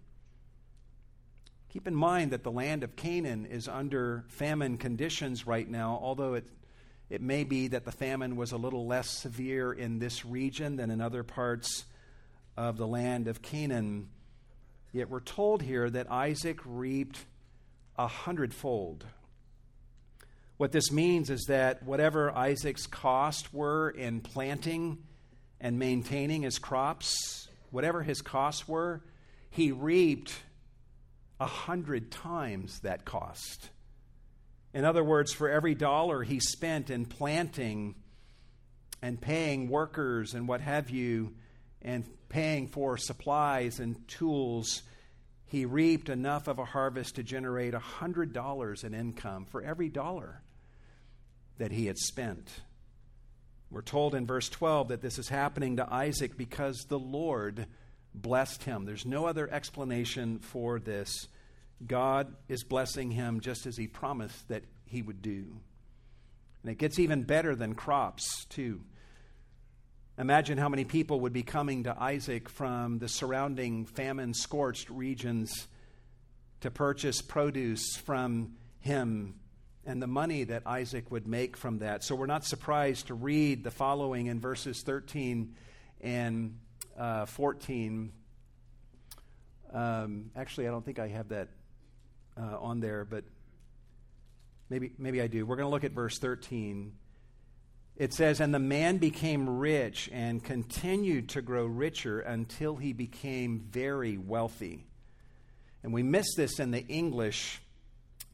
Keep 1.69 1.87
in 1.87 1.95
mind 1.95 2.31
that 2.31 2.43
the 2.43 2.51
land 2.51 2.85
of 2.85 2.97
Canaan 2.97 3.45
is 3.45 3.69
under 3.69 4.25
famine 4.29 4.79
conditions 4.79 5.47
right 5.47 5.69
now, 5.69 6.01
although 6.01 6.33
it, 6.33 6.47
it 7.11 7.21
may 7.21 7.43
be 7.43 7.69
that 7.69 7.85
the 7.85 7.93
famine 7.93 8.37
was 8.37 8.53
a 8.53 8.57
little 8.57 8.87
less 8.87 9.11
severe 9.11 9.73
in 9.73 9.99
this 9.99 10.25
region 10.25 10.77
than 10.77 10.91
in 10.91 11.01
other 11.01 11.25
parts 11.25 11.85
of 12.57 12.77
the 12.77 12.87
land 12.87 13.27
of 13.27 13.43
Canaan. 13.43 14.09
Yet 14.93 15.11
we're 15.11 15.19
told 15.21 15.61
here 15.61 15.91
that 15.91 16.11
Isaac 16.11 16.61
reaped 16.65 17.19
a 17.99 18.07
hundredfold. 18.07 19.05
What 20.57 20.71
this 20.73 20.93
means 20.93 21.31
is 21.31 21.47
that 21.49 21.83
whatever 21.83 22.31
Isaac's 22.31 22.87
costs 22.87 23.53
were 23.53 23.91
in 23.91 24.21
planting 24.21 24.99
and 25.61 25.79
maintaining 25.79 26.43
his 26.43 26.59
crops, 26.59 27.49
whatever 27.71 28.03
his 28.03 28.23
costs 28.23 28.69
were, 28.69 29.03
he 29.51 29.73
reaped 29.73 30.33
a 31.41 31.47
hundred 31.47 32.11
times 32.13 32.81
that 32.81 33.05
cost. 33.05 33.71
In 34.73 34.85
other 34.85 35.03
words, 35.03 35.33
for 35.33 35.49
every 35.49 35.75
dollar 35.75 36.23
he 36.23 36.39
spent 36.41 36.91
in 36.91 37.07
planting 37.07 37.95
and 39.03 39.21
paying 39.21 39.68
workers 39.68 40.35
and 40.35 40.47
what 40.47 40.61
have 40.61 40.91
you, 40.91 41.35
and 41.83 42.05
paying 42.29 42.68
for 42.68 42.97
supplies 42.97 43.81
and 43.81 44.07
tools, 44.07 44.83
he 45.47 45.64
reaped 45.64 46.09
enough 46.09 46.47
of 46.47 46.59
a 46.59 46.64
harvest 46.64 47.16
to 47.16 47.23
generate 47.23 47.75
a 47.75 47.79
hundred 47.79 48.33
dollars 48.33 48.85
in 48.85 48.95
income 48.95 49.47
for 49.47 49.62
every 49.62 49.89
dollar 49.89 50.43
that 51.59 51.73
he 51.73 51.87
had 51.87 51.99
spent. 51.99 52.49
We're 53.71 53.83
told 53.83 54.14
in 54.14 54.27
verse 54.27 54.49
12 54.49 54.89
that 54.89 55.03
this 55.03 55.18
is 55.18 55.29
happening 55.29 55.77
to 55.77 55.93
Isaac 55.93 56.37
because 56.37 56.87
the 56.89 56.99
Lord 56.99 57.66
blessed 58.14 58.64
him. 58.64 58.85
There's 58.85 59.07
no 59.07 59.27
other 59.27 59.49
explanation 59.49 60.39
for 60.39 60.81
this. 60.81 61.29
God 61.87 62.35
is 62.49 62.64
blessing 62.64 63.11
him 63.11 63.41
just 63.41 63.66
as 63.66 63.76
he 63.76 63.87
promised 63.87 64.49
that 64.49 64.64
he 64.87 65.03
would 65.03 65.22
do. 65.22 65.61
And 66.62 66.70
it 66.70 66.78
gets 66.78 66.99
even 66.99 67.22
better 67.22 67.55
than 67.55 67.74
crops, 67.74 68.45
too. 68.47 68.83
Imagine 70.18 70.59
how 70.59 70.68
many 70.68 70.85
people 70.85 71.20
would 71.20 71.33
be 71.33 71.43
coming 71.43 71.85
to 71.85 71.97
Isaac 71.99 72.49
from 72.49 72.99
the 72.99 73.09
surrounding 73.09 73.87
famine 73.87 74.35
scorched 74.35 74.91
regions 74.91 75.66
to 76.61 76.70
purchase 76.70 77.22
produce 77.22 77.97
from 77.97 78.57
him 78.81 79.41
and 79.87 80.03
the 80.03 80.07
money 80.07 80.45
that 80.45 80.62
Isaac 80.66 81.11
would 81.11 81.26
make 81.26 81.57
from 81.57 81.78
that. 81.78 82.05
So 82.05 82.14
we're 82.14 82.26
not 82.26 82.45
surprised 82.45 83.07
to 83.07 83.14
read 83.14 83.64
the 83.64 83.70
following 83.70 84.26
in 84.26 84.41
verses 84.41 84.83
13 84.83 85.55
and 86.03 86.59
uh, 86.99 87.24
14. 87.24 88.12
Um, 89.72 90.31
actually, 90.37 90.68
I 90.68 90.70
don't 90.70 90.85
think 90.85 90.99
I 90.99 91.09
have 91.09 91.28
that 91.28 91.49
uh, 92.41 92.59
on 92.59 92.80
there, 92.80 93.05
but 93.05 93.24
maybe, 94.68 94.93
maybe 94.99 95.20
I 95.20 95.26
do. 95.26 95.45
We're 95.45 95.57
going 95.57 95.66
to 95.66 95.70
look 95.70 95.84
at 95.84 95.93
verse 95.93 96.18
13. 96.18 96.93
it 97.97 98.14
says, 98.14 98.41
And 98.41 98.55
the 98.55 98.59
man 98.59 98.99
became 98.99 99.59
rich 99.59 100.09
and 100.12 100.43
continued 100.43 101.28
to 101.30 101.43
grow 101.43 101.66
richer 101.66 102.20
until 102.20 102.76
he 102.76 102.93
became 102.93 103.66
very 103.70 104.16
wealthy. 104.16 104.86
And 105.82 105.93
we 105.93 106.03
miss 106.03 106.34
this 106.36 106.59
in 106.59 106.70
the 106.70 106.86
English, 106.86 107.61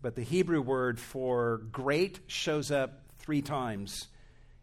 but 0.02 0.14
the 0.14 0.22
Hebrew 0.22 0.60
word 0.60 0.98
for 0.98 1.58
great 1.72 2.20
shows 2.26 2.70
up 2.70 3.02
three 3.18 3.42
times 3.42 4.08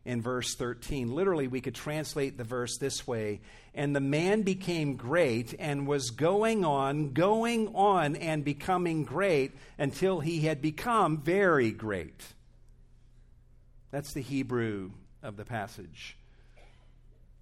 in 0.05 0.21
verse 0.21 0.55
13. 0.55 1.13
Literally, 1.13 1.47
we 1.47 1.61
could 1.61 1.75
translate 1.75 2.37
the 2.37 2.43
verse 2.43 2.77
this 2.77 3.07
way 3.07 3.41
And 3.73 3.95
the 3.95 4.01
man 4.01 4.41
became 4.41 4.95
great 4.95 5.55
and 5.57 5.87
was 5.87 6.11
going 6.11 6.65
on, 6.65 7.13
going 7.13 7.73
on, 7.75 8.15
and 8.15 8.43
becoming 8.43 9.03
great 9.03 9.53
until 9.77 10.19
he 10.19 10.41
had 10.41 10.61
become 10.61 11.17
very 11.17 11.71
great. 11.71 12.21
That's 13.91 14.13
the 14.13 14.21
Hebrew 14.21 14.91
of 15.21 15.37
the 15.37 15.45
passage. 15.45 16.17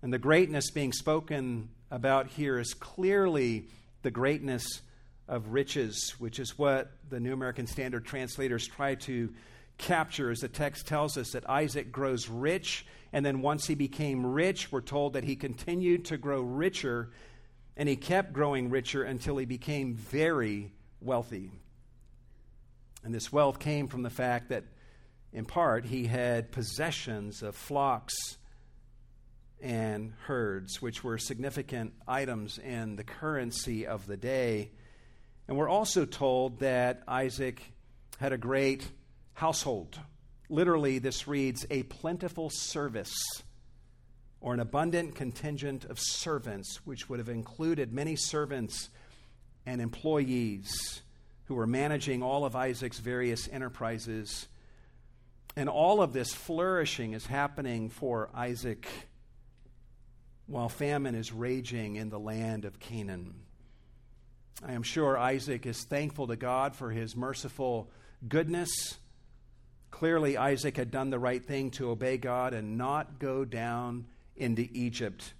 And 0.02 0.12
the 0.12 0.20
greatness 0.20 0.72
being 0.72 0.94
spoken 0.94 1.70
about 1.90 2.28
here 2.28 2.60
is 2.60 2.74
clearly 2.74 3.68
the 4.02 4.12
greatness 4.12 4.82
of 5.28 5.50
riches, 5.50 6.16
which 6.18 6.40
is 6.40 6.58
what 6.58 6.92
the 7.10 7.20
New 7.20 7.34
American 7.34 7.68
Standard 7.68 8.06
translators 8.06 8.68
try 8.68 8.96
to 8.96 9.34
capture 9.82 10.32
as 10.32 10.40
the 10.40 10.48
text 10.48 10.88
tells 10.88 11.18
us 11.18 11.32
that 11.32 11.50
Isaac 11.50 11.92
grows 11.92 12.30
rich, 12.30 12.86
and 13.12 13.26
then 13.26 13.42
once 13.42 13.68
he 13.68 13.76
became 13.76 14.26
rich, 14.26 14.72
we're 14.72 14.82
told 14.82 15.14
that 15.14 15.24
he 15.24 15.36
continued 15.36 16.06
to 16.06 16.18
grow 16.18 16.42
richer, 16.42 17.12
and 17.76 17.90
he 17.90 17.96
kept 17.96 18.32
growing 18.32 18.70
richer 18.70 19.04
until 19.04 19.38
he 19.38 19.46
became 19.46 19.96
very 19.96 20.72
wealthy. 21.02 21.52
And 23.04 23.14
this 23.14 23.34
wealth 23.34 23.60
came 23.60 23.88
from 23.88 24.04
the 24.04 24.10
fact 24.10 24.50
that 24.50 24.64
in 25.34 25.46
part, 25.46 25.86
he 25.86 26.06
had 26.06 26.52
possessions 26.52 27.42
of 27.42 27.56
flocks 27.56 28.38
and 29.62 30.14
herds, 30.26 30.82
which 30.82 31.04
were 31.04 31.18
significant 31.18 31.94
items 32.08 32.58
in 32.58 32.96
the 32.96 33.04
currency 33.04 33.88
of 33.88 34.08
the 34.08 34.18
day. 34.18 34.72
And 35.48 35.58
we're 35.58 35.70
also 35.70 36.06
told 36.06 36.60
that 36.60 37.04
Isaac 37.08 37.62
had 38.20 38.34
a 38.34 38.38
great 38.38 38.88
household. 39.42 40.00
Literally, 40.50 41.00
this 41.00 41.28
reads 41.28 41.66
a 41.72 41.82
plentiful 41.82 42.52
service 42.52 43.42
or 44.40 44.54
an 44.54 44.60
abundant 44.60 45.16
contingent 45.16 45.84
of 45.86 45.98
servants, 46.00 46.86
which 46.86 47.10
would 47.10 47.18
have 47.18 47.28
included 47.28 47.92
many 47.92 48.16
servants 48.16 48.90
and 49.66 49.82
employees 49.82 51.02
who 51.46 51.56
were 51.56 51.66
managing 51.66 52.22
all 52.22 52.46
of 52.46 52.56
Isaac's 52.56 53.00
various 53.00 53.50
enterprises 53.52 54.48
and 55.56 55.68
all 55.68 56.04
of 56.04 56.14
this 56.14 56.32
flourishing 56.32 57.14
is 57.14 57.26
happening 57.26 57.90
for 57.90 58.30
Isaac 58.36 58.88
while 60.46 60.70
famine 60.70 61.16
is 61.16 61.34
raging 61.34 61.96
in 61.96 62.10
the 62.10 62.20
land 62.20 62.64
of 62.64 62.80
Canaan. 62.80 63.34
I 64.64 64.74
am 64.74 64.84
sure 64.84 65.18
Isaac 65.18 65.66
is 65.66 65.84
thankful 65.84 66.28
to 66.28 66.36
God 66.36 66.76
for 66.76 66.92
his 66.92 67.16
merciful 67.16 67.90
goodness. 68.28 68.70
Clearly, 69.92 70.38
Isaac 70.38 70.78
had 70.78 70.90
done 70.90 71.10
the 71.10 71.20
right 71.20 71.44
thing 71.44 71.72
to 71.72 71.92
obey 71.92 72.18
God 72.18 72.54
and 72.54 72.78
not 72.78 73.20
go 73.20 73.46
down 73.46 74.06
into 74.36 74.68
Egypt, 74.72 75.34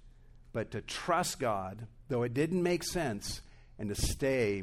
but 0.52 0.70
to 0.70 0.80
trust 0.80 1.40
God, 1.40 1.86
though 2.08 2.22
it 2.22 2.34
didn't 2.34 2.62
make 2.62 2.84
sense, 2.84 3.40
and 3.78 3.88
to 3.88 3.94
stay 3.94 4.62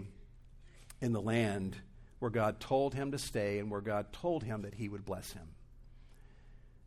in 1.02 1.12
the 1.12 1.22
land 1.22 1.76
where 2.20 2.32
God 2.32 2.60
told 2.60 2.94
him 2.94 3.12
to 3.12 3.18
stay 3.18 3.60
and 3.60 3.72
where 3.72 3.82
God 3.82 4.14
told 4.14 4.44
him 4.44 4.62
that 4.62 4.76
he 4.76 4.90
would 4.90 5.06
bless 5.06 5.32
him. 5.32 5.48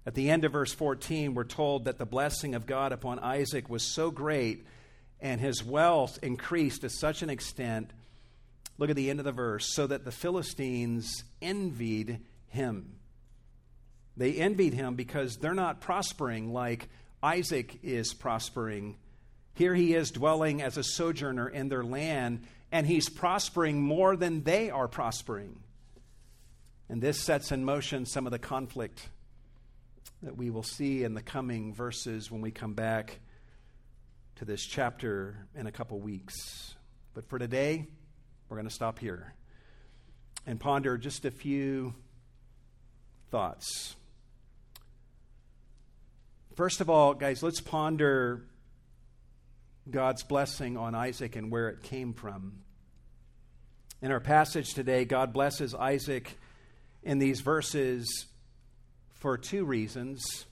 At 0.05 0.15
the 0.15 0.31
end 0.31 0.45
of 0.45 0.53
verse 0.53 0.73
14, 0.73 1.35
we're 1.35 1.45
told 1.45 1.85
that 1.85 1.99
the 1.99 2.07
blessing 2.07 2.55
of 2.55 2.67
God 2.67 2.93
upon 2.93 3.19
Isaac 3.19 3.69
was 3.69 3.83
so 3.83 4.11
great 4.11 4.67
and 5.21 5.41
his 5.41 5.65
wealth 5.65 6.19
increased 6.23 6.81
to 6.81 6.91
such 6.91 7.23
an 7.23 7.31
extent. 7.31 7.91
Look 8.79 8.91
at 8.91 8.97
the 8.97 9.11
end 9.11 9.21
of 9.21 9.25
the 9.25 9.33
verse 9.33 9.73
so 9.73 9.87
that 9.87 10.05
the 10.05 10.11
Philistines 10.11 11.23
envied 11.41 12.19
him. 12.53 12.97
They 14.17 14.35
envied 14.35 14.75
him 14.75 14.95
because 14.95 15.37
they're 15.37 15.55
not 15.55 15.81
prospering 15.81 16.53
like 16.53 16.89
Isaac 17.23 17.79
is 17.83 18.13
prospering. 18.13 18.97
Here 19.55 19.75
he 19.75 19.95
is 19.95 20.11
dwelling 20.11 20.61
as 20.61 20.77
a 20.77 20.83
sojourner 20.83 21.49
in 21.49 21.69
their 21.69 21.85
land, 21.85 22.45
and 22.71 22.87
he's 22.87 23.09
prospering 23.09 23.81
more 23.81 24.17
than 24.17 24.43
they 24.43 24.71
are 24.71 24.89
prospering. 24.89 25.61
And 26.89 27.01
this 27.01 27.19
sets 27.19 27.53
in 27.53 27.65
motion 27.65 28.05
some 28.05 28.27
of 28.27 28.33
the 28.33 28.39
conflict 28.39 29.09
that 30.23 30.37
we 30.37 30.51
will 30.51 30.63
see 30.63 31.05
in 31.05 31.15
the 31.15 31.23
coming 31.23 31.75
verses 31.75 32.31
when 32.31 32.43
we 32.43 32.51
come 32.51 32.75
back 32.75 33.19
to 34.37 34.45
this 34.45 34.65
chapter 34.65 35.47
in 35.55 35.67
a 35.67 35.73
couple 35.73 35.99
weeks. 36.01 36.75
But 37.15 37.29
for 37.29 37.39
today, 37.39 37.87
we're 38.49 38.57
going 38.57 38.69
to 38.69 38.75
stop 38.75 38.99
here 38.99 39.35
and 40.47 40.61
ponder 40.61 40.99
just 40.99 41.25
a 41.25 41.31
few 41.31 41.95
thoughts. 43.33 43.97
First 46.55 46.83
of 46.83 46.91
all, 46.91 47.15
guys, 47.15 47.43
let's 47.43 47.63
ponder 47.63 48.45
God's 49.91 50.23
blessing 50.23 50.77
on 50.77 50.95
Isaac 50.95 51.35
and 51.35 51.51
where 51.51 51.71
it 51.71 51.83
came 51.83 52.13
from. 52.13 52.59
In 54.03 54.13
our 54.13 54.21
passage 54.21 54.75
today, 54.75 55.07
God 55.07 55.33
blesses 55.33 55.75
Isaac 55.75 56.37
in 57.03 57.19
these 57.21 57.41
verses 57.41 58.27
for 59.15 59.39
two 59.39 59.65
reasons. 59.65 60.45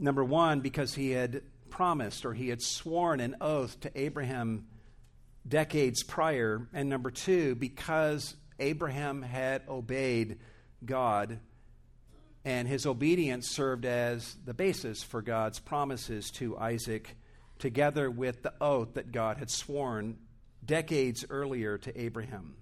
Number 0.00 0.24
one, 0.24 0.58
because 0.58 0.94
he 0.94 1.10
had 1.10 1.42
promised 1.70 2.24
or 2.24 2.34
he 2.34 2.48
had 2.48 2.62
sworn 2.62 3.20
an 3.20 3.36
oath 3.40 3.78
to 3.78 3.92
Abraham 3.94 4.66
decades 5.46 6.02
prior. 6.02 6.66
And 6.74 6.88
number 6.88 7.12
two, 7.12 7.54
because 7.54 8.34
Abraham 8.58 9.22
had 9.22 9.62
obeyed 9.68 10.40
God 10.84 11.38
and 12.44 12.66
his 12.66 12.86
obedience 12.86 13.48
served 13.48 13.84
as 13.84 14.36
the 14.44 14.54
basis 14.54 15.02
for 15.02 15.22
God's 15.22 15.58
promises 15.58 16.30
to 16.32 16.56
Isaac 16.58 17.16
together 17.58 18.10
with 18.10 18.42
the 18.42 18.52
oath 18.60 18.94
that 18.94 19.12
God 19.12 19.36
had 19.36 19.50
sworn 19.50 20.18
decades 20.64 21.24
earlier 21.30 21.78
to 21.78 22.00
Abraham. 22.00 22.56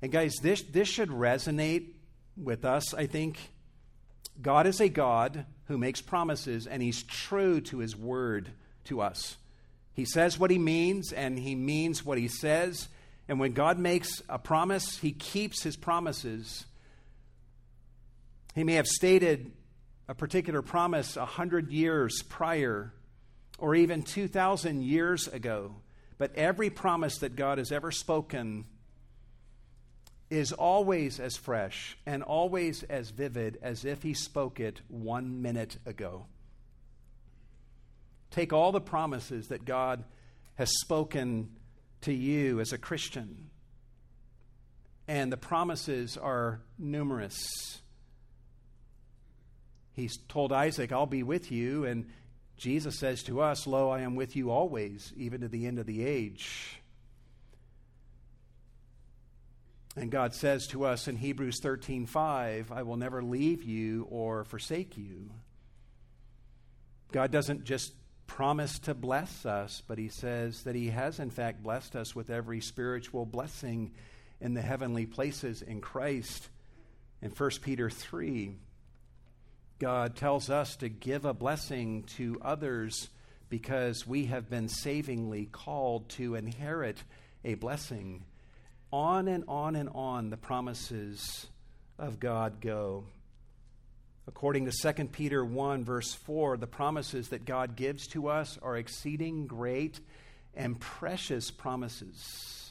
And 0.00 0.10
guys, 0.10 0.34
this, 0.42 0.62
this 0.62 0.88
should 0.88 1.10
resonate 1.10 1.90
with 2.36 2.64
us, 2.64 2.94
I 2.94 3.06
think. 3.06 3.38
God 4.40 4.66
is 4.66 4.80
a 4.80 4.88
God 4.88 5.44
who 5.66 5.76
makes 5.76 6.00
promises, 6.00 6.66
and 6.66 6.82
he's 6.82 7.02
true 7.02 7.60
to 7.62 7.78
his 7.78 7.94
word 7.94 8.50
to 8.84 9.00
us. 9.00 9.36
He 9.92 10.04
says 10.06 10.38
what 10.38 10.50
he 10.50 10.58
means, 10.58 11.12
and 11.12 11.38
he 11.38 11.54
means 11.54 12.04
what 12.04 12.18
he 12.18 12.28
says. 12.28 12.88
And 13.28 13.38
when 13.38 13.52
God 13.52 13.78
makes 13.78 14.22
a 14.28 14.38
promise, 14.38 14.98
he 14.98 15.12
keeps 15.12 15.62
his 15.62 15.76
promises. 15.76 16.64
He 18.54 18.64
may 18.64 18.74
have 18.74 18.86
stated 18.86 19.52
a 20.08 20.14
particular 20.14 20.62
promise 20.62 21.16
a 21.16 21.24
hundred 21.24 21.70
years 21.70 22.22
prior 22.22 22.92
or 23.58 23.74
even 23.74 24.02
2,000 24.02 24.82
years 24.82 25.28
ago. 25.28 25.76
But 26.18 26.34
every 26.34 26.70
promise 26.70 27.18
that 27.18 27.36
God 27.36 27.58
has 27.58 27.72
ever 27.72 27.90
spoken 27.90 28.64
is 30.30 30.52
always 30.52 31.20
as 31.20 31.36
fresh 31.36 31.98
and 32.06 32.22
always 32.22 32.82
as 32.84 33.10
vivid 33.10 33.58
as 33.62 33.84
if 33.84 34.02
He 34.02 34.14
spoke 34.14 34.60
it 34.60 34.80
one 34.88 35.42
minute 35.42 35.76
ago. 35.84 36.26
Take 38.30 38.52
all 38.52 38.72
the 38.72 38.80
promises 38.80 39.48
that 39.48 39.64
God 39.64 40.04
has 40.54 40.70
spoken 40.80 41.50
to 42.02 42.12
you 42.12 42.60
as 42.60 42.72
a 42.72 42.78
Christian, 42.78 43.50
and 45.06 45.30
the 45.30 45.36
promises 45.36 46.16
are 46.16 46.62
numerous. 46.78 47.81
He's 49.94 50.16
told 50.28 50.52
Isaac, 50.52 50.92
I'll 50.92 51.06
be 51.06 51.22
with 51.22 51.52
you, 51.52 51.84
and 51.84 52.06
Jesus 52.56 52.98
says 52.98 53.22
to 53.24 53.40
us, 53.40 53.66
Lo, 53.66 53.90
I 53.90 54.00
am 54.00 54.14
with 54.14 54.36
you 54.36 54.50
always, 54.50 55.12
even 55.16 55.40
to 55.40 55.48
the 55.48 55.66
end 55.66 55.78
of 55.78 55.86
the 55.86 56.04
age. 56.04 56.80
And 59.96 60.10
God 60.10 60.34
says 60.34 60.66
to 60.68 60.84
us 60.84 61.06
in 61.06 61.16
Hebrews 61.16 61.60
13:5, 61.60 62.72
I 62.72 62.82
will 62.82 62.96
never 62.96 63.22
leave 63.22 63.62
you 63.62 64.06
or 64.10 64.44
forsake 64.44 64.96
you. 64.96 65.30
God 67.10 67.30
doesn't 67.30 67.64
just 67.64 67.92
promise 68.26 68.78
to 68.78 68.94
bless 68.94 69.44
us, 69.44 69.82
but 69.86 69.98
he 69.98 70.08
says 70.08 70.62
that 70.62 70.74
he 70.74 70.88
has 70.88 71.18
in 71.20 71.28
fact 71.28 71.62
blessed 71.62 71.94
us 71.94 72.14
with 72.14 72.30
every 72.30 72.62
spiritual 72.62 73.26
blessing 73.26 73.92
in 74.40 74.54
the 74.54 74.62
heavenly 74.62 75.04
places 75.04 75.60
in 75.60 75.82
Christ. 75.82 76.48
In 77.20 77.30
1 77.30 77.50
Peter 77.60 77.90
3, 77.90 78.56
God 79.78 80.16
tells 80.16 80.50
us 80.50 80.76
to 80.76 80.88
give 80.88 81.24
a 81.24 81.34
blessing 81.34 82.04
to 82.16 82.38
others 82.42 83.08
because 83.48 84.06
we 84.06 84.26
have 84.26 84.48
been 84.48 84.68
savingly 84.68 85.46
called 85.46 86.08
to 86.10 86.34
inherit 86.34 87.02
a 87.44 87.54
blessing. 87.54 88.24
On 88.92 89.28
and 89.28 89.44
on 89.48 89.76
and 89.76 89.88
on 89.94 90.30
the 90.30 90.36
promises 90.36 91.46
of 91.98 92.20
God 92.20 92.60
go. 92.60 93.04
According 94.28 94.66
to 94.66 94.92
2 94.92 95.04
Peter 95.06 95.44
1, 95.44 95.84
verse 95.84 96.14
4, 96.14 96.56
the 96.56 96.66
promises 96.66 97.30
that 97.30 97.44
God 97.44 97.74
gives 97.74 98.06
to 98.08 98.28
us 98.28 98.58
are 98.62 98.76
exceeding 98.76 99.46
great 99.46 99.98
and 100.54 100.78
precious 100.78 101.50
promises. 101.50 102.61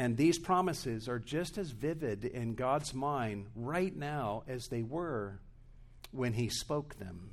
And 0.00 0.16
these 0.16 0.38
promises 0.38 1.10
are 1.10 1.18
just 1.18 1.58
as 1.58 1.72
vivid 1.72 2.24
in 2.24 2.54
God's 2.54 2.94
mind 2.94 3.48
right 3.54 3.94
now 3.94 4.44
as 4.48 4.68
they 4.68 4.82
were 4.82 5.38
when 6.10 6.32
He 6.32 6.48
spoke 6.48 6.98
them. 6.98 7.28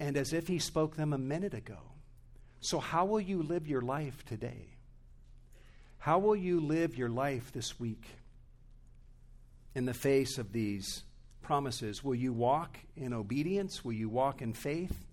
And 0.00 0.16
as 0.16 0.32
if 0.32 0.48
He 0.48 0.60
spoke 0.60 0.96
them 0.96 1.12
a 1.12 1.18
minute 1.18 1.52
ago. 1.52 1.76
So, 2.60 2.78
how 2.78 3.04
will 3.04 3.20
you 3.20 3.42
live 3.42 3.68
your 3.68 3.82
life 3.82 4.24
today? 4.24 4.70
How 5.98 6.20
will 6.20 6.36
you 6.36 6.58
live 6.58 6.96
your 6.96 7.10
life 7.10 7.52
this 7.52 7.78
week 7.78 8.06
in 9.74 9.84
the 9.84 9.92
face 9.92 10.38
of 10.38 10.52
these 10.54 11.02
promises? 11.42 12.02
Will 12.02 12.14
you 12.14 12.32
walk 12.32 12.78
in 12.96 13.12
obedience? 13.12 13.84
Will 13.84 13.92
you 13.92 14.08
walk 14.08 14.40
in 14.40 14.54
faith? 14.54 15.04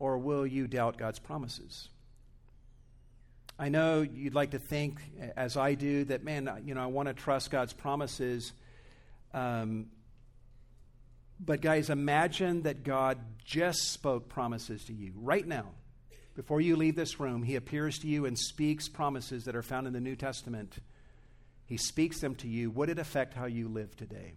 Or 0.00 0.18
will 0.18 0.44
you 0.44 0.66
doubt 0.66 0.98
God's 0.98 1.20
promises? 1.20 1.88
I 3.58 3.70
know 3.70 4.02
you'd 4.02 4.34
like 4.34 4.50
to 4.50 4.58
think, 4.58 5.00
as 5.36 5.56
I 5.56 5.74
do, 5.74 6.04
that, 6.04 6.22
man, 6.22 6.62
you 6.64 6.74
know, 6.74 6.82
I 6.82 6.86
want 6.86 7.08
to 7.08 7.14
trust 7.14 7.50
God's 7.50 7.72
promises. 7.72 8.52
Um, 9.32 9.86
but, 11.40 11.62
guys, 11.62 11.88
imagine 11.88 12.62
that 12.62 12.84
God 12.84 13.18
just 13.44 13.92
spoke 13.92 14.28
promises 14.28 14.84
to 14.84 14.92
you 14.92 15.12
right 15.16 15.46
now. 15.46 15.66
Before 16.34 16.60
you 16.60 16.76
leave 16.76 16.96
this 16.96 17.18
room, 17.18 17.42
He 17.42 17.56
appears 17.56 17.98
to 18.00 18.08
you 18.08 18.26
and 18.26 18.38
speaks 18.38 18.88
promises 18.88 19.44
that 19.44 19.56
are 19.56 19.62
found 19.62 19.86
in 19.86 19.94
the 19.94 20.00
New 20.00 20.16
Testament. 20.16 20.76
He 21.64 21.78
speaks 21.78 22.20
them 22.20 22.34
to 22.36 22.48
you. 22.48 22.70
Would 22.70 22.90
it 22.90 22.98
affect 22.98 23.32
how 23.32 23.46
you 23.46 23.68
live 23.68 23.96
today? 23.96 24.34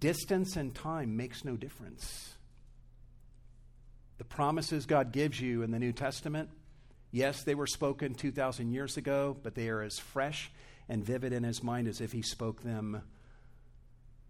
Distance 0.00 0.56
and 0.56 0.74
time 0.74 1.16
makes 1.16 1.44
no 1.44 1.56
difference. 1.56 2.34
The 4.18 4.24
promises 4.24 4.86
God 4.86 5.12
gives 5.12 5.40
you 5.40 5.62
in 5.62 5.70
the 5.70 5.78
New 5.78 5.92
Testament, 5.92 6.50
yes, 7.14 7.44
they 7.44 7.54
were 7.54 7.66
spoken 7.66 8.14
2,000 8.14 8.72
years 8.72 8.96
ago, 8.96 9.36
but 9.42 9.54
they 9.54 9.68
are 9.68 9.80
as 9.80 9.98
fresh 9.98 10.50
and 10.88 11.04
vivid 11.04 11.32
in 11.32 11.44
his 11.44 11.62
mind 11.62 11.86
as 11.86 12.00
if 12.00 12.10
he 12.12 12.22
spoke 12.22 12.62
them 12.62 13.02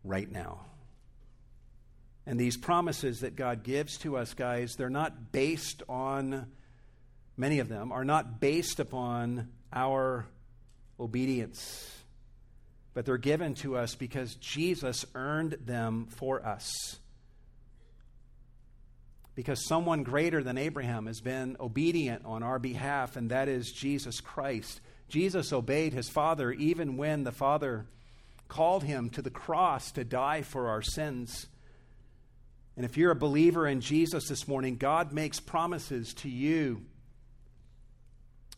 right 0.04 0.30
now. 0.30 0.60
And 2.26 2.38
these 2.38 2.56
promises 2.56 3.20
that 3.20 3.36
God 3.36 3.64
gives 3.64 3.98
to 3.98 4.16
us, 4.16 4.34
guys, 4.34 4.74
they're 4.76 4.90
not 4.90 5.32
based 5.32 5.82
on, 5.88 6.46
many 7.36 7.58
of 7.58 7.68
them 7.68 7.90
are 7.90 8.04
not 8.04 8.38
based 8.38 8.78
upon 8.80 9.48
our 9.72 10.26
obedience, 11.00 11.90
but 12.92 13.06
they're 13.06 13.16
given 13.16 13.54
to 13.54 13.76
us 13.76 13.94
because 13.94 14.34
Jesus 14.36 15.06
earned 15.14 15.56
them 15.64 16.06
for 16.10 16.44
us. 16.46 16.98
Because 19.34 19.66
someone 19.66 20.04
greater 20.04 20.42
than 20.42 20.58
Abraham 20.58 21.06
has 21.06 21.20
been 21.20 21.56
obedient 21.58 22.24
on 22.24 22.42
our 22.42 22.58
behalf, 22.58 23.16
and 23.16 23.30
that 23.30 23.48
is 23.48 23.72
Jesus 23.72 24.20
Christ. 24.20 24.80
Jesus 25.08 25.52
obeyed 25.52 25.92
his 25.92 26.08
Father 26.08 26.52
even 26.52 26.96
when 26.96 27.24
the 27.24 27.32
Father 27.32 27.86
called 28.48 28.84
him 28.84 29.10
to 29.10 29.22
the 29.22 29.30
cross 29.30 29.90
to 29.92 30.04
die 30.04 30.42
for 30.42 30.68
our 30.68 30.82
sins. 30.82 31.46
And 32.76 32.84
if 32.84 32.96
you're 32.96 33.10
a 33.10 33.16
believer 33.16 33.66
in 33.66 33.80
Jesus 33.80 34.28
this 34.28 34.48
morning, 34.48 34.76
God 34.76 35.12
makes 35.12 35.40
promises 35.40 36.14
to 36.14 36.28
you 36.28 36.82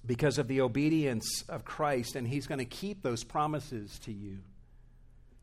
because 0.07 0.39
of 0.39 0.49
the 0.49 0.61
obedience 0.61 1.45
of 1.49 1.65
Christ, 1.65 2.17
and 2.17 2.27
He's 2.27 2.47
going 2.47 2.59
to 2.59 2.65
keep 2.65 3.03
those 3.03 3.25
promises 3.25 3.99
to 4.01 4.13
you 4.13 4.39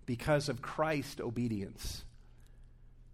because 0.05 0.49
of 0.49 0.61
Christ's 0.61 1.21
obedience. 1.21 2.03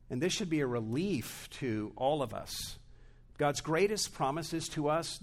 And 0.10 0.22
this 0.22 0.34
should 0.34 0.50
be 0.50 0.62
a 0.62 0.68
relief 0.68 1.50
to 1.60 1.92
all 1.96 2.22
of 2.22 2.34
us. 2.34 2.78
God's 3.38 3.62
greatest 3.62 4.14
promises 4.14 4.68
to 4.70 4.90
us 4.90 5.20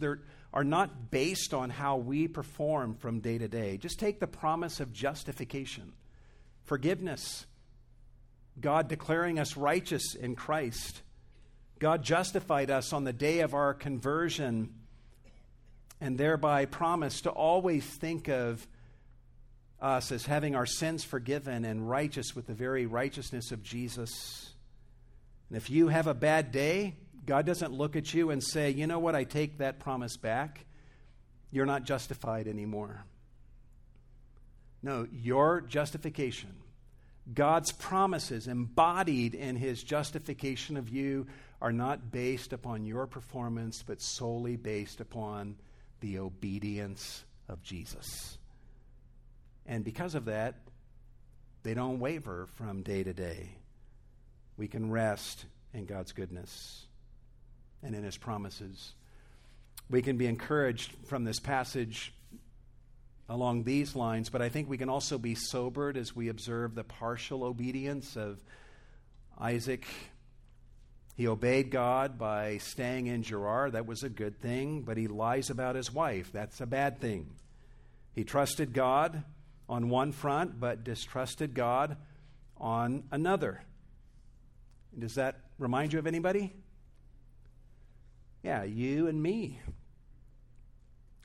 are 0.52 0.64
not 0.64 1.10
based 1.10 1.52
on 1.52 1.70
how 1.70 1.96
we 1.96 2.28
perform 2.28 2.94
from 2.94 3.20
day 3.20 3.36
to 3.36 3.48
day. 3.48 3.76
Just 3.76 3.98
take 3.98 4.20
the 4.20 4.26
promise 4.26 4.80
of 4.80 4.92
justification, 4.92 5.92
forgiveness, 6.64 7.46
God 8.58 8.88
declaring 8.88 9.38
us 9.38 9.56
righteous 9.56 10.14
in 10.14 10.34
Christ. 10.34 11.02
God 11.78 12.02
justified 12.02 12.70
us 12.70 12.94
on 12.94 13.04
the 13.04 13.12
day 13.12 13.40
of 13.40 13.52
our 13.52 13.74
conversion 13.74 14.72
and 16.00 16.16
thereby 16.16 16.64
promised 16.64 17.24
to 17.24 17.30
always 17.30 17.84
think 17.84 18.28
of 18.28 18.66
us 19.78 20.10
as 20.10 20.24
having 20.24 20.54
our 20.54 20.64
sins 20.64 21.04
forgiven 21.04 21.66
and 21.66 21.88
righteous 21.88 22.34
with 22.34 22.46
the 22.46 22.54
very 22.54 22.86
righteousness 22.86 23.52
of 23.52 23.62
Jesus. 23.62 24.54
And 25.48 25.56
if 25.56 25.70
you 25.70 25.88
have 25.88 26.06
a 26.06 26.14
bad 26.14 26.52
day, 26.52 26.94
God 27.24 27.46
doesn't 27.46 27.72
look 27.72 27.96
at 27.96 28.14
you 28.14 28.30
and 28.30 28.42
say, 28.42 28.70
you 28.70 28.86
know 28.86 28.98
what, 28.98 29.14
I 29.14 29.24
take 29.24 29.58
that 29.58 29.78
promise 29.78 30.16
back. 30.16 30.64
You're 31.50 31.66
not 31.66 31.84
justified 31.84 32.48
anymore. 32.48 33.04
No, 34.82 35.06
your 35.12 35.60
justification 35.60 36.54
God's 37.32 37.72
promises 37.72 38.46
embodied 38.46 39.34
in 39.34 39.56
his 39.56 39.82
justification 39.82 40.76
of 40.76 40.88
you 40.88 41.26
are 41.60 41.72
not 41.72 42.12
based 42.12 42.52
upon 42.52 42.84
your 42.84 43.06
performance, 43.06 43.82
but 43.84 44.00
solely 44.00 44.56
based 44.56 45.00
upon 45.00 45.56
the 46.00 46.18
obedience 46.18 47.24
of 47.48 47.62
Jesus. 47.62 48.38
And 49.66 49.82
because 49.84 50.14
of 50.14 50.26
that, 50.26 50.54
they 51.64 51.74
don't 51.74 51.98
waver 51.98 52.46
from 52.54 52.82
day 52.82 53.02
to 53.02 53.12
day. 53.12 53.48
We 54.56 54.68
can 54.68 54.90
rest 54.90 55.44
in 55.74 55.86
God's 55.86 56.12
goodness 56.12 56.86
and 57.82 57.94
in 57.94 58.02
his 58.02 58.16
promises. 58.16 58.94
We 59.90 60.02
can 60.02 60.16
be 60.16 60.26
encouraged 60.26 60.92
from 61.06 61.24
this 61.24 61.38
passage 61.38 62.12
along 63.28 63.64
these 63.64 63.94
lines, 63.94 64.30
but 64.30 64.40
I 64.40 64.48
think 64.48 64.68
we 64.68 64.78
can 64.78 64.88
also 64.88 65.18
be 65.18 65.34
sobered 65.34 65.96
as 65.96 66.14
we 66.14 66.28
observe 66.28 66.74
the 66.74 66.84
partial 66.84 67.44
obedience 67.44 68.16
of 68.16 68.38
Isaac. 69.38 69.86
He 71.16 71.26
obeyed 71.26 71.70
God 71.70 72.18
by 72.18 72.58
staying 72.58 73.06
in 73.06 73.22
Gerar. 73.22 73.70
That 73.70 73.86
was 73.86 74.02
a 74.02 74.08
good 74.08 74.38
thing, 74.40 74.82
but 74.82 74.96
he 74.96 75.08
lies 75.08 75.50
about 75.50 75.76
his 75.76 75.92
wife. 75.92 76.30
That's 76.32 76.60
a 76.60 76.66
bad 76.66 77.00
thing. 77.00 77.30
He 78.14 78.24
trusted 78.24 78.72
God 78.72 79.24
on 79.68 79.88
one 79.88 80.12
front, 80.12 80.60
but 80.60 80.84
distrusted 80.84 81.54
God 81.54 81.96
on 82.58 83.04
another. 83.10 83.62
Does 84.98 85.14
that 85.16 85.36
remind 85.58 85.92
you 85.92 85.98
of 85.98 86.06
anybody? 86.06 86.54
Yeah, 88.42 88.62
you 88.62 89.08
and 89.08 89.22
me. 89.22 89.60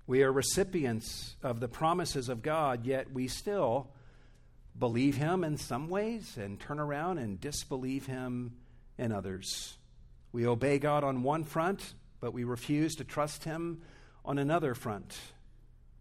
We 0.07 0.23
are 0.23 0.31
recipients 0.31 1.35
of 1.41 1.59
the 1.59 1.69
promises 1.69 2.27
of 2.27 2.41
God, 2.41 2.85
yet 2.85 3.13
we 3.13 3.27
still 3.29 3.91
believe 4.77 5.15
Him 5.15 5.43
in 5.43 5.57
some 5.57 5.87
ways 5.87 6.37
and 6.37 6.59
turn 6.59 6.79
around 6.79 7.17
and 7.17 7.39
disbelieve 7.39 8.07
Him 8.07 8.53
in 8.97 9.11
others. 9.11 9.77
We 10.33 10.45
obey 10.45 10.79
God 10.79 11.03
on 11.03 11.23
one 11.23 11.43
front, 11.43 11.93
but 12.19 12.33
we 12.33 12.43
refuse 12.43 12.95
to 12.95 13.03
trust 13.03 13.45
Him 13.45 13.81
on 14.25 14.37
another 14.37 14.73
front. 14.73 15.17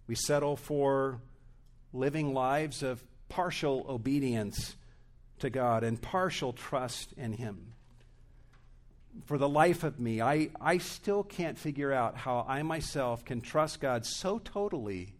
We 0.08 0.16
settle 0.16 0.56
for 0.56 1.20
living 1.92 2.34
lives 2.34 2.82
of 2.82 3.04
partial 3.28 3.86
obedience 3.88 4.74
to 5.41 5.51
God 5.51 5.84
and 5.84 6.01
partial 6.01 6.53
trust 6.53 7.12
in 7.16 7.32
Him 7.32 7.70
for 9.26 9.38
the 9.38 9.49
life 9.49 9.84
of 9.84 9.99
me, 9.99 10.20
I, 10.20 10.51
I 10.61 10.78
still 10.78 11.22
can't 11.22 11.59
figure 11.59 11.93
out 11.93 12.16
how 12.16 12.45
I 12.49 12.62
myself 12.62 13.24
can 13.24 13.41
trust 13.41 13.80
God 13.80 14.07
so 14.07 14.38
totally 14.38 15.14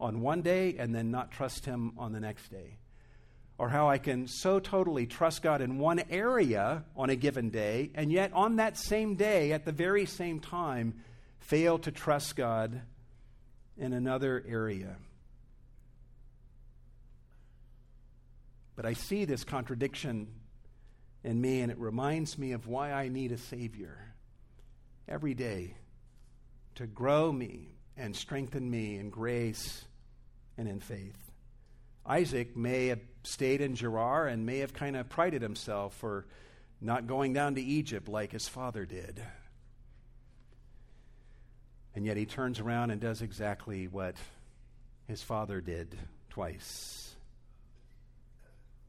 on 0.00 0.20
one 0.20 0.42
day 0.42 0.76
and 0.78 0.94
then 0.94 1.10
not 1.10 1.30
trust 1.30 1.64
Him 1.64 1.92
on 1.98 2.12
the 2.12 2.20
next 2.20 2.48
day. 2.48 2.76
Or 3.58 3.68
how 3.68 3.90
I 3.90 3.98
can 3.98 4.28
so 4.28 4.60
totally 4.60 5.06
trust 5.06 5.42
God 5.42 5.60
in 5.60 5.78
one 5.78 6.00
area 6.10 6.84
on 6.96 7.10
a 7.10 7.16
given 7.16 7.50
day, 7.50 7.90
and 7.94 8.12
yet 8.12 8.32
on 8.32 8.56
that 8.56 8.78
same 8.78 9.16
day, 9.16 9.52
at 9.52 9.64
the 9.64 9.72
very 9.72 10.06
same 10.06 10.38
time, 10.38 11.02
fail 11.40 11.78
to 11.80 11.90
trust 11.90 12.36
God 12.36 12.80
in 13.76 13.92
another 13.92 14.44
area. 14.48 14.96
But 18.78 18.86
I 18.86 18.92
see 18.92 19.24
this 19.24 19.42
contradiction 19.42 20.28
in 21.24 21.40
me, 21.40 21.62
and 21.62 21.72
it 21.72 21.78
reminds 21.78 22.38
me 22.38 22.52
of 22.52 22.68
why 22.68 22.92
I 22.92 23.08
need 23.08 23.32
a 23.32 23.36
Savior 23.36 23.98
every 25.08 25.34
day 25.34 25.74
to 26.76 26.86
grow 26.86 27.32
me 27.32 27.70
and 27.96 28.14
strengthen 28.14 28.70
me 28.70 28.94
in 28.94 29.10
grace 29.10 29.84
and 30.56 30.68
in 30.68 30.78
faith. 30.78 31.18
Isaac 32.06 32.56
may 32.56 32.86
have 32.86 33.00
stayed 33.24 33.62
in 33.62 33.74
Gerar 33.74 34.28
and 34.28 34.46
may 34.46 34.58
have 34.58 34.74
kind 34.74 34.96
of 34.96 35.08
prided 35.08 35.42
himself 35.42 35.96
for 35.96 36.26
not 36.80 37.08
going 37.08 37.32
down 37.32 37.56
to 37.56 37.60
Egypt 37.60 38.06
like 38.06 38.30
his 38.30 38.46
father 38.46 38.86
did. 38.86 39.20
And 41.96 42.06
yet 42.06 42.16
he 42.16 42.26
turns 42.26 42.60
around 42.60 42.92
and 42.92 43.00
does 43.00 43.22
exactly 43.22 43.88
what 43.88 44.14
his 45.08 45.20
father 45.20 45.60
did 45.60 45.98
twice. 46.30 47.16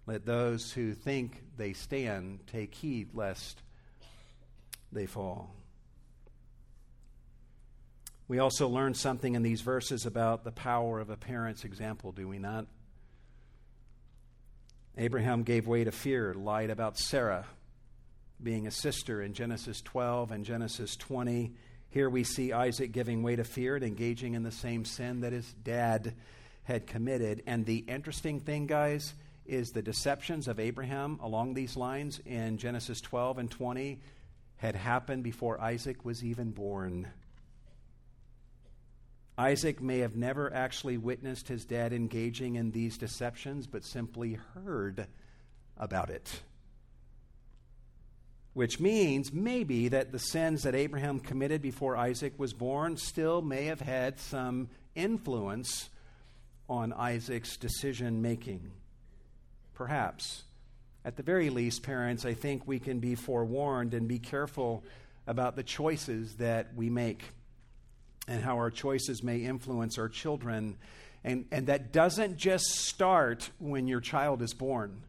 Let 0.09 0.25
those 0.25 0.71
who 0.71 0.95
think 0.95 1.39
they 1.55 1.73
stand 1.73 2.39
take 2.47 2.73
heed 2.73 3.09
lest 3.13 3.61
they 4.91 5.05
fall. 5.05 5.53
We 8.27 8.39
also 8.39 8.67
learn 8.67 8.95
something 8.95 9.35
in 9.35 9.43
these 9.43 9.61
verses 9.61 10.07
about 10.07 10.43
the 10.43 10.51
power 10.51 10.99
of 10.99 11.11
a 11.11 11.15
parent's 11.15 11.63
example, 11.63 12.11
do 12.11 12.27
we 12.27 12.39
not? 12.39 12.65
Abraham 14.97 15.43
gave 15.43 15.67
way 15.67 15.83
to 15.83 15.91
fear, 15.91 16.33
lied 16.33 16.71
about 16.71 16.97
Sarah 16.97 17.45
being 18.41 18.65
a 18.65 18.71
sister 18.71 19.21
in 19.21 19.35
Genesis 19.35 19.79
12 19.79 20.31
and 20.31 20.43
Genesis 20.43 20.95
20. 20.95 21.53
Here 21.91 22.09
we 22.09 22.23
see 22.23 22.51
Isaac 22.51 22.91
giving 22.93 23.21
way 23.21 23.35
to 23.35 23.43
fear 23.43 23.75
and 23.75 23.85
engaging 23.85 24.33
in 24.33 24.41
the 24.41 24.51
same 24.51 24.85
sin 24.85 25.21
that 25.21 25.33
his 25.33 25.53
dad 25.53 26.15
had 26.63 26.87
committed. 26.87 27.43
And 27.45 27.63
the 27.63 27.77
interesting 27.87 28.39
thing, 28.39 28.65
guys, 28.65 29.13
is 29.49 29.71
the 29.71 29.81
deceptions 29.81 30.47
of 30.47 30.59
Abraham 30.59 31.19
along 31.21 31.53
these 31.53 31.75
lines 31.75 32.19
in 32.25 32.57
Genesis 32.57 33.01
12 33.01 33.39
and 33.39 33.51
20 33.51 33.99
had 34.57 34.75
happened 34.75 35.23
before 35.23 35.59
Isaac 35.59 36.05
was 36.05 36.23
even 36.23 36.51
born. 36.51 37.07
Isaac 39.37 39.81
may 39.81 39.99
have 39.99 40.17
never 40.17 40.53
actually 40.53 40.97
witnessed 40.97 41.47
his 41.47 41.63
dad 41.63 41.93
engaging 41.93 42.55
in 42.55 42.71
these 42.71 42.97
deceptions, 42.97 43.67
but 43.67 43.85
simply 43.85 44.37
heard 44.53 45.07
about 45.77 46.09
it. 46.09 46.41
Which 48.53 48.81
means 48.81 49.31
maybe 49.31 49.87
that 49.87 50.11
the 50.11 50.19
sins 50.19 50.63
that 50.63 50.75
Abraham 50.75 51.21
committed 51.21 51.61
before 51.61 51.95
Isaac 51.95 52.33
was 52.37 52.51
born 52.51 52.97
still 52.97 53.41
may 53.41 53.65
have 53.65 53.79
had 53.79 54.19
some 54.19 54.69
influence 54.93 55.89
on 56.67 56.91
Isaac's 56.91 57.55
decision 57.55 58.21
making. 58.21 58.71
Perhaps. 59.79 60.43
At 61.05 61.15
the 61.15 61.23
very 61.23 61.49
least, 61.49 61.83
parents, 61.83 62.25
I 62.25 62.33
think 62.33 62.67
we 62.67 62.79
can 62.79 62.99
be 62.99 63.15
forewarned 63.15 63.93
and 63.93 64.09
be 64.09 64.19
careful 64.19 64.83
about 65.25 65.55
the 65.55 65.63
choices 65.63 66.35
that 66.35 66.75
we 66.75 66.89
make 66.89 67.23
and 68.27 68.43
how 68.43 68.57
our 68.57 68.71
choices 68.71 69.23
may 69.23 69.37
influence 69.37 69.97
our 69.97 70.09
children. 70.09 70.75
And, 71.23 71.45
and 71.49 71.67
that 71.67 71.93
doesn't 71.93 72.35
just 72.35 72.65
start 72.65 73.51
when 73.57 73.87
your 73.87 74.01
child 74.01 74.41
is 74.41 74.53
born. 74.53 75.01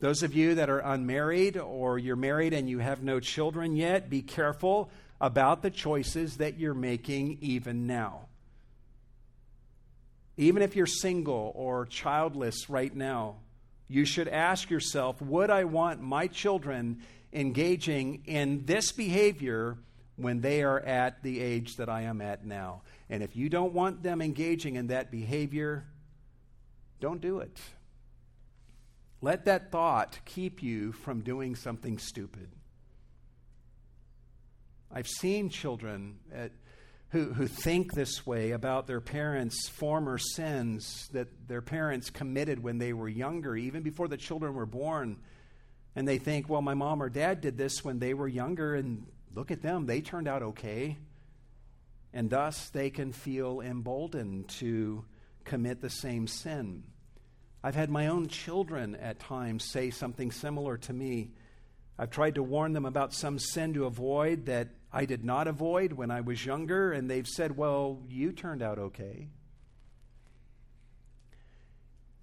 Those 0.00 0.22
of 0.22 0.34
you 0.34 0.54
that 0.54 0.70
are 0.70 0.78
unmarried 0.78 1.58
or 1.58 1.98
you're 1.98 2.16
married 2.16 2.54
and 2.54 2.70
you 2.70 2.78
have 2.78 3.02
no 3.02 3.20
children 3.20 3.76
yet, 3.76 4.08
be 4.08 4.22
careful 4.22 4.90
about 5.20 5.60
the 5.60 5.70
choices 5.70 6.38
that 6.38 6.58
you're 6.58 6.72
making 6.72 7.36
even 7.42 7.86
now. 7.86 8.28
Even 10.36 10.62
if 10.62 10.76
you're 10.76 10.86
single 10.86 11.52
or 11.54 11.86
childless 11.86 12.68
right 12.68 12.94
now, 12.94 13.36
you 13.88 14.04
should 14.04 14.28
ask 14.28 14.70
yourself 14.70 15.20
Would 15.22 15.50
I 15.50 15.64
want 15.64 16.00
my 16.00 16.26
children 16.26 17.02
engaging 17.32 18.22
in 18.26 18.64
this 18.66 18.92
behavior 18.92 19.78
when 20.16 20.40
they 20.40 20.62
are 20.62 20.80
at 20.80 21.22
the 21.22 21.40
age 21.40 21.76
that 21.76 21.88
I 21.88 22.02
am 22.02 22.20
at 22.20 22.44
now? 22.44 22.82
And 23.08 23.22
if 23.22 23.36
you 23.36 23.48
don't 23.48 23.72
want 23.72 24.02
them 24.02 24.20
engaging 24.20 24.76
in 24.76 24.88
that 24.88 25.10
behavior, 25.10 25.84
don't 27.00 27.20
do 27.20 27.38
it. 27.38 27.58
Let 29.22 29.46
that 29.46 29.70
thought 29.70 30.18
keep 30.24 30.62
you 30.62 30.92
from 30.92 31.22
doing 31.22 31.56
something 31.56 31.98
stupid. 31.98 32.48
I've 34.92 35.08
seen 35.08 35.48
children 35.48 36.18
at 36.32 36.52
who, 37.10 37.32
who 37.32 37.46
think 37.46 37.92
this 37.92 38.26
way 38.26 38.50
about 38.50 38.86
their 38.86 39.00
parents' 39.00 39.68
former 39.68 40.18
sins 40.18 41.08
that 41.12 41.48
their 41.48 41.62
parents 41.62 42.10
committed 42.10 42.62
when 42.62 42.78
they 42.78 42.92
were 42.92 43.08
younger, 43.08 43.56
even 43.56 43.82
before 43.82 44.08
the 44.08 44.16
children 44.16 44.54
were 44.54 44.66
born. 44.66 45.18
And 45.94 46.06
they 46.06 46.18
think, 46.18 46.48
well, 46.48 46.62
my 46.62 46.74
mom 46.74 47.02
or 47.02 47.08
dad 47.08 47.40
did 47.40 47.56
this 47.56 47.84
when 47.84 47.98
they 47.98 48.12
were 48.12 48.28
younger, 48.28 48.74
and 48.74 49.06
look 49.34 49.50
at 49.50 49.62
them, 49.62 49.86
they 49.86 50.00
turned 50.00 50.28
out 50.28 50.42
okay. 50.42 50.98
And 52.12 52.28
thus 52.28 52.68
they 52.70 52.90
can 52.90 53.12
feel 53.12 53.60
emboldened 53.60 54.48
to 54.60 55.04
commit 55.44 55.80
the 55.80 55.90
same 55.90 56.26
sin. 56.26 56.82
I've 57.62 57.74
had 57.74 57.90
my 57.90 58.08
own 58.08 58.28
children 58.28 58.94
at 58.96 59.18
times 59.18 59.64
say 59.64 59.90
something 59.90 60.30
similar 60.30 60.76
to 60.78 60.92
me. 60.92 61.30
I've 61.98 62.10
tried 62.10 62.34
to 62.34 62.42
warn 62.42 62.72
them 62.72 62.84
about 62.84 63.12
some 63.12 63.38
sin 63.38 63.74
to 63.74 63.86
avoid 63.86 64.46
that 64.46 64.68
I 64.96 65.04
did 65.04 65.22
not 65.26 65.46
avoid 65.46 65.92
when 65.92 66.10
I 66.10 66.22
was 66.22 66.46
younger, 66.46 66.90
and 66.90 67.10
they've 67.10 67.28
said, 67.28 67.54
Well, 67.54 68.00
you 68.08 68.32
turned 68.32 68.62
out 68.62 68.78
okay. 68.78 69.28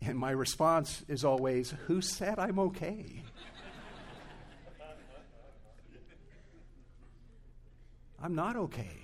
And 0.02 0.18
my 0.18 0.32
response 0.32 1.04
is 1.08 1.24
always, 1.24 1.70
Who 1.86 2.02
said 2.02 2.40
I'm 2.40 2.58
okay? 2.58 3.22
I'm 8.24 8.34
not 8.34 8.56
okay. 8.56 9.03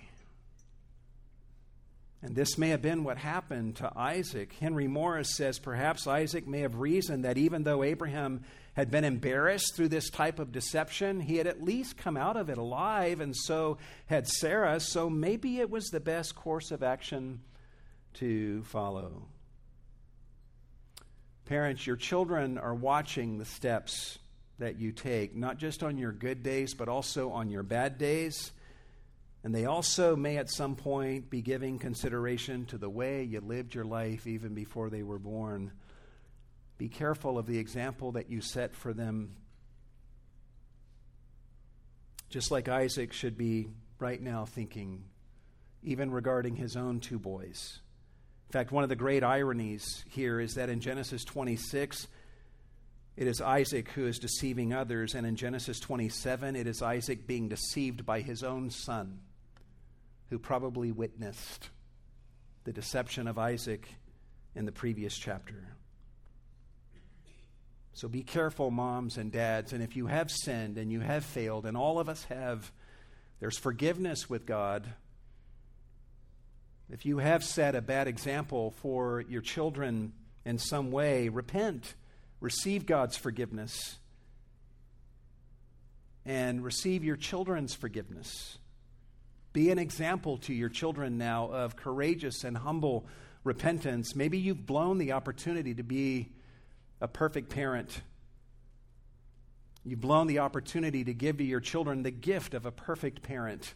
And 2.21 2.35
this 2.35 2.57
may 2.57 2.69
have 2.69 2.81
been 2.81 3.05
what 3.05 3.17
happened 3.17 3.77
to 3.77 3.91
Isaac. 3.95 4.53
Henry 4.59 4.87
Morris 4.87 5.37
says 5.37 5.57
perhaps 5.57 6.05
Isaac 6.05 6.45
may 6.45 6.59
have 6.59 6.75
reasoned 6.75 7.23
that 7.23 7.37
even 7.37 7.63
though 7.63 7.81
Abraham 7.81 8.41
had 8.73 8.91
been 8.91 9.05
embarrassed 9.05 9.75
through 9.75 9.87
this 9.87 10.09
type 10.09 10.37
of 10.37 10.51
deception, 10.51 11.21
he 11.21 11.37
had 11.37 11.47
at 11.47 11.63
least 11.63 11.97
come 11.97 12.17
out 12.17 12.35
of 12.35 12.49
it 12.49 12.57
alive, 12.57 13.21
and 13.21 13.35
so 13.35 13.77
had 14.07 14.27
Sarah. 14.27 14.81
So 14.81 15.09
maybe 15.09 15.59
it 15.59 15.69
was 15.69 15.87
the 15.87 16.01
best 16.01 16.35
course 16.35 16.71
of 16.71 16.83
action 16.83 17.39
to 18.15 18.63
follow. 18.63 19.27
Parents, 21.45 21.87
your 21.87 21.95
children 21.95 22.57
are 22.57 22.75
watching 22.75 23.37
the 23.37 23.45
steps 23.45 24.19
that 24.59 24.77
you 24.77 24.91
take, 24.91 25.35
not 25.35 25.57
just 25.57 25.83
on 25.83 25.97
your 25.97 26.11
good 26.11 26.43
days, 26.43 26.73
but 26.73 26.89
also 26.89 27.31
on 27.31 27.49
your 27.49 27.63
bad 27.63 27.97
days. 27.97 28.51
And 29.43 29.55
they 29.55 29.65
also 29.65 30.15
may 30.15 30.37
at 30.37 30.49
some 30.49 30.75
point 30.75 31.29
be 31.29 31.41
giving 31.41 31.79
consideration 31.79 32.65
to 32.67 32.77
the 32.77 32.89
way 32.89 33.23
you 33.23 33.39
lived 33.39 33.73
your 33.73 33.85
life 33.85 34.27
even 34.27 34.53
before 34.53 34.89
they 34.89 35.01
were 35.01 35.19
born. 35.19 35.71
Be 36.77 36.89
careful 36.89 37.37
of 37.37 37.45
the 37.45 37.57
example 37.57 38.13
that 38.13 38.29
you 38.29 38.41
set 38.41 38.75
for 38.75 38.93
them. 38.93 39.35
Just 42.29 42.51
like 42.51 42.67
Isaac 42.67 43.13
should 43.13 43.37
be 43.37 43.69
right 43.97 44.21
now 44.21 44.45
thinking, 44.45 45.05
even 45.83 46.11
regarding 46.11 46.55
his 46.55 46.75
own 46.75 46.99
two 46.99 47.17
boys. 47.17 47.79
In 48.49 48.53
fact, 48.53 48.71
one 48.71 48.83
of 48.83 48.89
the 48.89 48.95
great 48.95 49.23
ironies 49.23 50.03
here 50.09 50.39
is 50.39 50.55
that 50.55 50.69
in 50.69 50.79
Genesis 50.79 51.23
26, 51.23 52.07
it 53.15 53.27
is 53.27 53.41
Isaac 53.41 53.89
who 53.89 54.05
is 54.05 54.19
deceiving 54.19 54.73
others, 54.73 55.15
and 55.15 55.25
in 55.25 55.35
Genesis 55.35 55.79
27, 55.79 56.55
it 56.55 56.67
is 56.67 56.81
Isaac 56.81 57.25
being 57.25 57.47
deceived 57.47 58.05
by 58.05 58.21
his 58.21 58.43
own 58.43 58.69
son 58.69 59.19
who 60.29 60.39
probably 60.39 60.91
witnessed 60.91 61.69
the 62.63 62.73
deception 62.73 63.27
of 63.27 63.37
Isaac 63.37 63.87
in 64.55 64.65
the 64.65 64.71
previous 64.71 65.17
chapter. 65.17 65.67
So 67.93 68.07
be 68.07 68.23
careful, 68.23 68.71
moms 68.71 69.17
and 69.17 69.31
dads. 69.31 69.73
And 69.73 69.83
if 69.83 69.95
you 69.95 70.07
have 70.07 70.31
sinned 70.31 70.77
and 70.77 70.91
you 70.91 70.99
have 71.01 71.25
failed, 71.25 71.65
and 71.65 71.75
all 71.75 71.99
of 71.99 72.07
us 72.07 72.23
have, 72.25 72.71
there's 73.39 73.57
forgiveness 73.57 74.29
with 74.29 74.45
God. 74.45 74.87
If 76.89 77.05
you 77.05 77.17
have 77.17 77.43
set 77.43 77.75
a 77.75 77.81
bad 77.81 78.07
example 78.07 78.71
for 78.81 79.23
your 79.27 79.41
children 79.41 80.13
in 80.45 80.59
some 80.59 80.91
way, 80.91 81.29
repent, 81.29 81.93
receive 82.39 82.85
God's 82.85 83.17
forgiveness, 83.17 83.97
and 86.25 86.63
receive 86.63 87.03
your 87.03 87.15
children's 87.15 87.73
forgiveness. 87.73 88.57
Be 89.51 89.71
an 89.71 89.79
example 89.79 90.37
to 90.39 90.53
your 90.53 90.69
children 90.69 91.17
now 91.17 91.51
of 91.51 91.75
courageous 91.75 92.43
and 92.43 92.57
humble 92.57 93.07
repentance. 93.43 94.15
Maybe 94.15 94.37
you've 94.37 94.65
blown 94.65 94.97
the 94.97 95.13
opportunity 95.13 95.73
to 95.75 95.83
be 95.83 96.29
a 97.01 97.07
perfect 97.07 97.49
parent. 97.49 98.01
You've 99.83 100.01
blown 100.01 100.27
the 100.27 100.39
opportunity 100.39 101.03
to 101.03 101.13
give 101.13 101.37
to 101.37 101.43
your 101.43 101.61
children 101.61 102.03
the 102.03 102.11
gift 102.11 102.53
of 102.53 102.65
a 102.65 102.71
perfect 102.71 103.23
parent. 103.23 103.73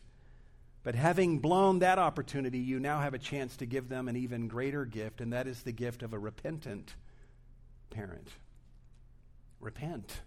But 0.84 0.96
having 0.96 1.40
blown 1.40 1.80
that 1.80 1.98
opportunity, 1.98 2.60
you 2.60 2.80
now 2.80 3.00
have 3.00 3.14
a 3.14 3.20
chance 3.20 3.56
to 3.58 3.66
give 3.66 3.88
them 3.88 4.10
an 4.10 4.18
even 4.18 4.50
greater 4.50 4.84
gift, 4.86 5.22
and 5.22 5.32
that 5.32 5.48
is 5.48 5.64
the 5.64 5.72
gift 5.72 6.04
of 6.04 6.14
a 6.14 6.20
repentant 6.20 6.96
parent. 7.90 8.28
Repent. 9.62 10.22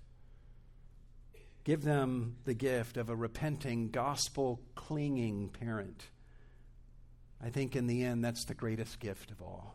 Give 1.66 1.82
them 1.82 2.36
the 2.44 2.54
gift 2.54 2.96
of 2.96 3.10
a 3.10 3.16
repenting, 3.16 3.90
gospel 3.90 4.60
clinging 4.76 5.48
parent. 5.48 6.00
I 7.44 7.48
think 7.48 7.74
in 7.74 7.88
the 7.88 8.04
end, 8.04 8.24
that's 8.24 8.44
the 8.44 8.54
greatest 8.54 9.00
gift 9.00 9.32
of 9.32 9.42
all. 9.42 9.74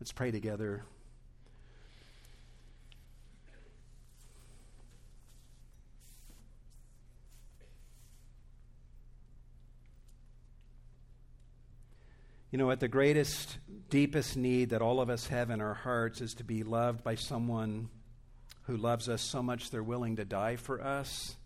Let's 0.00 0.10
pray 0.12 0.30
together. 0.30 0.82
You 12.50 12.56
know 12.56 12.64
what? 12.64 12.80
The 12.80 12.88
greatest, 12.88 13.58
deepest 13.90 14.38
need 14.38 14.70
that 14.70 14.80
all 14.80 15.02
of 15.02 15.10
us 15.10 15.26
have 15.26 15.50
in 15.50 15.60
our 15.60 15.74
hearts 15.74 16.22
is 16.22 16.32
to 16.36 16.44
be 16.44 16.62
loved 16.62 17.04
by 17.04 17.16
someone 17.16 17.90
who 18.68 18.76
loves 18.76 19.08
us 19.08 19.22
so 19.22 19.42
much 19.42 19.70
they're 19.70 19.82
willing 19.82 20.16
to 20.16 20.26
die 20.26 20.54
for 20.54 20.80
us. 20.80 21.36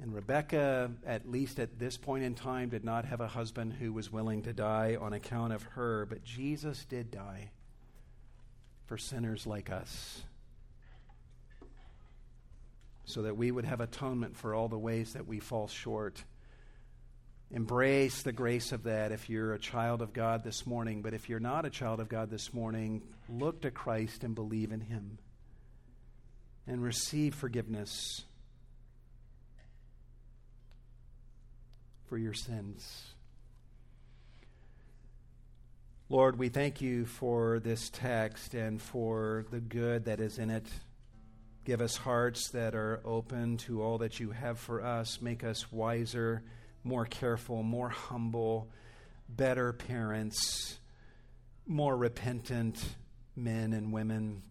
And 0.00 0.14
Rebekah, 0.14 0.92
at 1.04 1.28
least 1.28 1.58
at 1.58 1.76
this 1.76 1.96
point 1.96 2.22
in 2.22 2.34
time, 2.34 2.68
did 2.68 2.84
not 2.84 3.04
have 3.04 3.20
a 3.20 3.26
husband 3.26 3.74
who 3.74 3.92
was 3.92 4.12
willing 4.12 4.42
to 4.42 4.52
die 4.52 4.96
on 4.98 5.12
account 5.12 5.52
of 5.52 5.64
her, 5.64 6.06
but 6.06 6.22
Jesus 6.22 6.84
did 6.84 7.10
die 7.10 7.50
for 8.86 8.96
sinners 8.96 9.44
like 9.44 9.70
us 9.70 10.22
so 13.04 13.22
that 13.22 13.36
we 13.36 13.50
would 13.50 13.64
have 13.64 13.80
atonement 13.80 14.36
for 14.36 14.54
all 14.54 14.68
the 14.68 14.78
ways 14.78 15.14
that 15.14 15.26
we 15.26 15.40
fall 15.40 15.66
short. 15.66 16.22
Embrace 17.50 18.22
the 18.22 18.32
grace 18.32 18.70
of 18.70 18.84
that 18.84 19.10
if 19.10 19.28
you're 19.28 19.52
a 19.52 19.58
child 19.58 20.00
of 20.00 20.12
God 20.12 20.44
this 20.44 20.64
morning. 20.64 21.02
But 21.02 21.12
if 21.12 21.28
you're 21.28 21.40
not 21.40 21.66
a 21.66 21.70
child 21.70 21.98
of 21.98 22.08
God 22.08 22.30
this 22.30 22.54
morning, 22.54 23.02
look 23.28 23.62
to 23.62 23.72
Christ 23.72 24.22
and 24.22 24.36
believe 24.36 24.70
in 24.70 24.80
Him 24.80 25.18
and 26.70 26.80
receive 26.80 27.34
forgiveness 27.34 28.22
for 32.08 32.16
your 32.16 32.32
sins. 32.32 33.06
Lord, 36.08 36.38
we 36.38 36.48
thank 36.48 36.80
you 36.80 37.06
for 37.06 37.58
this 37.58 37.90
text 37.90 38.54
and 38.54 38.80
for 38.80 39.46
the 39.50 39.58
good 39.58 40.04
that 40.04 40.20
is 40.20 40.38
in 40.38 40.48
it. 40.48 40.66
Give 41.64 41.80
us 41.80 41.96
hearts 41.96 42.50
that 42.50 42.76
are 42.76 43.00
open 43.04 43.56
to 43.58 43.82
all 43.82 43.98
that 43.98 44.20
you 44.20 44.30
have 44.30 44.60
for 44.60 44.80
us. 44.80 45.20
Make 45.20 45.42
us 45.42 45.72
wiser, 45.72 46.44
more 46.84 47.04
careful, 47.04 47.64
more 47.64 47.88
humble, 47.88 48.68
better 49.28 49.72
parents, 49.72 50.78
more 51.66 51.96
repentant 51.96 52.80
men 53.34 53.72
and 53.72 53.92
women. 53.92 54.42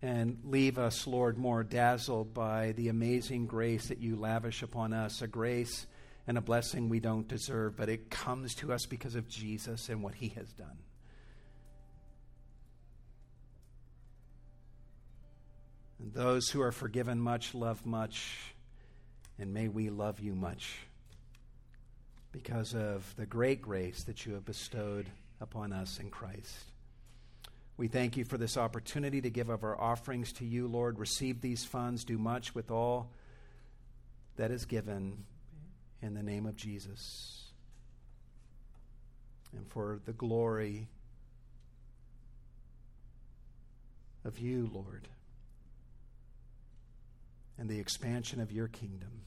And 0.00 0.38
leave 0.44 0.78
us, 0.78 1.06
Lord, 1.06 1.38
more 1.38 1.64
dazzled 1.64 2.32
by 2.32 2.72
the 2.72 2.88
amazing 2.88 3.46
grace 3.46 3.88
that 3.88 3.98
you 3.98 4.16
lavish 4.16 4.62
upon 4.62 4.92
us, 4.92 5.22
a 5.22 5.26
grace 5.26 5.86
and 6.26 6.38
a 6.38 6.42
blessing 6.42 6.88
we 6.88 7.00
don't 7.00 7.26
deserve, 7.26 7.76
but 7.76 7.88
it 7.88 8.10
comes 8.10 8.54
to 8.56 8.72
us 8.72 8.86
because 8.86 9.14
of 9.14 9.28
Jesus 9.28 9.88
and 9.88 10.02
what 10.02 10.14
he 10.14 10.28
has 10.28 10.52
done. 10.52 10.78
And 15.98 16.12
those 16.12 16.48
who 16.48 16.60
are 16.60 16.70
forgiven 16.70 17.18
much 17.18 17.54
love 17.54 17.84
much, 17.84 18.54
and 19.38 19.52
may 19.52 19.68
we 19.68 19.90
love 19.90 20.20
you 20.20 20.34
much 20.34 20.76
because 22.30 22.74
of 22.74 23.12
the 23.16 23.26
great 23.26 23.62
grace 23.62 24.04
that 24.04 24.26
you 24.26 24.34
have 24.34 24.44
bestowed 24.44 25.06
upon 25.40 25.72
us 25.72 25.98
in 25.98 26.10
Christ. 26.10 26.54
We 27.78 27.86
thank 27.86 28.16
you 28.16 28.24
for 28.24 28.36
this 28.36 28.56
opportunity 28.56 29.22
to 29.22 29.30
give 29.30 29.48
of 29.48 29.62
our 29.62 29.80
offerings 29.80 30.32
to 30.34 30.44
you, 30.44 30.66
Lord. 30.66 30.98
Receive 30.98 31.40
these 31.40 31.64
funds, 31.64 32.04
do 32.04 32.18
much 32.18 32.52
with 32.52 32.72
all 32.72 33.12
that 34.36 34.50
is 34.50 34.66
given 34.66 35.24
in 36.02 36.14
the 36.14 36.22
name 36.22 36.44
of 36.44 36.56
Jesus. 36.56 37.52
And 39.56 39.64
for 39.68 40.00
the 40.04 40.12
glory 40.12 40.88
of 44.24 44.40
you, 44.40 44.68
Lord, 44.72 45.06
and 47.58 47.68
the 47.68 47.78
expansion 47.78 48.40
of 48.40 48.50
your 48.50 48.66
kingdom. 48.66 49.22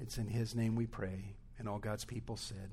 It's 0.00 0.18
in 0.18 0.26
His 0.26 0.56
name 0.56 0.74
we 0.74 0.86
pray. 0.86 1.36
And 1.58 1.68
all 1.68 1.78
God's 1.78 2.04
people 2.04 2.36
said, 2.36 2.70